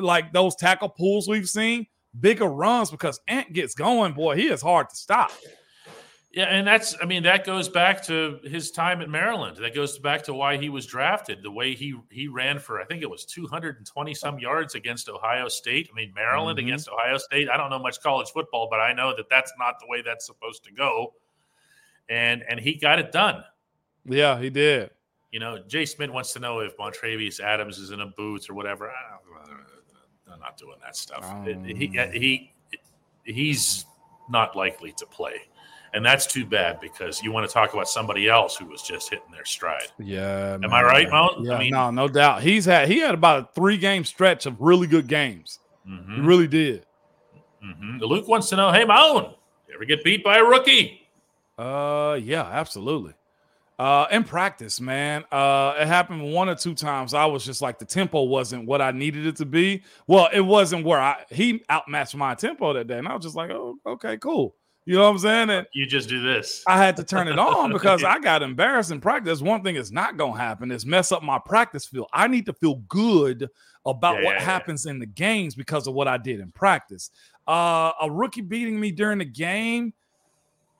like 0.00 0.32
those 0.32 0.56
tackle 0.56 0.88
pools 0.88 1.28
we've 1.28 1.48
seen, 1.48 1.86
bigger 2.20 2.46
runs 2.46 2.90
because 2.90 3.20
Ant 3.28 3.52
gets 3.52 3.74
going, 3.74 4.12
boy, 4.12 4.36
he 4.36 4.46
is 4.48 4.62
hard 4.62 4.90
to 4.90 4.96
stop. 4.96 5.30
Yeah, 6.32 6.46
and 6.46 6.66
that's 6.66 6.96
I 7.00 7.06
mean 7.06 7.22
that 7.22 7.46
goes 7.46 7.68
back 7.68 8.02
to 8.06 8.40
his 8.42 8.72
time 8.72 9.00
at 9.00 9.08
Maryland. 9.08 9.56
That 9.58 9.72
goes 9.72 10.00
back 10.00 10.24
to 10.24 10.34
why 10.34 10.56
he 10.56 10.68
was 10.68 10.84
drafted. 10.84 11.44
The 11.44 11.50
way 11.50 11.76
he 11.76 11.94
he 12.10 12.26
ran 12.26 12.58
for 12.58 12.80
I 12.80 12.84
think 12.86 13.02
it 13.02 13.08
was 13.10 13.24
220 13.24 14.14
some 14.14 14.40
yards 14.40 14.74
against 14.74 15.08
Ohio 15.08 15.46
State. 15.46 15.88
I 15.92 15.94
mean 15.94 16.12
Maryland 16.12 16.58
Mhm. 16.58 16.62
against 16.64 16.88
Ohio 16.88 17.18
State. 17.18 17.48
I 17.48 17.56
don't 17.56 17.70
know 17.70 17.78
much 17.78 18.00
college 18.00 18.30
football, 18.32 18.66
but 18.68 18.80
I 18.80 18.92
know 18.92 19.14
that 19.16 19.28
that's 19.30 19.52
not 19.60 19.78
the 19.78 19.86
way 19.86 20.02
that's 20.02 20.26
supposed 20.26 20.64
to 20.64 20.72
go. 20.72 21.14
And 22.08 22.42
and 22.48 22.58
he 22.58 22.74
got 22.80 22.98
it 22.98 23.12
done. 23.12 23.44
Yeah, 24.04 24.36
he 24.40 24.50
did. 24.50 24.90
You 25.30 25.38
know, 25.38 25.58
Jay 25.68 25.86
Smith 25.86 26.10
wants 26.10 26.32
to 26.32 26.40
know 26.40 26.58
if 26.60 26.76
Montravius 26.78 27.38
Adams 27.38 27.78
is 27.78 27.92
in 27.92 28.00
a 28.00 28.06
booth 28.06 28.50
or 28.50 28.54
whatever. 28.54 28.90
I 28.90 28.94
don't, 29.10 29.66
not 30.44 30.56
doing 30.58 30.76
that 30.82 30.96
stuff. 30.96 31.24
Um. 31.24 31.64
he, 31.64 31.86
he 32.12 32.50
he's 33.24 33.86
not 34.28 34.54
likely 34.56 34.92
to 34.98 35.06
play, 35.06 35.36
and 35.94 36.04
that's 36.04 36.26
too 36.26 36.44
bad 36.46 36.80
because 36.80 37.22
you 37.22 37.32
want 37.32 37.48
to 37.48 37.52
talk 37.52 37.72
about 37.72 37.88
somebody 37.88 38.28
else 38.28 38.56
who 38.56 38.66
was 38.66 38.82
just 38.82 39.10
hitting 39.10 39.30
their 39.32 39.44
stride. 39.44 39.88
Yeah. 39.98 40.58
Am 40.62 40.72
I 40.72 40.82
right, 40.82 41.10
Mount? 41.10 41.44
Yeah, 41.44 41.54
I 41.54 41.58
mean, 41.58 41.70
no, 41.72 41.90
no 41.90 42.08
doubt. 42.08 42.42
He's 42.42 42.64
had 42.64 42.88
he 42.88 42.98
had 42.98 43.14
about 43.14 43.42
a 43.42 43.48
three 43.54 43.76
game 43.78 44.04
stretch 44.04 44.46
of 44.46 44.60
really 44.60 44.86
good 44.86 45.08
games. 45.08 45.58
He 45.84 45.90
mhm, 45.90 46.26
really 46.26 46.48
did. 46.48 46.86
mhm. 47.62 48.00
Luke 48.00 48.26
wants 48.28 48.48
to 48.50 48.56
know, 48.56 48.72
hey, 48.72 48.84
Moan, 48.84 49.34
ever 49.74 49.84
get 49.84 50.02
beat 50.04 50.24
by 50.24 50.38
a 50.38 50.44
rookie? 50.44 51.00
Uh, 51.58 52.18
yeah, 52.22 52.42
absolutely. 52.42 53.12
Uh, 53.78 54.06
in 54.12 54.22
practice, 54.22 54.80
man, 54.80 55.24
uh, 55.32 55.74
it 55.78 55.86
happened 55.88 56.32
one 56.32 56.48
or 56.48 56.54
two 56.54 56.74
times. 56.74 57.12
I 57.12 57.24
was 57.26 57.44
just 57.44 57.60
like 57.60 57.78
the 57.78 57.84
tempo 57.84 58.22
wasn't 58.22 58.66
what 58.66 58.80
I 58.80 58.92
needed 58.92 59.26
it 59.26 59.36
to 59.36 59.46
be. 59.46 59.82
Well, 60.06 60.28
it 60.32 60.42
wasn't 60.42 60.84
where 60.84 61.00
I 61.00 61.24
he 61.30 61.62
outmatched 61.70 62.14
my 62.14 62.34
tempo 62.36 62.72
that 62.72 62.86
day, 62.86 62.98
and 62.98 63.08
I 63.08 63.14
was 63.14 63.24
just 63.24 63.34
like, 63.34 63.50
oh, 63.50 63.76
okay, 63.84 64.16
cool. 64.18 64.54
You 64.86 64.96
know 64.96 65.04
what 65.04 65.08
I'm 65.10 65.18
saying? 65.18 65.50
And 65.50 65.66
You 65.72 65.86
just 65.86 66.08
do 66.10 66.22
this. 66.22 66.62
I 66.68 66.76
had 66.76 66.96
to 66.98 67.04
turn 67.04 67.26
it 67.26 67.38
on 67.38 67.72
because 67.72 68.04
I 68.04 68.18
got 68.18 68.42
embarrassed 68.42 68.90
in 68.90 69.00
practice. 69.00 69.40
One 69.40 69.62
thing 69.64 69.76
is 69.76 69.90
not 69.90 70.18
going 70.18 70.34
to 70.34 70.38
happen 70.38 70.70
is 70.70 70.84
mess 70.84 71.10
up 71.10 71.22
my 71.22 71.40
practice 71.44 71.86
feel. 71.86 72.06
I 72.12 72.28
need 72.28 72.44
to 72.46 72.52
feel 72.52 72.76
good 72.86 73.48
about 73.86 74.18
Yeah, 74.18 74.24
what 74.24 74.34
yeah, 74.34 74.40
yeah. 74.40 74.44
happens 74.44 74.84
in 74.86 74.98
the 74.98 75.06
games 75.06 75.54
because 75.54 75.86
of 75.86 75.94
what 75.94 76.06
I 76.06 76.18
did 76.18 76.38
in 76.38 76.52
practice. 76.52 77.10
Uh, 77.48 77.92
a 78.00 78.10
rookie 78.10 78.42
beating 78.42 78.78
me 78.78 78.90
during 78.92 79.18
the 79.18 79.24
game. 79.24 79.94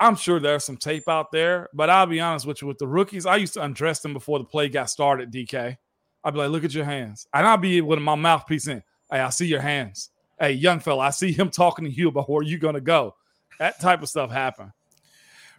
I'm 0.04 0.16
sure 0.16 0.38
there's 0.38 0.64
some 0.64 0.76
tape 0.76 1.08
out 1.08 1.32
there, 1.32 1.70
but 1.72 1.88
I'll 1.88 2.06
be 2.06 2.20
honest 2.20 2.46
with 2.46 2.60
you. 2.60 2.68
With 2.68 2.78
the 2.78 2.86
rookies, 2.86 3.26
I 3.26 3.36
used 3.36 3.54
to 3.54 3.62
undress 3.62 4.00
them 4.00 4.12
before 4.12 4.38
the 4.38 4.44
play 4.44 4.68
got 4.68 4.90
started. 4.90 5.32
DK, 5.32 5.76
I'd 6.24 6.32
be 6.32 6.38
like, 6.38 6.50
"Look 6.50 6.64
at 6.64 6.74
your 6.74 6.84
hands," 6.84 7.26
and 7.32 7.46
I'll 7.46 7.56
be 7.56 7.80
with 7.80 7.98
my 8.00 8.14
mouthpiece 8.14 8.68
in. 8.68 8.82
Hey, 9.10 9.20
I 9.20 9.30
see 9.30 9.46
your 9.46 9.60
hands. 9.60 10.10
Hey, 10.38 10.52
young 10.52 10.80
fella, 10.80 11.04
I 11.04 11.10
see 11.10 11.32
him 11.32 11.50
talking 11.50 11.84
to 11.84 11.90
you 11.90 12.08
about 12.08 12.28
where 12.28 12.42
you 12.42 12.58
gonna 12.58 12.80
go. 12.80 13.16
That 13.58 13.80
type 13.80 14.02
of 14.02 14.08
stuff 14.08 14.30
happen. 14.30 14.72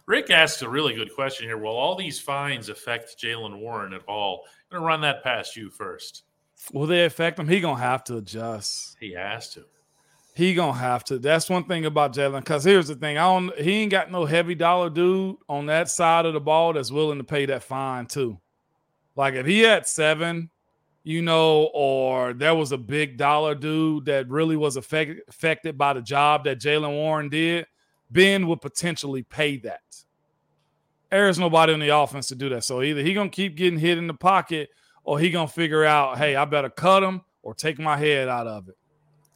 Rick 0.06 0.30
asks 0.30 0.62
a 0.62 0.68
really 0.68 0.94
good 0.94 1.12
question 1.14 1.46
here. 1.46 1.58
Will 1.58 1.76
all 1.76 1.96
these 1.96 2.20
fines 2.20 2.68
affect 2.68 3.20
Jaylen 3.20 3.58
Warren 3.58 3.92
at 3.92 4.04
all? 4.06 4.44
I'm 4.70 4.76
going 4.76 4.82
to 4.82 4.86
run 4.86 5.00
that 5.00 5.24
past 5.24 5.56
you 5.56 5.68
first. 5.68 6.22
Will 6.72 6.86
they 6.86 7.04
affect 7.04 7.38
him? 7.38 7.48
He 7.48 7.60
gonna 7.60 7.80
have 7.80 8.04
to 8.04 8.18
adjust. 8.18 8.96
He 9.00 9.12
has 9.12 9.52
to. 9.54 9.64
He 10.36 10.52
gonna 10.52 10.76
have 10.76 11.02
to. 11.04 11.18
That's 11.18 11.48
one 11.48 11.64
thing 11.64 11.86
about 11.86 12.12
Jaylen. 12.12 12.40
Because 12.40 12.62
here's 12.62 12.88
the 12.88 12.94
thing: 12.94 13.16
I 13.16 13.22
don't. 13.22 13.58
He 13.58 13.72
ain't 13.72 13.90
got 13.90 14.12
no 14.12 14.26
heavy 14.26 14.54
dollar 14.54 14.90
dude 14.90 15.36
on 15.48 15.64
that 15.66 15.88
side 15.88 16.26
of 16.26 16.34
the 16.34 16.40
ball 16.40 16.74
that's 16.74 16.90
willing 16.90 17.16
to 17.16 17.24
pay 17.24 17.46
that 17.46 17.62
fine 17.62 18.04
too. 18.04 18.38
Like 19.16 19.32
if 19.32 19.46
he 19.46 19.60
had 19.60 19.86
seven, 19.86 20.50
you 21.04 21.22
know, 21.22 21.70
or 21.72 22.34
there 22.34 22.54
was 22.54 22.72
a 22.72 22.76
big 22.76 23.16
dollar 23.16 23.54
dude 23.54 24.04
that 24.04 24.28
really 24.28 24.56
was 24.56 24.76
affected 24.76 25.22
affected 25.26 25.78
by 25.78 25.94
the 25.94 26.02
job 26.02 26.44
that 26.44 26.60
Jaylen 26.60 26.92
Warren 26.92 27.30
did, 27.30 27.66
Ben 28.10 28.46
would 28.46 28.60
potentially 28.60 29.22
pay 29.22 29.56
that. 29.60 29.80
There's 31.10 31.38
nobody 31.38 31.72
on 31.72 31.80
the 31.80 31.96
offense 31.96 32.26
to 32.26 32.34
do 32.34 32.50
that. 32.50 32.62
So 32.62 32.82
either 32.82 33.00
he 33.00 33.14
gonna 33.14 33.30
keep 33.30 33.56
getting 33.56 33.78
hit 33.78 33.96
in 33.96 34.06
the 34.06 34.12
pocket, 34.12 34.68
or 35.02 35.18
he 35.18 35.30
gonna 35.30 35.48
figure 35.48 35.86
out, 35.86 36.18
hey, 36.18 36.36
I 36.36 36.44
better 36.44 36.68
cut 36.68 37.02
him 37.02 37.22
or 37.42 37.54
take 37.54 37.78
my 37.78 37.96
head 37.96 38.28
out 38.28 38.46
of 38.46 38.68
it. 38.68 38.76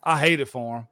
I 0.03 0.19
hate 0.19 0.41
it 0.41 0.49
for 0.49 0.79
him. 0.79 0.89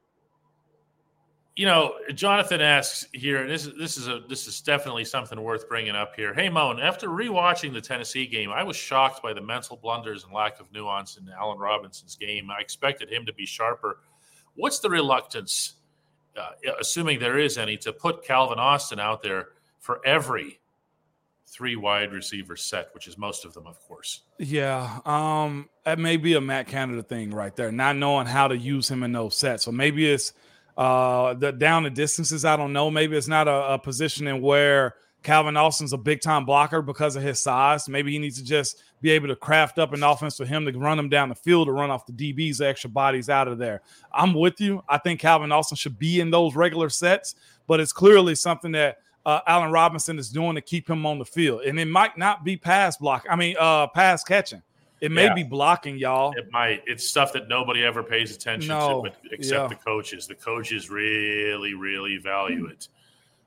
you 1.59 1.65
know, 1.65 1.95
Jonathan 2.13 2.61
asks 2.61 3.05
here, 3.11 3.41
and 3.41 3.51
this 3.51 3.65
is 3.65 3.77
this 3.77 3.97
is 3.97 4.07
a 4.07 4.21
this 4.29 4.47
is 4.47 4.61
definitely 4.61 5.03
something 5.03 5.41
worth 5.41 5.67
bringing 5.67 5.93
up 5.93 6.15
here. 6.15 6.33
Hey, 6.33 6.47
Moan, 6.47 6.79
after 6.79 7.09
rewatching 7.09 7.73
the 7.73 7.81
Tennessee 7.81 8.25
game, 8.25 8.49
I 8.49 8.63
was 8.63 8.77
shocked 8.77 9.21
by 9.21 9.33
the 9.33 9.41
mental 9.41 9.75
blunders 9.75 10.23
and 10.23 10.31
lack 10.31 10.61
of 10.61 10.71
nuance 10.71 11.17
in 11.17 11.27
Allen 11.37 11.57
Robinson's 11.57 12.15
game. 12.15 12.49
I 12.49 12.61
expected 12.61 13.11
him 13.11 13.25
to 13.25 13.33
be 13.33 13.45
sharper. 13.45 13.99
What's 14.55 14.79
the 14.79 14.89
reluctance, 14.89 15.73
uh, 16.37 16.51
assuming 16.79 17.19
there 17.19 17.37
is 17.37 17.57
any, 17.57 17.75
to 17.79 17.91
put 17.91 18.23
Calvin 18.23 18.57
Austin 18.57 19.01
out 19.01 19.21
there 19.21 19.49
for 19.79 19.99
every 20.05 20.61
three 21.49 21.75
wide 21.75 22.13
receiver 22.13 22.55
set, 22.55 22.89
which 22.93 23.07
is 23.07 23.17
most 23.17 23.45
of 23.45 23.53
them, 23.53 23.67
of 23.67 23.79
course. 23.81 24.21
Yeah, 24.37 24.99
um, 25.05 25.69
that 25.85 25.99
may 25.99 26.17
be 26.17 26.35
a 26.35 26.41
Matt 26.41 26.67
Canada 26.67 27.03
thing 27.03 27.31
right 27.31 27.55
there, 27.55 27.71
not 27.71 27.95
knowing 27.95 28.27
how 28.27 28.47
to 28.47 28.57
use 28.57 28.89
him 28.89 29.03
in 29.03 29.11
those 29.11 29.35
sets. 29.35 29.63
So 29.65 29.71
maybe 29.71 30.09
it's 30.09 30.33
uh, 30.77 31.33
the 31.33 31.51
down 31.51 31.83
the 31.83 31.89
distances, 31.89 32.45
I 32.45 32.55
don't 32.55 32.73
know. 32.73 32.89
Maybe 32.89 33.17
it's 33.17 33.27
not 33.27 33.47
a, 33.47 33.73
a 33.73 33.79
position 33.79 34.41
where 34.41 34.95
Calvin 35.23 35.57
Austin's 35.57 35.91
a 35.91 35.97
big 35.97 36.21
time 36.21 36.45
blocker 36.45 36.81
because 36.81 37.15
of 37.15 37.23
his 37.23 37.39
size. 37.39 37.89
Maybe 37.89 38.13
he 38.13 38.19
needs 38.19 38.37
to 38.37 38.43
just 38.43 38.81
be 39.01 39.11
able 39.11 39.27
to 39.27 39.35
craft 39.35 39.77
up 39.79 39.93
an 39.93 40.03
offense 40.03 40.37
for 40.37 40.45
him 40.45 40.65
to 40.65 40.71
run 40.71 40.97
him 40.97 41.09
down 41.09 41.29
the 41.29 41.35
field 41.35 41.67
to 41.67 41.73
run 41.73 41.91
off 41.91 42.05
the 42.05 42.13
DBs, 42.13 42.61
extra 42.61 42.89
bodies 42.89 43.29
out 43.29 43.47
of 43.47 43.57
there. 43.57 43.81
I'm 44.13 44.33
with 44.33 44.61
you. 44.61 44.83
I 44.87 44.97
think 44.97 45.19
Calvin 45.19 45.51
Austin 45.51 45.75
should 45.75 45.99
be 45.99 46.21
in 46.21 46.31
those 46.31 46.55
regular 46.55 46.89
sets, 46.89 47.35
but 47.67 47.79
it's 47.79 47.91
clearly 47.91 48.35
something 48.35 48.71
that 48.73 48.99
uh, 49.25 49.41
Allen 49.47 49.71
Robinson 49.71 50.17
is 50.19 50.29
doing 50.29 50.55
to 50.55 50.61
keep 50.61 50.89
him 50.89 51.05
on 51.05 51.19
the 51.19 51.25
field. 51.25 51.61
And 51.61 51.79
it 51.79 51.87
might 51.87 52.17
not 52.17 52.43
be 52.43 52.57
pass 52.57 52.97
block. 52.97 53.25
I 53.29 53.35
mean, 53.35 53.55
uh, 53.59 53.87
pass 53.87 54.23
catching. 54.23 54.61
It 55.01 55.11
may 55.11 55.25
yeah. 55.25 55.33
be 55.33 55.43
blocking, 55.43 55.97
y'all. 55.97 56.33
It 56.37 56.51
might. 56.51 56.83
It's 56.85 57.07
stuff 57.07 57.31
that 57.33 57.47
nobody 57.47 57.83
ever 57.83 58.03
pays 58.03 58.35
attention 58.35 58.69
no. 58.69 59.03
to, 59.03 59.11
except 59.31 59.61
yeah. 59.61 59.67
the 59.67 59.75
coaches. 59.75 60.27
The 60.27 60.35
coaches 60.35 60.89
really, 60.89 61.73
really 61.73 62.17
value 62.17 62.67
it. 62.67 62.89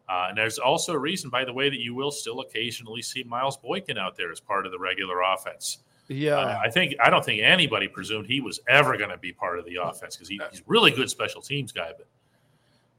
Uh, 0.09 0.27
and 0.31 0.39
there's 0.39 0.59
also 0.59 0.95
a 0.95 0.99
reason, 0.99 1.31
by 1.31 1.45
the 1.45 1.53
way, 1.53 1.69
that 1.69 1.79
you 1.79 1.95
will 1.95 2.11
still 2.11 2.41
occasionally 2.41 3.03
see 3.03 3.23
Miles 3.23 3.57
Boykin 3.57 3.99
out 3.99 4.17
there 4.17 4.33
as 4.33 4.41
part 4.41 4.67
of 4.67 4.73
the 4.73 4.79
regular 4.79 5.21
offense. 5.23 5.79
Yeah, 6.09 6.37
uh, 6.37 6.61
I 6.63 6.69
think 6.69 6.95
I 7.03 7.09
don't 7.11 7.25
think 7.25 7.43
anybody 7.43 7.89
presumed 7.89 8.27
he 8.27 8.41
was 8.41 8.61
ever 8.69 8.97
going 8.97 9.11
to 9.11 9.17
be 9.17 9.33
part 9.33 9.59
of 9.59 9.65
the 9.65 9.77
offense 9.77 10.17
because 10.17 10.29
he, 10.29 10.41
he's 10.51 10.63
really 10.67 10.91
good 10.91 11.09
special 11.09 11.41
teams 11.41 11.73
guy, 11.73 11.93
but 11.97 12.07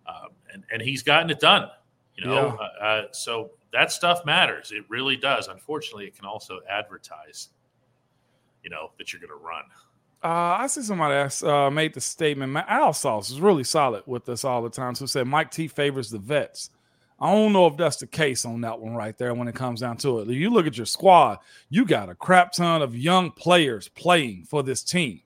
um, 0.08 0.30
and 0.52 0.64
and 0.72 0.82
he's 0.82 1.04
gotten 1.04 1.30
it 1.30 1.40
done. 1.40 1.70
You 2.16 2.26
know, 2.26 2.58
yeah. 2.60 2.86
Uh, 2.86 2.86
uh, 2.86 3.04
so 3.12 3.52
that 3.72 3.92
stuff 3.92 4.24
matters. 4.26 4.72
It 4.72 4.84
really 4.90 5.16
does. 5.16 5.48
Unfortunately, 5.48 6.06
it 6.06 6.16
can 6.16 6.26
also 6.26 6.60
advertise 6.70 7.50
you 8.64 8.70
know 8.70 8.92
that 8.98 9.12
you're 9.14 9.20
going 9.20 9.30
to 9.30 9.46
run. 9.46 9.64
Uh, 10.24 10.58
I 10.62 10.68
see 10.68 10.82
somebody 10.82 11.16
else 11.16 11.44
uh, 11.44 11.70
made 11.70 11.94
the 11.94 12.02
statement. 12.02 12.56
Al 12.56 12.94
Sauce 12.94 13.30
is 13.30 13.42
really 13.42 13.66
solid 13.66 14.04
with 14.06 14.28
us 14.30 14.46
all 14.46 14.62
the 14.62 14.70
time. 14.70 14.96
So 14.96 15.06
said 15.06 15.28
Mike 15.28 15.52
T 15.52 15.68
favors 15.68 16.10
the 16.10 16.18
vets. 16.18 16.70
I 17.20 17.32
don't 17.32 17.54
know 17.54 17.68
if 17.68 17.78
that's 17.78 17.98
the 17.98 18.08
case 18.08 18.46
on 18.46 18.62
that 18.62 18.80
one 18.80 18.96
right 18.96 19.18
there 19.18 19.34
when 19.34 19.48
it 19.48 19.56
comes 19.56 19.82
down 19.82 19.98
to 19.98 20.20
it. 20.20 20.30
You 20.30 20.50
look 20.50 20.66
at 20.66 20.78
your 20.78 20.86
squad, 20.86 21.40
you 21.70 21.86
got 21.86 22.10
a 22.10 22.16
crap 22.16 22.54
ton 22.54 22.82
of 22.82 22.96
young 22.98 23.32
players 23.32 23.88
playing 23.90 24.46
for 24.46 24.64
this 24.64 24.82
team. 24.82 25.22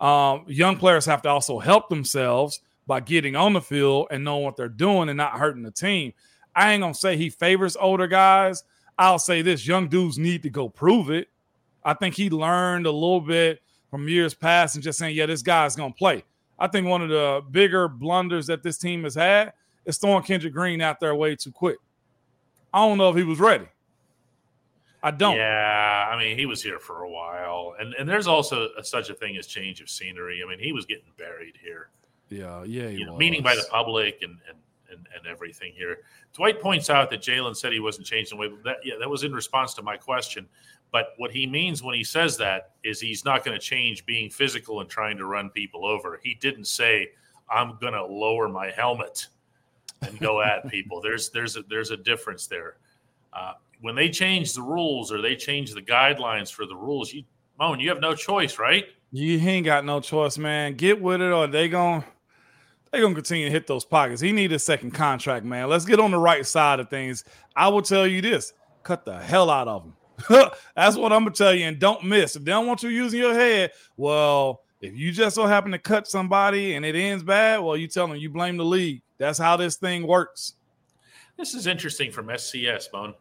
Um, 0.00 0.44
young 0.48 0.76
players 0.76 1.06
have 1.06 1.22
to 1.22 1.28
also 1.28 1.58
help 1.60 1.88
themselves 1.88 2.60
by 2.86 3.00
getting 3.00 3.36
on 3.36 3.52
the 3.52 3.60
field 3.60 4.08
and 4.10 4.24
knowing 4.24 4.44
what 4.44 4.56
they're 4.56 4.68
doing 4.68 5.08
and 5.08 5.16
not 5.16 5.38
hurting 5.38 5.62
the 5.62 5.70
team. 5.70 6.12
I 6.54 6.72
ain't 6.72 6.82
gonna 6.82 6.94
say 6.94 7.16
he 7.16 7.30
favors 7.30 7.76
older 7.76 8.06
guys. 8.06 8.64
I'll 8.98 9.18
say 9.18 9.42
this: 9.42 9.66
young 9.66 9.88
dudes 9.88 10.18
need 10.18 10.42
to 10.42 10.50
go 10.50 10.68
prove 10.68 11.10
it. 11.10 11.28
I 11.84 11.94
think 11.94 12.14
he 12.14 12.30
learned 12.30 12.86
a 12.86 12.92
little 12.92 13.20
bit 13.20 13.60
from 13.90 14.08
years 14.08 14.34
past 14.34 14.74
and 14.74 14.82
just 14.82 14.98
saying, 14.98 15.14
yeah, 15.14 15.26
this 15.26 15.42
guy's 15.42 15.76
to 15.76 15.90
play. 15.90 16.24
I 16.58 16.66
think 16.66 16.86
one 16.86 17.02
of 17.02 17.10
the 17.10 17.42
bigger 17.50 17.88
blunders 17.88 18.46
that 18.46 18.62
this 18.62 18.78
team 18.78 19.04
has 19.04 19.14
had 19.14 19.52
is 19.84 19.98
throwing 19.98 20.22
Kendrick 20.22 20.54
Green 20.54 20.80
out 20.80 20.98
there 20.98 21.14
way 21.14 21.36
too 21.36 21.52
quick. 21.52 21.78
I 22.72 22.78
don't 22.78 22.98
know 22.98 23.10
if 23.10 23.16
he 23.16 23.22
was 23.22 23.38
ready. 23.38 23.66
I 25.02 25.10
don't. 25.10 25.36
Yeah, 25.36 26.08
I 26.10 26.18
mean, 26.18 26.38
he 26.38 26.46
was 26.46 26.62
here 26.62 26.78
for 26.78 27.02
a 27.02 27.10
while, 27.10 27.74
and 27.78 27.92
and 27.94 28.08
there's 28.08 28.26
also 28.26 28.70
a, 28.78 28.82
such 28.82 29.10
a 29.10 29.14
thing 29.14 29.36
as 29.36 29.46
change 29.46 29.82
of 29.82 29.90
scenery. 29.90 30.42
I 30.44 30.48
mean, 30.48 30.58
he 30.58 30.72
was 30.72 30.86
getting 30.86 31.12
buried 31.18 31.54
here. 31.62 31.90
Yeah, 32.34 32.64
yeah, 32.64 32.88
you 32.88 33.06
know, 33.06 33.16
meaning 33.16 33.42
by 33.42 33.54
the 33.54 33.66
public 33.70 34.18
and 34.22 34.38
and 34.48 34.58
and, 34.90 35.06
and 35.16 35.26
everything 35.26 35.72
here. 35.74 35.98
Dwight 36.34 36.60
points 36.60 36.90
out 36.90 37.10
that 37.10 37.20
Jaylen 37.20 37.56
said 37.56 37.72
he 37.72 37.80
wasn't 37.80 38.06
changing 38.06 38.38
the 38.38 38.48
way. 38.48 38.54
That 38.64 38.76
yeah, 38.84 38.94
that 38.98 39.08
was 39.08 39.24
in 39.24 39.32
response 39.32 39.74
to 39.74 39.82
my 39.82 39.96
question. 39.96 40.46
But 40.92 41.14
what 41.16 41.32
he 41.32 41.46
means 41.46 41.82
when 41.82 41.94
he 41.94 42.04
says 42.04 42.36
that 42.38 42.70
is 42.84 43.00
he's 43.00 43.24
not 43.24 43.44
going 43.44 43.58
to 43.58 43.64
change 43.64 44.06
being 44.06 44.30
physical 44.30 44.80
and 44.80 44.88
trying 44.88 45.16
to 45.18 45.26
run 45.26 45.50
people 45.50 45.84
over. 45.84 46.20
He 46.22 46.34
didn't 46.34 46.66
say, 46.66 47.08
"I'm 47.50 47.76
going 47.80 47.94
to 47.94 48.04
lower 48.04 48.48
my 48.48 48.70
helmet 48.70 49.26
and 50.02 50.18
go 50.20 50.40
at 50.42 50.68
people." 50.70 51.00
There's 51.00 51.30
there's 51.30 51.56
a 51.56 51.62
there's 51.68 51.90
a 51.90 51.96
difference 51.96 52.46
there. 52.46 52.76
Uh, 53.32 53.54
when 53.80 53.94
they 53.94 54.08
change 54.08 54.54
the 54.54 54.62
rules 54.62 55.12
or 55.12 55.20
they 55.20 55.36
change 55.36 55.74
the 55.74 55.82
guidelines 55.82 56.52
for 56.52 56.66
the 56.66 56.76
rules, 56.76 57.12
you 57.12 57.24
Moan, 57.58 57.78
you 57.78 57.88
have 57.88 58.00
no 58.00 58.14
choice, 58.14 58.58
right? 58.58 58.86
You 59.12 59.38
ain't 59.38 59.64
got 59.64 59.84
no 59.84 60.00
choice, 60.00 60.38
man. 60.38 60.74
Get 60.74 61.00
with 61.00 61.20
it, 61.20 61.30
or 61.30 61.46
they 61.46 61.68
going 61.68 62.02
they 62.94 63.00
gonna 63.00 63.14
continue 63.14 63.46
to 63.46 63.50
hit 63.50 63.66
those 63.66 63.84
pockets. 63.84 64.20
He 64.20 64.30
need 64.30 64.52
a 64.52 64.58
second 64.58 64.92
contract, 64.92 65.44
man. 65.44 65.68
Let's 65.68 65.84
get 65.84 65.98
on 65.98 66.12
the 66.12 66.18
right 66.18 66.46
side 66.46 66.78
of 66.78 66.88
things. 66.88 67.24
I 67.56 67.68
will 67.68 67.82
tell 67.82 68.06
you 68.06 68.22
this: 68.22 68.52
cut 68.84 69.04
the 69.04 69.18
hell 69.18 69.50
out 69.50 69.66
of 69.66 69.84
him. 69.84 69.94
That's 70.76 70.96
what 70.96 71.12
I'm 71.12 71.24
gonna 71.24 71.32
tell 71.32 71.52
you. 71.52 71.66
And 71.66 71.80
don't 71.80 72.04
miss. 72.04 72.36
If 72.36 72.44
they 72.44 72.52
don't 72.52 72.68
want 72.68 72.84
you 72.84 72.90
using 72.90 73.18
your 73.18 73.34
head, 73.34 73.72
well, 73.96 74.62
if 74.80 74.94
you 74.94 75.10
just 75.10 75.34
so 75.34 75.46
happen 75.46 75.72
to 75.72 75.78
cut 75.78 76.06
somebody 76.06 76.74
and 76.74 76.84
it 76.84 76.94
ends 76.94 77.24
bad, 77.24 77.58
well, 77.60 77.76
you 77.76 77.88
tell 77.88 78.06
them 78.06 78.16
you 78.16 78.30
blame 78.30 78.56
the 78.56 78.64
league. 78.64 79.02
That's 79.18 79.38
how 79.38 79.56
this 79.56 79.74
thing 79.74 80.06
works. 80.06 80.54
This 81.36 81.54
is 81.54 81.66
interesting 81.66 82.12
from 82.12 82.28
SCS, 82.28 82.92
Bone. 82.92 83.14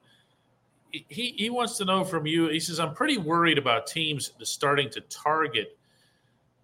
He 0.92 1.34
he 1.36 1.50
wants 1.50 1.78
to 1.78 1.86
know 1.86 2.04
from 2.04 2.28
you. 2.28 2.48
He 2.50 2.60
says, 2.60 2.80
I'm 2.80 2.94
pretty 2.94 3.18
worried 3.18 3.58
about 3.58 3.88
teams 3.88 4.34
starting 4.44 4.92
to 4.92 5.02
target 5.02 5.76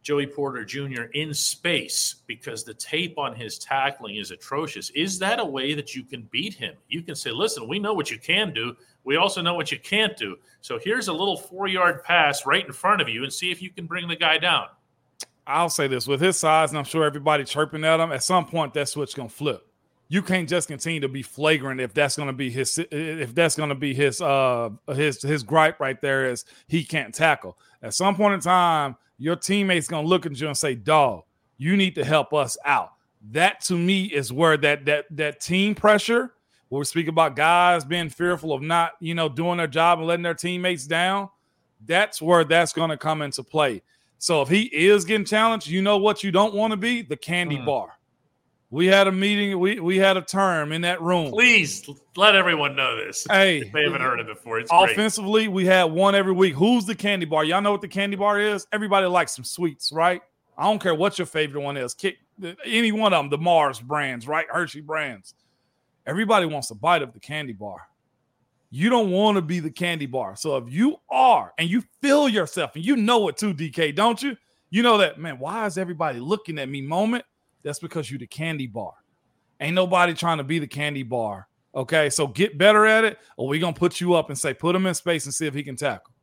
Joey 0.10 0.26
Porter 0.26 0.66
Jr. 0.66 1.04
in 1.14 1.36
space 1.36 2.16
because 2.26 2.64
the 2.64 2.74
tape 2.74 3.20
on 3.20 3.36
his 3.36 3.60
tackling 3.60 4.16
is 4.16 4.32
atrocious. 4.32 4.90
Is 4.96 5.20
that 5.20 5.40
a 5.40 5.46
way 5.46 5.76
that 5.76 5.94
you 5.94 6.04
can 6.04 6.28
beat 6.32 6.56
him? 6.56 6.74
You 6.88 7.04
can 7.04 7.14
say, 7.14 7.30
listen, 7.30 7.68
we 7.68 7.78
know 7.78 7.94
what 7.94 8.10
you 8.10 8.18
can 8.18 8.52
do. 8.52 8.76
We 9.04 9.18
also 9.18 9.44
know 9.44 9.54
what 9.54 9.72
you 9.72 9.78
can't 9.78 10.18
do. 10.18 10.38
So 10.62 10.80
here's 10.80 11.10
a 11.10 11.14
little 11.14 11.38
four 11.38 11.68
yard 11.68 12.04
pass 12.04 12.48
right 12.48 12.66
in 12.66 12.74
front 12.74 13.04
of 13.04 13.08
you 13.08 13.24
and 13.24 13.32
see 13.32 13.52
if 13.52 13.62
you 13.62 13.70
can 13.70 13.86
bring 13.86 14.08
the 14.08 14.16
guy 14.16 14.40
down. 14.40 14.66
I'll 15.46 15.70
say 15.70 15.86
this 15.86 16.08
with 16.08 16.22
his 16.22 16.38
size, 16.38 16.72
and 16.72 16.80
I'm 16.80 16.86
sure 16.86 17.04
everybody 17.04 17.44
chirping 17.44 17.86
at 17.86 18.00
him, 18.00 18.12
at 18.12 18.24
some 18.24 18.48
point 18.48 18.74
that 18.74 18.90
switch 18.90 19.16
gonna 19.16 19.30
flip. 19.30 19.64
You 20.08 20.24
can't 20.24 20.50
just 20.50 20.70
continue 20.70 21.02
to 21.02 21.08
be 21.08 21.22
flagrant 21.22 21.80
if 21.80 21.94
that's 21.94 22.18
gonna 22.18 22.34
be 22.34 22.50
his 22.50 22.80
if 22.90 23.36
that's 23.36 23.56
gonna 23.56 23.76
be 23.76 23.94
his 23.94 24.22
uh 24.22 24.72
his 24.88 25.22
his 25.22 25.44
gripe 25.44 25.80
right 25.80 26.02
there 26.02 26.26
is 26.26 26.46
he 26.68 26.84
can't 26.84 27.14
tackle. 27.14 27.60
At 27.84 27.94
some 27.94 28.16
point 28.16 28.34
in 28.34 28.40
time, 28.40 28.96
your 29.20 29.36
teammates 29.36 29.88
gonna 29.88 30.08
look 30.08 30.26
at 30.26 30.40
you 30.40 30.48
and 30.48 30.58
say, 30.58 30.74
dog, 30.74 31.24
you 31.58 31.78
need 31.78 31.94
to 31.96 32.04
help 32.04 32.34
us 32.34 32.58
out. 32.66 32.94
That 33.32 33.62
to 33.66 33.76
me 33.76 34.06
is 34.06 34.34
where 34.34 34.58
that 34.58 34.86
that 34.86 35.06
that 35.12 35.40
team 35.40 35.76
pressure 35.76 36.34
we 36.70 36.86
speak 36.86 37.08
about 37.08 37.36
guys 37.36 37.84
being 37.84 38.10
fearful 38.10 38.54
of 38.54 38.62
not, 38.62 38.94
you 39.00 39.16
know, 39.16 39.28
doing 39.28 39.58
their 39.58 39.68
job 39.68 40.00
and 40.00 40.08
letting 40.08 40.24
their 40.24 40.36
teammates 40.36 40.86
down. 40.86 41.30
That's 41.86 42.22
where 42.22 42.44
that's 42.44 42.74
going 42.74 42.90
to 42.90 42.98
come 42.98 43.22
into 43.22 43.44
play. 43.44 43.82
So 44.20 44.42
if 44.42 44.50
he 44.50 44.64
is 44.64 45.06
getting 45.06 45.26
challenged, 45.26 45.68
you 45.68 45.82
know 45.82 45.98
what 45.98 46.24
you 46.24 46.32
don't 46.32 46.54
want 46.54 46.72
to 46.72 46.78
be? 46.78 47.02
The 47.02 47.18
candy 47.18 47.58
mm. 47.58 47.66
bar. 47.66 47.98
We 48.72 48.86
had 48.86 49.08
a 49.08 49.12
meeting, 49.12 49.58
we 49.60 49.80
we 49.80 49.98
had 49.98 50.16
a 50.16 50.22
term 50.22 50.72
in 50.72 50.82
that 50.82 51.02
room. 51.02 51.32
Please 51.32 51.90
let 52.16 52.36
everyone 52.36 52.76
know 52.76 52.96
this. 52.96 53.26
Hey, 53.30 53.62
if 53.62 53.72
they 53.72 53.84
haven't 53.84 54.02
heard 54.02 54.20
it 54.20 54.28
before. 54.28 54.60
It's 54.60 54.70
offensively, 54.72 55.46
great. 55.46 55.54
we 55.54 55.66
had 55.66 55.86
one 55.86 56.14
every 56.14 56.34
week. 56.34 56.54
Who's 56.54 56.86
the 56.86 56.94
candy 56.94 57.26
bar? 57.26 57.44
Y'all 57.44 57.62
know 57.62 57.72
what 57.72 57.82
the 57.82 57.88
candy 57.88 58.16
bar 58.16 58.40
is? 58.40 58.68
Everybody 58.72 59.08
likes 59.08 59.36
some 59.36 59.44
sweets, 59.44 59.92
right? 59.92 60.22
I 60.56 60.64
don't 60.64 60.80
care 60.80 60.94
what 60.94 61.18
your 61.18 61.26
favorite 61.26 61.62
one 61.62 61.78
is. 61.78 61.96
Kick 61.96 62.18
any 62.64 62.92
one 62.92 63.14
of 63.14 63.24
them, 63.24 63.30
the 63.30 63.38
Mars 63.38 63.80
brands, 63.80 64.28
right? 64.28 64.46
Hershey 64.50 64.82
brands. 64.82 65.34
Everybody 66.06 66.46
wants 66.46 66.70
a 66.70 66.76
bite 66.76 67.02
of 67.02 67.14
the 67.14 67.20
candy 67.20 67.54
bar. 67.54 67.88
You 68.72 68.90
don't 68.90 69.10
want 69.10 69.38
to 69.38 69.42
be 69.42 69.60
the 69.60 69.72
candy 69.72 70.06
bar. 70.06 70.36
So 70.36 70.58
if 70.58 70.72
you 70.72 70.98
are 71.10 71.54
and 71.58 71.68
you 71.68 71.84
feel 72.02 72.30
yourself 72.30 72.76
and 72.76 72.86
you 72.86 72.96
know 72.96 73.28
it 73.30 73.38
too, 73.38 73.54
DK, 73.54 73.96
don't 73.96 74.22
you? 74.22 74.38
You 74.70 74.84
know 74.84 75.00
that, 75.00 75.18
man, 75.20 75.40
why 75.40 75.66
is 75.66 75.80
everybody 75.80 76.20
looking 76.20 76.60
at 76.60 76.70
me 76.70 76.82
moment? 76.82 77.26
That's 77.64 77.80
because 77.80 78.10
you 78.10 78.18
the 78.18 78.28
candy 78.28 78.68
bar. 78.68 78.94
Ain't 79.60 79.76
nobody 79.76 80.14
trying 80.14 80.38
to 80.38 80.44
be 80.44 80.60
the 80.60 80.68
candy 80.68 81.04
bar. 81.04 81.48
Okay. 81.76 82.10
So 82.10 82.28
get 82.28 82.58
better 82.58 82.86
at 82.86 83.04
it, 83.04 83.20
or 83.38 83.48
we 83.48 83.60
gonna 83.60 83.74
put 83.74 84.00
you 84.00 84.14
up 84.14 84.30
and 84.30 84.38
say, 84.38 84.54
put 84.54 84.76
him 84.76 84.86
in 84.86 84.94
space 84.94 85.26
and 85.26 85.34
see 85.34 85.46
if 85.46 85.54
he 85.54 85.64
can 85.64 85.76
tackle. 85.76 86.14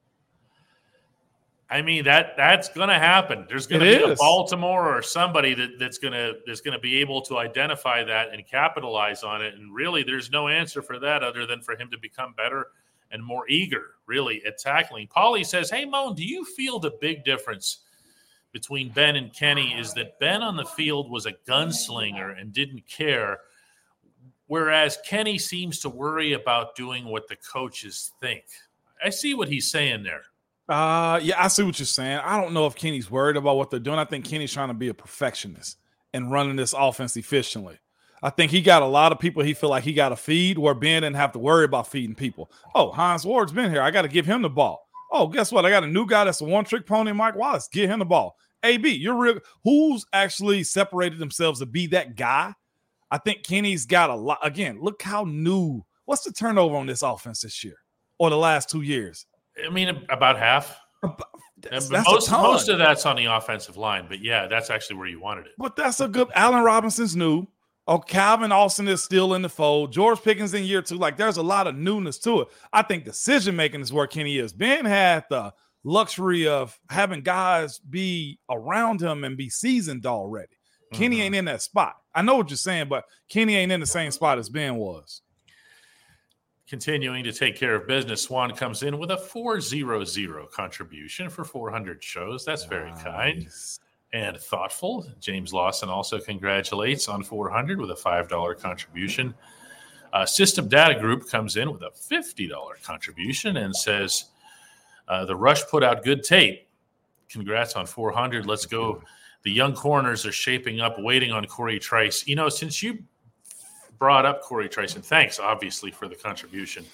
I 1.69 1.83
mean 1.83 2.05
that 2.05 2.37
that's 2.37 2.69
going 2.69 2.89
to 2.89 2.95
happen. 2.95 3.45
There's 3.49 3.67
going 3.67 3.81
to 3.81 3.87
be 3.87 4.05
is. 4.05 4.19
a 4.19 4.23
Baltimore 4.23 4.97
or 4.97 5.03
somebody 5.03 5.53
that, 5.55 5.79
that's 5.81 5.99
going 5.99 6.13
to 6.13 6.35
that's 6.47 6.61
to 6.61 6.79
be 6.79 6.99
able 6.99 7.23
to 7.23 7.39
identify 7.39 8.05
that 8.05 8.33
and 8.33 8.47
capitalize 8.47 9.25
on 9.25 9.43
it. 9.43 9.55
And 9.55 9.75
really, 9.75 10.05
there's 10.05 10.31
no 10.31 10.47
answer 10.47 10.81
for 10.81 11.01
that 11.01 11.25
other 11.25 11.45
than 11.45 11.61
for 11.61 11.77
him 11.77 11.91
to 11.91 11.99
become 11.99 12.35
better 12.37 12.69
and 13.11 13.25
more 13.25 13.49
eager, 13.49 13.95
really, 14.07 14.45
at 14.47 14.59
tackling. 14.59 15.09
Paulie 15.09 15.45
says, 15.45 15.69
"Hey, 15.69 15.85
Moan, 15.85 16.15
do 16.15 16.25
you 16.25 16.45
feel 16.45 16.79
the 16.79 16.93
big 17.01 17.25
difference 17.25 17.79
between 18.57 18.89
Ben 18.89 19.17
and 19.17 19.35
Kenny 19.35 19.75
is 19.75 19.93
that 19.93 20.19
Ben 20.19 20.41
on 20.41 20.57
the 20.57 20.65
field 20.65 21.11
was 21.11 21.27
a 21.27 21.35
gunslinger 21.47 22.41
and 22.41 22.55
didn't 22.55 22.87
care, 22.89 23.41
whereas 24.47 24.97
Kenny 25.07 25.37
seems 25.37 25.79
to 25.81 25.91
worry 25.91 26.33
about 26.33 26.75
doing 26.75 27.05
what 27.05 27.29
the 27.29 27.37
coaches 27.37 28.13
think. 28.19 28.45
I 29.05 29.11
see 29.11 29.35
what 29.35 29.49
he's 29.49 29.71
saying 29.71 30.05
there. 30.05 30.23
Uh 30.71 31.21
yeah, 31.23 31.35
I 31.39 31.49
see 31.49 31.65
what 31.65 31.79
you're 31.79 31.85
saying. 31.85 32.21
I 32.25 32.41
don't 32.41 32.55
know 32.55 32.67
if 32.67 32.75
Kenny's 32.75 33.11
worried 33.11 33.37
about 33.37 33.59
what 33.59 33.71
they're 33.71 33.79
doing. 33.79 33.99
I 33.99 34.07
think 34.07 34.25
Kenny's 34.25 34.55
trying 34.55 34.69
to 34.69 34.75
be 34.75 34.89
a 34.89 34.95
perfectionist 34.95 35.77
and 36.15 36.33
running 36.33 36.57
this 36.57 36.73
offense 36.73 37.15
efficiently. 37.19 37.79
I 38.23 38.31
think 38.31 38.51
he 38.51 38.63
got 38.63 38.81
a 38.81 38.87
lot 38.87 39.13
of 39.13 39.19
people 39.19 39.43
he 39.43 39.53
feel 39.53 39.69
like 39.69 39.85
he 39.85 39.93
got 39.93 40.09
to 40.09 40.17
feed 40.17 40.57
where 40.57 40.73
Ben 40.73 41.03
didn't 41.03 41.17
have 41.17 41.33
to 41.33 41.39
worry 41.39 41.67
about 41.67 41.89
feeding 41.89 42.15
people. 42.15 42.51
Oh, 42.75 42.91
Hines 42.91 43.27
Ward's 43.27 43.53
been 43.53 43.71
here. 43.71 43.83
I 43.83 43.91
got 43.91 44.03
to 44.03 44.09
give 44.09 44.25
him 44.25 44.41
the 44.41 44.49
ball. 44.49 44.87
Oh, 45.13 45.29
guess 45.29 45.53
what? 45.53 45.65
I 45.65 45.71
got 45.71 45.85
a 45.85 45.87
new 45.87 46.07
guy 46.07 46.25
that's 46.25 46.41
a 46.41 46.45
one 46.45 46.65
trick 46.65 46.87
pony, 46.87 47.13
Mike 47.13 47.37
Wallace. 47.37 47.69
Get 47.69 47.89
him 47.89 48.01
the 48.01 48.05
ball. 48.05 48.37
AB, 48.67 48.91
you're 48.91 49.17
real. 49.17 49.39
Who's 49.65 50.05
actually 50.13 50.63
separated 50.65 51.19
themselves 51.19 51.61
to 51.61 51.67
be 51.67 51.87
that 51.89 52.17
guy? 52.17 52.55
I 53.11 53.19
think 53.19 53.45
Kenny's 53.45 53.87
got 53.87 54.11
a 54.11 54.15
lot. 54.15 54.39
Again, 54.43 54.79
look 54.81 55.03
how 55.03 55.25
new. 55.25 55.85
What's 56.05 56.25
the 56.25 56.33
turnover 56.33 56.77
on 56.77 56.87
this 56.87 57.03
offense 57.03 57.41
this 57.41 57.65
year 57.65 57.77
or 58.19 58.31
the 58.31 58.37
last 58.37 58.69
two 58.69 58.83
years? 58.83 59.27
I 59.65 59.71
mean, 59.71 60.05
about 60.11 60.39
half. 60.39 60.79
That's, 61.59 61.89
that's 61.89 62.09
most, 62.09 62.31
most 62.31 62.69
of 62.69 62.79
that's 62.79 63.07
on 63.07 63.17
the 63.17 63.25
offensive 63.25 63.77
line, 63.77 64.07
but 64.09 64.23
yeah, 64.23 64.47
that's 64.47 64.71
actually 64.71 64.97
where 64.97 65.09
you 65.09 65.21
wanted 65.21 65.47
it. 65.47 65.53
But 65.59 65.75
that's 65.75 66.01
a 66.01 66.09
good. 66.09 66.29
Allen 66.35 66.63
Robinson's 66.63 67.17
new. 67.17 67.47
Oh, 67.89 67.99
Calvin 67.99 68.51
Austin 68.51 68.89
is 68.89 69.03
still 69.03 69.35
in 69.35 69.43
the 69.43 69.49
fold. 69.49 69.93
George 69.93 70.21
Pickens 70.23 70.55
in 70.55 70.65
year 70.65 70.83
two. 70.83 70.97
Like 70.97 71.17
there's 71.17 71.37
a 71.37 71.43
lot 71.43 71.67
of 71.67 71.77
newness 71.77 72.19
to 72.21 72.43
it. 72.43 72.49
I 72.73 72.83
think 72.83 73.05
decision 73.05 73.55
making 73.55 73.81
is 73.81 73.93
where 73.93 74.07
Kenny 74.07 74.39
is. 74.39 74.53
Ben 74.53 74.85
had 74.85 75.25
the 75.31 75.55
luxury 75.87 76.49
of 76.49 76.79
having 76.91 77.23
guys 77.23 77.79
be 77.79 78.39
around 78.51 79.01
him 79.01 79.25
and 79.25 79.37
be 79.37 79.49
seasoned 79.49 80.05
already. 80.05 80.49
Mm-hmm. 80.93 80.99
Kenny 80.99 81.23
ain't 81.23 81.35
in 81.35 81.45
that 81.47 81.63
spot. 81.63 81.97
I 82.15 82.23
know 82.23 82.37
what 82.37 82.51
you're 82.51 82.57
saying, 82.57 82.89
but 82.89 83.05
Kenny 83.29 83.57
ain't 83.57 83.73
in 83.73 83.81
the 83.81 83.87
same 83.87 84.11
spot 84.11 84.39
as 84.39 84.49
Ben 84.49 84.77
was. 84.77 85.23
Continuing 86.69 87.23
to 87.23 87.33
take 87.33 87.55
care 87.55 87.77
of 87.77 87.87
business, 87.87 88.23
Swan 88.23 88.53
comes 88.53 88.83
in 88.83 88.99
with 88.99 89.13
a 89.13 89.17
400 89.17 90.51
contribution 90.51 91.31
for 91.31 91.45
400 91.45 92.03
shows. 92.03 92.45
That's 92.45 92.65
very 92.65 92.91
nice. 92.91 93.03
kind 93.03 93.49
and 94.13 94.37
thoughtful. 94.37 95.07
James 95.21 95.53
Lawson 95.53 95.89
also 95.89 96.19
congratulates 96.19 97.09
on 97.09 97.23
400 97.23 97.81
with 97.81 97.91
a 97.91 97.95
$5 97.95 98.59
contribution. 98.59 99.35
Uh, 100.13 100.27
System 100.27 100.67
Data 100.69 100.99
Group 100.99 101.29
comes 101.29 101.57
in 101.57 101.71
with 101.71 101.83
a 101.83 101.91
$50 101.91 102.51
contribution 102.83 103.59
and 103.59 103.77
says, 103.77 104.25
uh, 105.09 105.25
The 105.25 105.37
Rush 105.37 105.67
put 105.67 105.83
out 105.83 106.05
good 106.05 106.23
tape. 106.23 106.69
Congrats 107.29 107.75
on 107.75 107.87
400. 107.87 108.47
Let's 108.47 108.67
go. 108.67 109.03
The 109.43 109.51
young 109.51 109.75
corners 109.75 110.27
are 110.27 110.33
shaping 110.33 110.81
up, 110.81 110.97
waiting 110.99 111.33
on 111.33 111.45
Corey 111.47 111.79
Trice. 111.79 112.27
You 112.27 112.37
know, 112.37 112.49
since 112.49 112.83
you 112.83 112.99
brought 113.99 114.27
up 114.27 114.43
Corey 114.43 114.69
Trice, 114.69 114.95
and 114.95 115.05
thanks, 115.05 115.39
obviously, 115.39 115.91
for 115.91 116.09
the 116.09 116.15
contribution. 116.15 116.85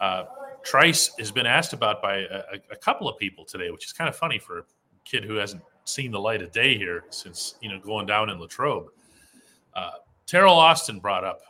Uh, 0.00 0.24
Trice 0.64 1.10
has 1.18 1.30
been 1.30 1.46
asked 1.46 1.72
about 1.72 2.02
by 2.02 2.18
a, 2.18 2.42
a 2.70 2.76
couple 2.76 3.08
of 3.08 3.18
people 3.18 3.44
today, 3.44 3.70
which 3.70 3.86
is 3.86 3.92
kind 3.92 4.08
of 4.08 4.16
funny 4.16 4.38
for 4.38 4.58
a 4.58 4.62
kid 5.04 5.24
who 5.24 5.34
hasn't 5.34 5.62
seen 5.84 6.10
the 6.10 6.20
light 6.20 6.42
of 6.42 6.52
day 6.52 6.76
here 6.76 7.04
since 7.10 7.54
you 7.60 7.68
know 7.68 7.80
going 7.80 8.06
down 8.06 8.28
in 8.28 8.38
Latrobe. 8.38 8.88
Uh, 9.74 9.92
Teryl 10.26 10.56
Austin 10.56 11.00
brought 11.00 11.24
up 11.24 11.40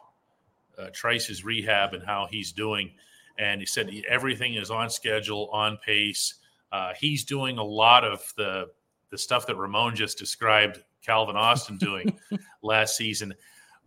uh, 0.79 0.89
Trice's 0.93 1.45
rehab 1.45 1.95
and 1.95 2.03
how 2.05 2.29
he's 2.31 2.53
doing, 2.53 2.93
and 3.39 3.61
he 3.61 3.67
said 3.67 3.91
everything 4.09 4.55
is 4.55 4.71
on 4.71 4.91
schedule, 4.91 5.49
on 5.53 5.79
pace. 5.79 6.35
Uh, 6.73 6.93
he's 6.99 7.25
doing 7.25 7.59
a 7.59 7.65
lot 7.65 8.05
of 8.05 8.33
the 8.37 8.67
the 9.11 9.19
stuff 9.19 9.47
that 9.47 9.57
Ramon 9.57 9.97
just 9.97 10.19
described 10.19 10.83
Calvin 11.03 11.37
Austin 11.37 11.79
doing 11.79 12.19
last 12.63 12.97
season. 12.97 13.35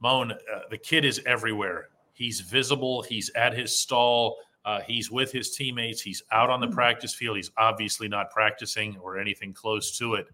Moan, 0.01 0.31
uh, 0.31 0.35
the 0.69 0.77
kid 0.77 1.05
is 1.05 1.21
everywhere. 1.25 1.89
He's 2.13 2.41
visible. 2.41 3.03
He's 3.03 3.29
at 3.35 3.55
his 3.55 3.77
stall. 3.77 4.37
Uh, 4.65 4.81
he's 4.81 5.11
with 5.11 5.31
his 5.31 5.55
teammates. 5.55 6.01
He's 6.01 6.23
out 6.31 6.49
on 6.49 6.59
the 6.59 6.67
hmm. 6.67 6.73
practice 6.73 7.13
field. 7.13 7.37
He's 7.37 7.51
obviously 7.57 8.07
not 8.07 8.31
practicing 8.31 8.97
or 8.97 9.19
anything 9.19 9.53
close 9.53 9.97
to 9.97 10.15
it. 10.15 10.27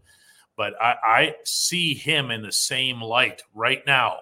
But 0.56 0.74
I, 0.82 0.96
I 1.06 1.36
see 1.44 1.94
him 1.94 2.32
in 2.32 2.42
the 2.42 2.52
same 2.52 3.02
light 3.02 3.44
right 3.54 3.86
now, 3.86 4.20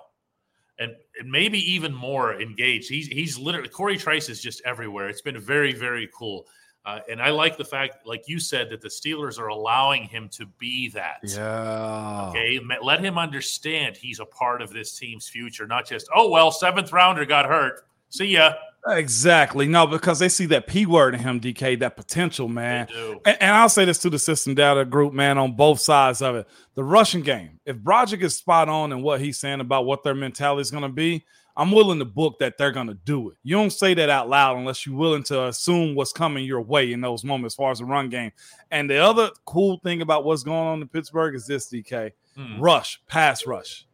and, 0.80 0.94
and 1.20 1.32
maybe 1.32 1.60
even 1.72 1.94
more 1.94 2.40
engaged. 2.42 2.90
He's 2.90 3.08
he's 3.08 3.38
literally 3.38 3.70
Corey 3.70 3.98
Trice 3.98 4.30
is 4.30 4.42
just 4.42 4.62
everywhere. 4.66 5.10
It's 5.10 5.22
been 5.22 5.40
very 5.40 5.74
very 5.74 6.10
cool. 6.14 6.48
Uh, 6.86 7.00
and 7.10 7.20
I 7.20 7.32
like 7.32 7.58
the 7.58 7.66
fact, 7.66 8.06
like 8.06 8.28
you 8.28 8.40
said, 8.40 8.70
that 8.70 8.80
the 8.80 8.90
Steelers 8.90 9.40
are 9.40 9.48
allowing 9.48 10.04
him 10.04 10.30
to 10.34 10.46
be 10.60 10.88
that. 10.90 11.18
Yeah. 11.24 12.30
Okay. 12.30 12.60
Let 12.80 13.04
him 13.04 13.18
understand 13.18 13.98
he's 13.98 14.20
a 14.20 14.26
part 14.26 14.62
of 14.62 14.72
this 14.72 14.96
team's 14.96 15.28
future, 15.28 15.66
not 15.66 15.88
just, 15.88 16.08
oh, 16.16 16.30
well, 16.30 16.52
seventh 16.52 16.94
rounder 16.94 17.26
got 17.26 17.48
hurt. 17.48 17.88
See 18.10 18.28
ya. 18.28 18.54
Exactly. 18.88 19.68
No, 19.68 19.88
because 19.88 20.20
they 20.20 20.30
see 20.30 20.46
that 20.48 20.68
P 20.68 20.86
word 20.86 21.16
in 21.16 21.22
him, 21.22 21.42
DK, 21.42 21.80
that 21.80 21.96
potential, 21.96 22.48
man. 22.48 22.88
And, 23.26 23.38
and, 23.42 23.56
I'll 23.56 23.70
say 23.70 23.84
this 23.84 23.98
to 24.00 24.12
the 24.12 24.20
system 24.20 24.54
data 24.54 24.86
group, 24.86 25.12
man, 25.12 25.40
on 25.40 25.56
both 25.56 25.80
sides 25.80 26.22
of 26.22 26.36
it. 26.36 26.48
The 26.76 26.84
rushing 26.84 27.22
game, 27.22 27.60
if 27.66 27.78
Broderick 27.78 28.22
is 28.22 28.36
spot 28.36 28.70
on 28.70 28.92
in 28.92 29.02
what 29.02 29.22
he's 29.22 29.40
saying 29.40 29.60
about 29.60 29.86
what 29.86 30.04
their 30.04 30.14
mentality 30.14 30.62
is 30.62 30.70
going 30.70 30.84
to 30.84 30.90
be, 30.90 31.26
I'm 31.58 31.72
willing 31.72 32.00
to 32.00 32.06
book 32.06 32.38
that 32.40 32.58
they're 32.58 32.72
going 32.72 32.88
to 32.88 32.94
do 32.94 33.30
it. 33.30 33.38
You 33.44 33.56
don't 33.56 33.72
say 33.72 33.94
that 33.94 34.10
out 34.10 34.30
loud 34.30 34.58
unless 34.58 34.86
you're 34.86 34.96
willing 34.96 35.24
to 35.24 35.46
assume 35.46 35.96
what's 35.96 36.12
coming 36.12 36.46
your 36.46 36.62
way 36.62 36.92
in 36.92 37.02
those 37.02 37.24
moments 37.24 37.54
as 37.54 37.56
far 37.56 37.72
as 37.72 37.80
the 37.80 37.86
run 37.86 38.10
game. 38.10 38.32
And 38.72 38.90
the 38.90 38.98
other 38.98 39.30
cool 39.46 39.80
thing 39.80 40.02
about 40.02 40.26
what's 40.26 40.44
going 40.44 40.68
on 40.68 40.82
in 40.82 40.88
Pittsburgh 40.90 41.34
is 41.34 41.48
this, 41.48 41.70
DK 41.72 42.12
hmm. 42.36 42.62
rush, 42.62 43.02
pass 43.08 43.48
rush. 43.48 43.88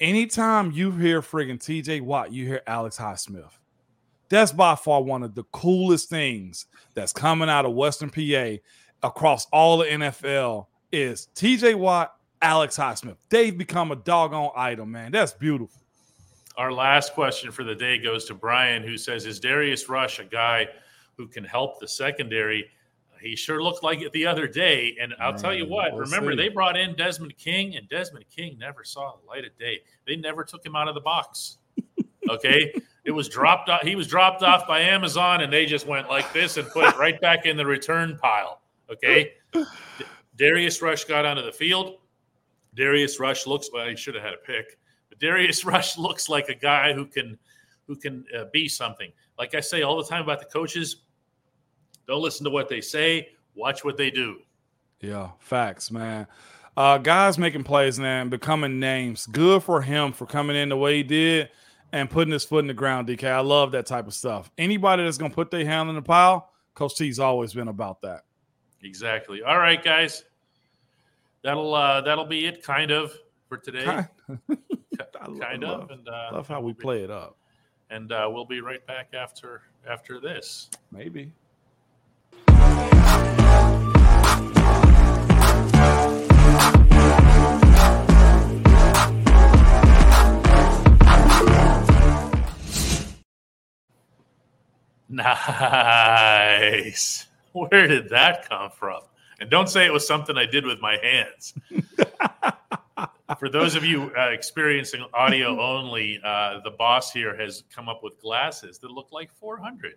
Anytime 0.00 0.70
you 0.72 0.92
hear 0.92 1.22
friggin' 1.22 1.58
TJ 1.58 2.02
Watt, 2.02 2.30
you 2.30 2.46
hear 2.46 2.60
Alex 2.66 2.98
Highsmith. 2.98 3.50
That's 4.28 4.52
by 4.52 4.74
far 4.74 5.02
one 5.02 5.22
of 5.22 5.34
the 5.34 5.44
coolest 5.52 6.08
things 6.08 6.66
that's 6.94 7.12
coming 7.12 7.48
out 7.48 7.64
of 7.64 7.72
Western 7.74 8.10
PA 8.10 8.56
across 9.02 9.46
all 9.52 9.78
the 9.78 9.84
NFL 9.86 10.66
is 10.92 11.28
TJ 11.34 11.76
Watt, 11.76 12.14
Alex 12.42 12.76
Highsmith. 12.76 13.16
They've 13.28 13.56
become 13.56 13.92
a 13.92 13.96
doggone 13.96 14.50
item, 14.56 14.90
man. 14.90 15.12
That's 15.12 15.32
beautiful. 15.32 15.80
Our 16.56 16.72
last 16.72 17.12
question 17.12 17.52
for 17.52 17.64
the 17.64 17.74
day 17.74 17.98
goes 17.98 18.24
to 18.26 18.34
Brian, 18.34 18.82
who 18.82 18.96
says, 18.96 19.26
Is 19.26 19.38
Darius 19.38 19.88
Rush 19.88 20.18
a 20.18 20.24
guy 20.24 20.66
who 21.16 21.28
can 21.28 21.44
help 21.44 21.78
the 21.80 21.86
secondary? 21.88 22.64
Uh, 23.12 23.18
he 23.20 23.36
sure 23.36 23.62
looked 23.62 23.82
like 23.82 24.00
it 24.00 24.10
the 24.12 24.26
other 24.26 24.48
day. 24.48 24.96
And 25.00 25.14
I'll 25.20 25.32
Man, 25.32 25.40
tell 25.40 25.54
you 25.54 25.66
what, 25.68 25.92
we'll 25.92 26.00
remember, 26.02 26.32
see. 26.32 26.36
they 26.36 26.48
brought 26.48 26.76
in 26.76 26.96
Desmond 26.96 27.36
King, 27.36 27.76
and 27.76 27.86
Desmond 27.90 28.24
King 28.34 28.56
never 28.58 28.84
saw 28.84 29.16
the 29.16 29.26
light 29.28 29.44
of 29.44 29.56
day. 29.58 29.80
They 30.06 30.16
never 30.16 30.44
took 30.44 30.64
him 30.64 30.74
out 30.74 30.88
of 30.88 30.94
the 30.94 31.00
box. 31.00 31.58
Okay. 32.28 32.72
It 33.06 33.12
was 33.12 33.28
dropped 33.28 33.68
off. 33.68 33.82
He 33.82 33.94
was 33.94 34.08
dropped 34.08 34.42
off 34.42 34.66
by 34.66 34.80
Amazon, 34.80 35.40
and 35.40 35.52
they 35.52 35.64
just 35.64 35.86
went 35.86 36.08
like 36.08 36.32
this 36.32 36.56
and 36.56 36.68
put 36.70 36.84
it 36.84 36.98
right 36.98 37.18
back 37.20 37.46
in 37.46 37.56
the 37.56 37.64
return 37.64 38.18
pile. 38.20 38.60
Okay. 38.90 39.34
Darius 40.36 40.82
Rush 40.82 41.04
got 41.04 41.24
onto 41.24 41.42
the 41.42 41.52
field. 41.52 41.98
Darius 42.74 43.20
Rush 43.20 43.46
looks, 43.46 43.70
well, 43.72 43.88
he 43.88 43.94
should 43.96 44.16
have 44.16 44.24
had 44.24 44.34
a 44.34 44.38
pick. 44.38 44.76
But 45.08 45.20
Darius 45.20 45.64
Rush 45.64 45.96
looks 45.96 46.28
like 46.28 46.48
a 46.48 46.54
guy 46.54 46.92
who 46.92 47.06
can 47.06 47.38
who 47.86 47.94
can 47.94 48.24
uh, 48.36 48.46
be 48.52 48.68
something. 48.68 49.12
Like 49.38 49.54
I 49.54 49.60
say 49.60 49.82
all 49.82 49.96
the 49.96 50.08
time 50.08 50.22
about 50.22 50.40
the 50.40 50.46
coaches, 50.46 51.02
don't 52.08 52.20
listen 52.20 52.42
to 52.44 52.50
what 52.50 52.68
they 52.68 52.80
say, 52.80 53.28
watch 53.54 53.84
what 53.84 53.96
they 53.96 54.10
do. 54.10 54.38
Yeah, 55.00 55.30
facts, 55.38 55.92
man. 55.92 56.26
Uh, 56.76 56.98
guys 56.98 57.38
making 57.38 57.62
plays 57.62 58.00
and 58.00 58.28
becoming 58.28 58.80
names. 58.80 59.26
Good 59.26 59.62
for 59.62 59.80
him 59.80 60.12
for 60.12 60.26
coming 60.26 60.56
in 60.56 60.68
the 60.68 60.76
way 60.76 60.96
he 60.96 61.02
did 61.04 61.50
and 61.92 62.10
putting 62.10 62.32
his 62.32 62.44
foot 62.44 62.60
in 62.60 62.66
the 62.66 62.74
ground, 62.74 63.08
DK. 63.08 63.24
I 63.24 63.40
love 63.40 63.72
that 63.72 63.86
type 63.86 64.06
of 64.06 64.14
stuff. 64.14 64.50
Anybody 64.58 65.04
that's 65.04 65.18
going 65.18 65.30
to 65.30 65.34
put 65.34 65.50
their 65.50 65.64
hand 65.64 65.88
in 65.88 65.94
the 65.94 66.02
pile, 66.02 66.50
Coach 66.74 66.96
T's 66.96 67.18
always 67.18 67.52
been 67.52 67.68
about 67.68 68.02
that. 68.02 68.24
Exactly. 68.82 69.42
All 69.42 69.58
right, 69.58 69.82
guys. 69.82 70.24
That'll 71.42 71.74
uh, 71.74 72.00
that'll 72.00 72.26
be 72.26 72.46
it, 72.46 72.62
kind 72.62 72.90
of, 72.90 73.12
for 73.48 73.56
today. 73.56 73.84
kind 73.84 74.08
love, 75.62 75.82
of. 75.82 75.90
And 75.90 76.08
uh, 76.08 76.30
love 76.32 76.48
how 76.48 76.60
we 76.60 76.72
play 76.72 77.02
it 77.02 77.10
up. 77.10 77.36
And 77.90 78.10
uh, 78.10 78.28
we'll 78.30 78.44
be 78.44 78.60
right 78.60 78.84
back 78.86 79.14
after 79.14 79.62
after 79.86 80.18
this. 80.18 80.68
Maybe. 80.90 81.30
Nice. 95.16 96.98
Where 97.52 97.86
did 97.86 98.10
that 98.10 98.48
come 98.48 98.70
from? 98.70 99.00
And 99.40 99.50
don't 99.50 99.68
say 99.68 99.86
it 99.86 99.92
was 99.92 100.06
something 100.06 100.36
I 100.36 100.46
did 100.46 100.64
with 100.66 100.80
my 100.80 100.98
hands. 101.02 101.54
For 103.38 103.48
those 103.48 103.74
of 103.74 103.84
you 103.84 104.12
uh, 104.16 104.28
experiencing 104.28 105.04
audio 105.12 105.60
only, 105.60 106.20
uh, 106.24 106.60
the 106.64 106.70
boss 106.70 107.12
here 107.12 107.36
has 107.36 107.64
come 107.74 107.88
up 107.88 108.02
with 108.02 108.20
glasses 108.20 108.78
that 108.78 108.90
look 108.90 109.08
like 109.10 109.30
400. 109.34 109.94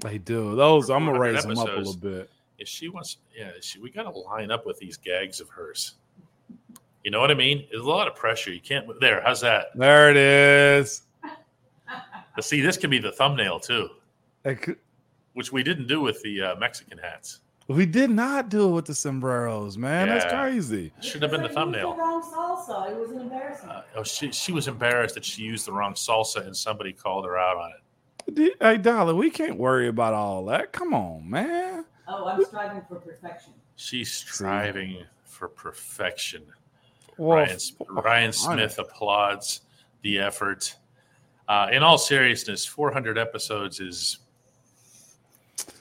They 0.00 0.18
do. 0.18 0.54
Those 0.54 0.90
I'm 0.90 1.06
gonna 1.06 1.18
raise 1.18 1.44
episodes. 1.44 1.58
them 1.58 1.68
up 1.68 1.74
a 1.74 1.76
little 1.78 1.96
bit. 1.96 2.30
If 2.58 2.68
she 2.68 2.88
wants, 2.88 3.16
yeah, 3.36 3.52
she, 3.60 3.78
we 3.78 3.90
got 3.90 4.02
to 4.02 4.10
line 4.10 4.50
up 4.50 4.66
with 4.66 4.78
these 4.78 4.96
gags 4.96 5.40
of 5.40 5.48
hers. 5.48 5.94
You 7.02 7.10
know 7.10 7.20
what 7.20 7.30
I 7.30 7.34
mean? 7.34 7.66
There's 7.70 7.82
a 7.82 7.88
lot 7.88 8.08
of 8.08 8.14
pressure. 8.14 8.52
You 8.52 8.60
can't. 8.60 8.86
There, 9.00 9.22
how's 9.24 9.40
that? 9.40 9.66
There 9.74 10.10
it 10.10 10.16
is. 10.16 11.02
But 12.34 12.44
see, 12.44 12.60
this 12.60 12.76
can 12.76 12.90
be 12.90 12.98
the 12.98 13.12
thumbnail 13.12 13.60
too, 13.60 13.88
could- 14.54 14.78
which 15.34 15.52
we 15.52 15.62
didn't 15.62 15.86
do 15.86 16.00
with 16.00 16.22
the 16.22 16.40
uh, 16.42 16.56
Mexican 16.56 16.98
hats. 16.98 17.40
We 17.68 17.84
did 17.84 18.10
not 18.10 18.48
do 18.48 18.68
it 18.68 18.72
with 18.72 18.84
the 18.84 18.94
sombreros, 18.94 19.76
man. 19.76 20.08
That's 20.08 20.24
Yeah. 20.24 20.40
crazy. 20.40 20.92
Should 21.02 21.20
have 21.22 21.32
been 21.32 21.42
the 21.42 21.48
thumbnail. 21.48 21.94
The 21.94 21.98
wrong 22.00 22.22
salsa. 22.22 22.90
It 22.92 22.96
was 22.96 23.10
embarrassing. 23.10 23.68
Uh, 23.68 23.82
oh, 23.96 24.02
she 24.04 24.30
she 24.30 24.52
was 24.52 24.68
embarrassed 24.68 25.16
that 25.16 25.24
she 25.24 25.42
used 25.42 25.66
the 25.66 25.72
wrong 25.72 25.94
salsa 25.94 26.46
and 26.46 26.56
somebody 26.56 26.92
called 26.92 27.24
her 27.24 27.36
out 27.36 27.56
on 27.56 27.72
it. 27.72 28.56
Hey, 28.60 28.76
Dollar, 28.78 29.14
we 29.14 29.30
can't 29.30 29.56
worry 29.58 29.88
about 29.88 30.14
all 30.14 30.44
that. 30.46 30.72
Come 30.72 30.94
on, 30.94 31.28
man. 31.28 31.84
oh, 32.08 32.26
I'm 32.26 32.44
striving 32.44 32.82
for 32.88 32.96
perfection. 33.00 33.52
She's 33.74 34.10
striving 34.12 35.04
for 35.24 35.48
perfection. 35.48 36.44
Well, 37.18 37.38
Ryan, 37.38 37.58
Ryan 37.88 38.32
Smith 38.32 38.78
applauds 38.78 39.62
the 40.02 40.18
effort. 40.20 40.76
Uh, 41.48 41.68
in 41.72 41.82
all 41.82 41.98
seriousness, 41.98 42.64
400 42.64 43.18
episodes 43.18 43.80
is 43.80 44.18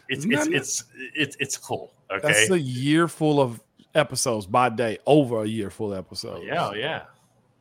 it's 0.10 0.26
it's 0.26 0.47
it's 0.47 0.84
it's 1.16 1.38
it's 1.39 1.58
cool. 1.58 1.93
Okay. 2.12 2.28
That's 2.28 2.49
a 2.51 2.60
year 2.60 3.08
full 3.08 3.39
of 3.41 3.62
episodes 3.95 4.45
by 4.45 4.70
day, 4.70 4.99
over 5.06 5.43
a 5.43 5.47
year 5.47 5.70
full 5.70 5.93
of 5.93 5.99
episodes. 5.99 6.45
yeah, 6.45 6.68
oh, 6.68 6.74
yeah, 6.74 7.03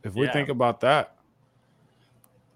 If 0.03 0.15
we 0.15 0.27
yeah. 0.27 0.33
think 0.33 0.49
about 0.49 0.81
that, 0.81 1.17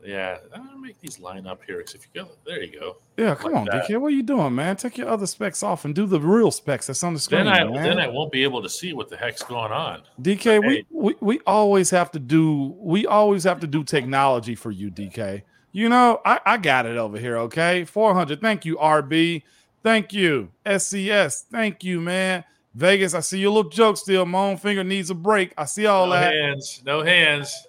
yeah. 0.05 0.39
I'm 0.55 0.67
gonna 0.67 0.79
make 0.79 1.01
these 1.01 1.19
line 1.19 1.47
up 1.47 1.63
here 1.67 1.81
if 1.81 1.95
you 1.95 2.23
go, 2.23 2.29
there 2.47 2.63
you 2.63 2.79
go. 2.79 2.97
yeah, 3.17 3.35
come 3.35 3.53
Like 3.53 3.61
on, 3.61 3.67
that. 3.67 3.89
DK, 3.89 4.01
what 4.01 4.09
are 4.09 4.17
you 4.17 4.23
doing, 4.23 4.55
man? 4.55 4.77
Take 4.77 4.99
your 4.99 5.09
other 5.09 5.27
specs 5.27 5.63
off 5.63 5.85
and 5.85 5.95
do 5.95 6.07
the 6.07 6.21
real 6.21 6.51
specs 6.51 6.87
that's 6.89 7.03
on 7.03 7.15
the 7.15 7.21
screen. 7.21 7.45
Then 7.45 7.53
I 7.53 7.65
man. 7.65 7.83
then 7.83 7.99
I 7.99 8.09
won't 8.09 8.31
be 8.33 8.43
able 8.43 8.63
to 8.63 8.69
see 8.69 8.93
what 8.93 9.09
the 9.09 9.17
heck's 9.17 9.43
going 9.43 9.73
on. 9.73 10.03
DK, 10.21 10.67
we, 10.67 10.87
we 10.91 11.15
we 11.21 11.41
always 11.47 11.91
have 11.91 12.11
to 12.13 12.19
do 12.19 12.75
we 12.79 13.07
always 13.07 13.45
have 13.45 13.61
to 13.61 13.67
do 13.67 13.83
technology 13.85 14.55
for 14.55 14.71
you, 14.71 14.91
DK. 14.91 15.43
You 15.73 15.89
know, 15.89 16.21
I, 16.25 16.41
I 16.47 16.57
got 16.57 16.87
it 16.87 16.97
over 16.97 17.19
here, 17.19 17.37
okay? 17.39 17.85
400. 17.85 18.41
Thank 18.41 18.65
you, 18.65 18.77
RB. 18.77 19.43
Thank 19.83 20.13
you. 20.13 20.51
SCS. 20.67 21.45
Thank 21.51 21.85
you, 21.85 22.01
man. 22.01 22.45
Vegas, 22.75 23.15
I 23.15 23.21
see 23.21 23.39
your 23.39 23.51
little 23.51 23.71
joke 23.71 23.97
still. 23.97 24.25
My 24.27 24.39
own 24.39 24.57
finger 24.57 24.85
needs 24.85 25.11
a 25.11 25.15
break. 25.15 25.53
I 25.57 25.65
see 25.65 25.87
all 25.87 26.09
that. 26.11 26.21
no 26.21 26.21
that. 26.21 26.35
hands, 26.35 26.83
no 26.85 27.03
hands, 27.03 27.67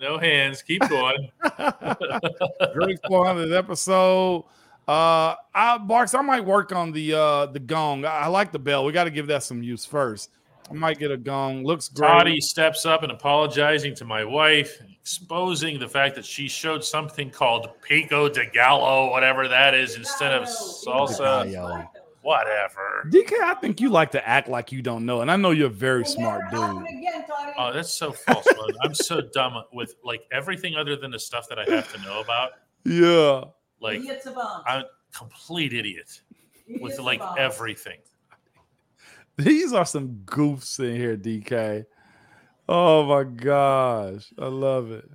no 0.00 0.18
hands. 0.18 0.62
Keep 0.62 0.88
going. 0.88 1.30
Great 2.72 2.98
400 3.06 3.52
episode. 3.52 4.44
Uh, 4.88 5.34
I 5.54 5.78
Barks, 5.78 6.14
I 6.14 6.22
might 6.22 6.44
work 6.44 6.72
on 6.72 6.92
the 6.92 7.14
uh 7.14 7.46
the 7.46 7.60
gong. 7.60 8.04
I, 8.04 8.20
I 8.20 8.26
like 8.28 8.50
the 8.50 8.58
bell. 8.58 8.84
We 8.84 8.92
got 8.92 9.04
to 9.04 9.10
give 9.10 9.26
that 9.28 9.42
some 9.42 9.62
use 9.62 9.84
first. 9.84 10.30
I 10.70 10.74
might 10.74 10.98
get 10.98 11.10
a 11.10 11.16
gong. 11.16 11.64
Looks 11.64 11.88
great. 11.88 12.06
Toddy 12.08 12.40
steps 12.40 12.86
up 12.86 13.02
and 13.02 13.10
apologizing 13.10 13.94
to 13.96 14.04
my 14.04 14.24
wife, 14.24 14.80
exposing 15.00 15.80
the 15.80 15.88
fact 15.88 16.14
that 16.14 16.24
she 16.24 16.46
showed 16.48 16.84
something 16.84 17.30
called 17.30 17.70
pico 17.82 18.28
de 18.28 18.46
gallo, 18.46 19.10
whatever 19.10 19.48
that 19.48 19.74
is, 19.74 19.96
instead 19.96 20.32
of 20.32 20.44
salsa. 20.44 21.88
Whatever. 22.22 23.08
DK, 23.08 23.32
I 23.42 23.54
think 23.54 23.80
you 23.80 23.88
like 23.88 24.10
to 24.10 24.28
act 24.28 24.46
like 24.46 24.72
you 24.72 24.82
don't 24.82 25.06
know, 25.06 25.22
and 25.22 25.30
I 25.30 25.36
know 25.36 25.52
you're 25.52 25.68
a 25.68 25.70
very 25.70 26.02
It'll 26.02 26.12
smart 26.12 26.50
dude. 26.50 26.82
Again, 26.86 27.24
Oh, 27.56 27.72
that's 27.72 27.94
so 27.94 28.12
false. 28.12 28.46
man. 28.46 28.76
I'm 28.82 28.94
so 28.94 29.22
dumb 29.22 29.62
with 29.72 29.94
like 30.04 30.22
everything 30.30 30.76
other 30.76 30.96
than 30.96 31.10
the 31.10 31.18
stuff 31.18 31.48
that 31.48 31.58
I 31.58 31.64
have 31.64 31.90
to 31.94 32.02
know 32.02 32.20
about. 32.20 32.50
Yeah. 32.84 33.44
Like 33.80 34.02
I'm 34.66 34.82
a 34.82 34.84
complete 35.16 35.72
idiot 35.72 36.20
Idiot 36.66 36.82
with 36.82 36.98
like 37.00 37.22
everything. 37.38 37.98
These 39.40 39.72
are 39.72 39.84
some 39.84 40.22
goofs 40.24 40.78
in 40.80 40.96
here, 40.96 41.16
DK. 41.16 41.84
Oh 42.68 43.04
my 43.04 43.24
gosh. 43.24 44.32
I 44.38 44.46
love 44.46 44.90
it. 44.92 45.08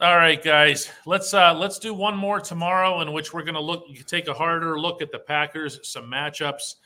All 0.00 0.16
right, 0.16 0.42
guys. 0.42 0.90
Let's 1.06 1.32
uh 1.34 1.54
let's 1.54 1.78
do 1.78 1.94
one 1.94 2.16
more 2.16 2.40
tomorrow 2.40 3.00
in 3.00 3.12
which 3.12 3.32
we're 3.32 3.42
gonna 3.42 3.60
look 3.60 3.84
you 3.88 4.02
take 4.02 4.28
a 4.28 4.34
harder 4.34 4.78
look 4.78 5.02
at 5.02 5.12
the 5.12 5.18
Packers, 5.18 5.80
some 5.82 6.10
matchups, 6.10 6.76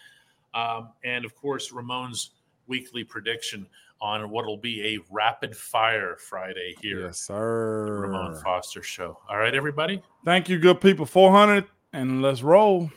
um, 0.55 0.91
and 1.05 1.25
of 1.25 1.35
course 1.35 1.73
Ramon's 1.73 2.31
weekly 2.67 3.05
prediction 3.05 3.67
on 4.01 4.31
what'll 4.31 4.57
be 4.57 4.95
a 4.95 4.99
rapid 5.11 5.57
fire 5.57 6.17
Friday 6.17 6.75
here. 6.81 7.01
Yes, 7.01 7.21
sir. 7.21 8.01
Ramon 8.03 8.41
Foster 8.43 8.83
show. 8.83 9.19
All 9.29 9.39
right, 9.39 9.55
everybody. 9.55 10.03
Thank 10.25 10.49
you, 10.49 10.59
good 10.59 10.81
people. 10.81 11.05
400, 11.05 11.65
and 11.93 12.23
let's 12.23 12.43
roll. 12.43 12.91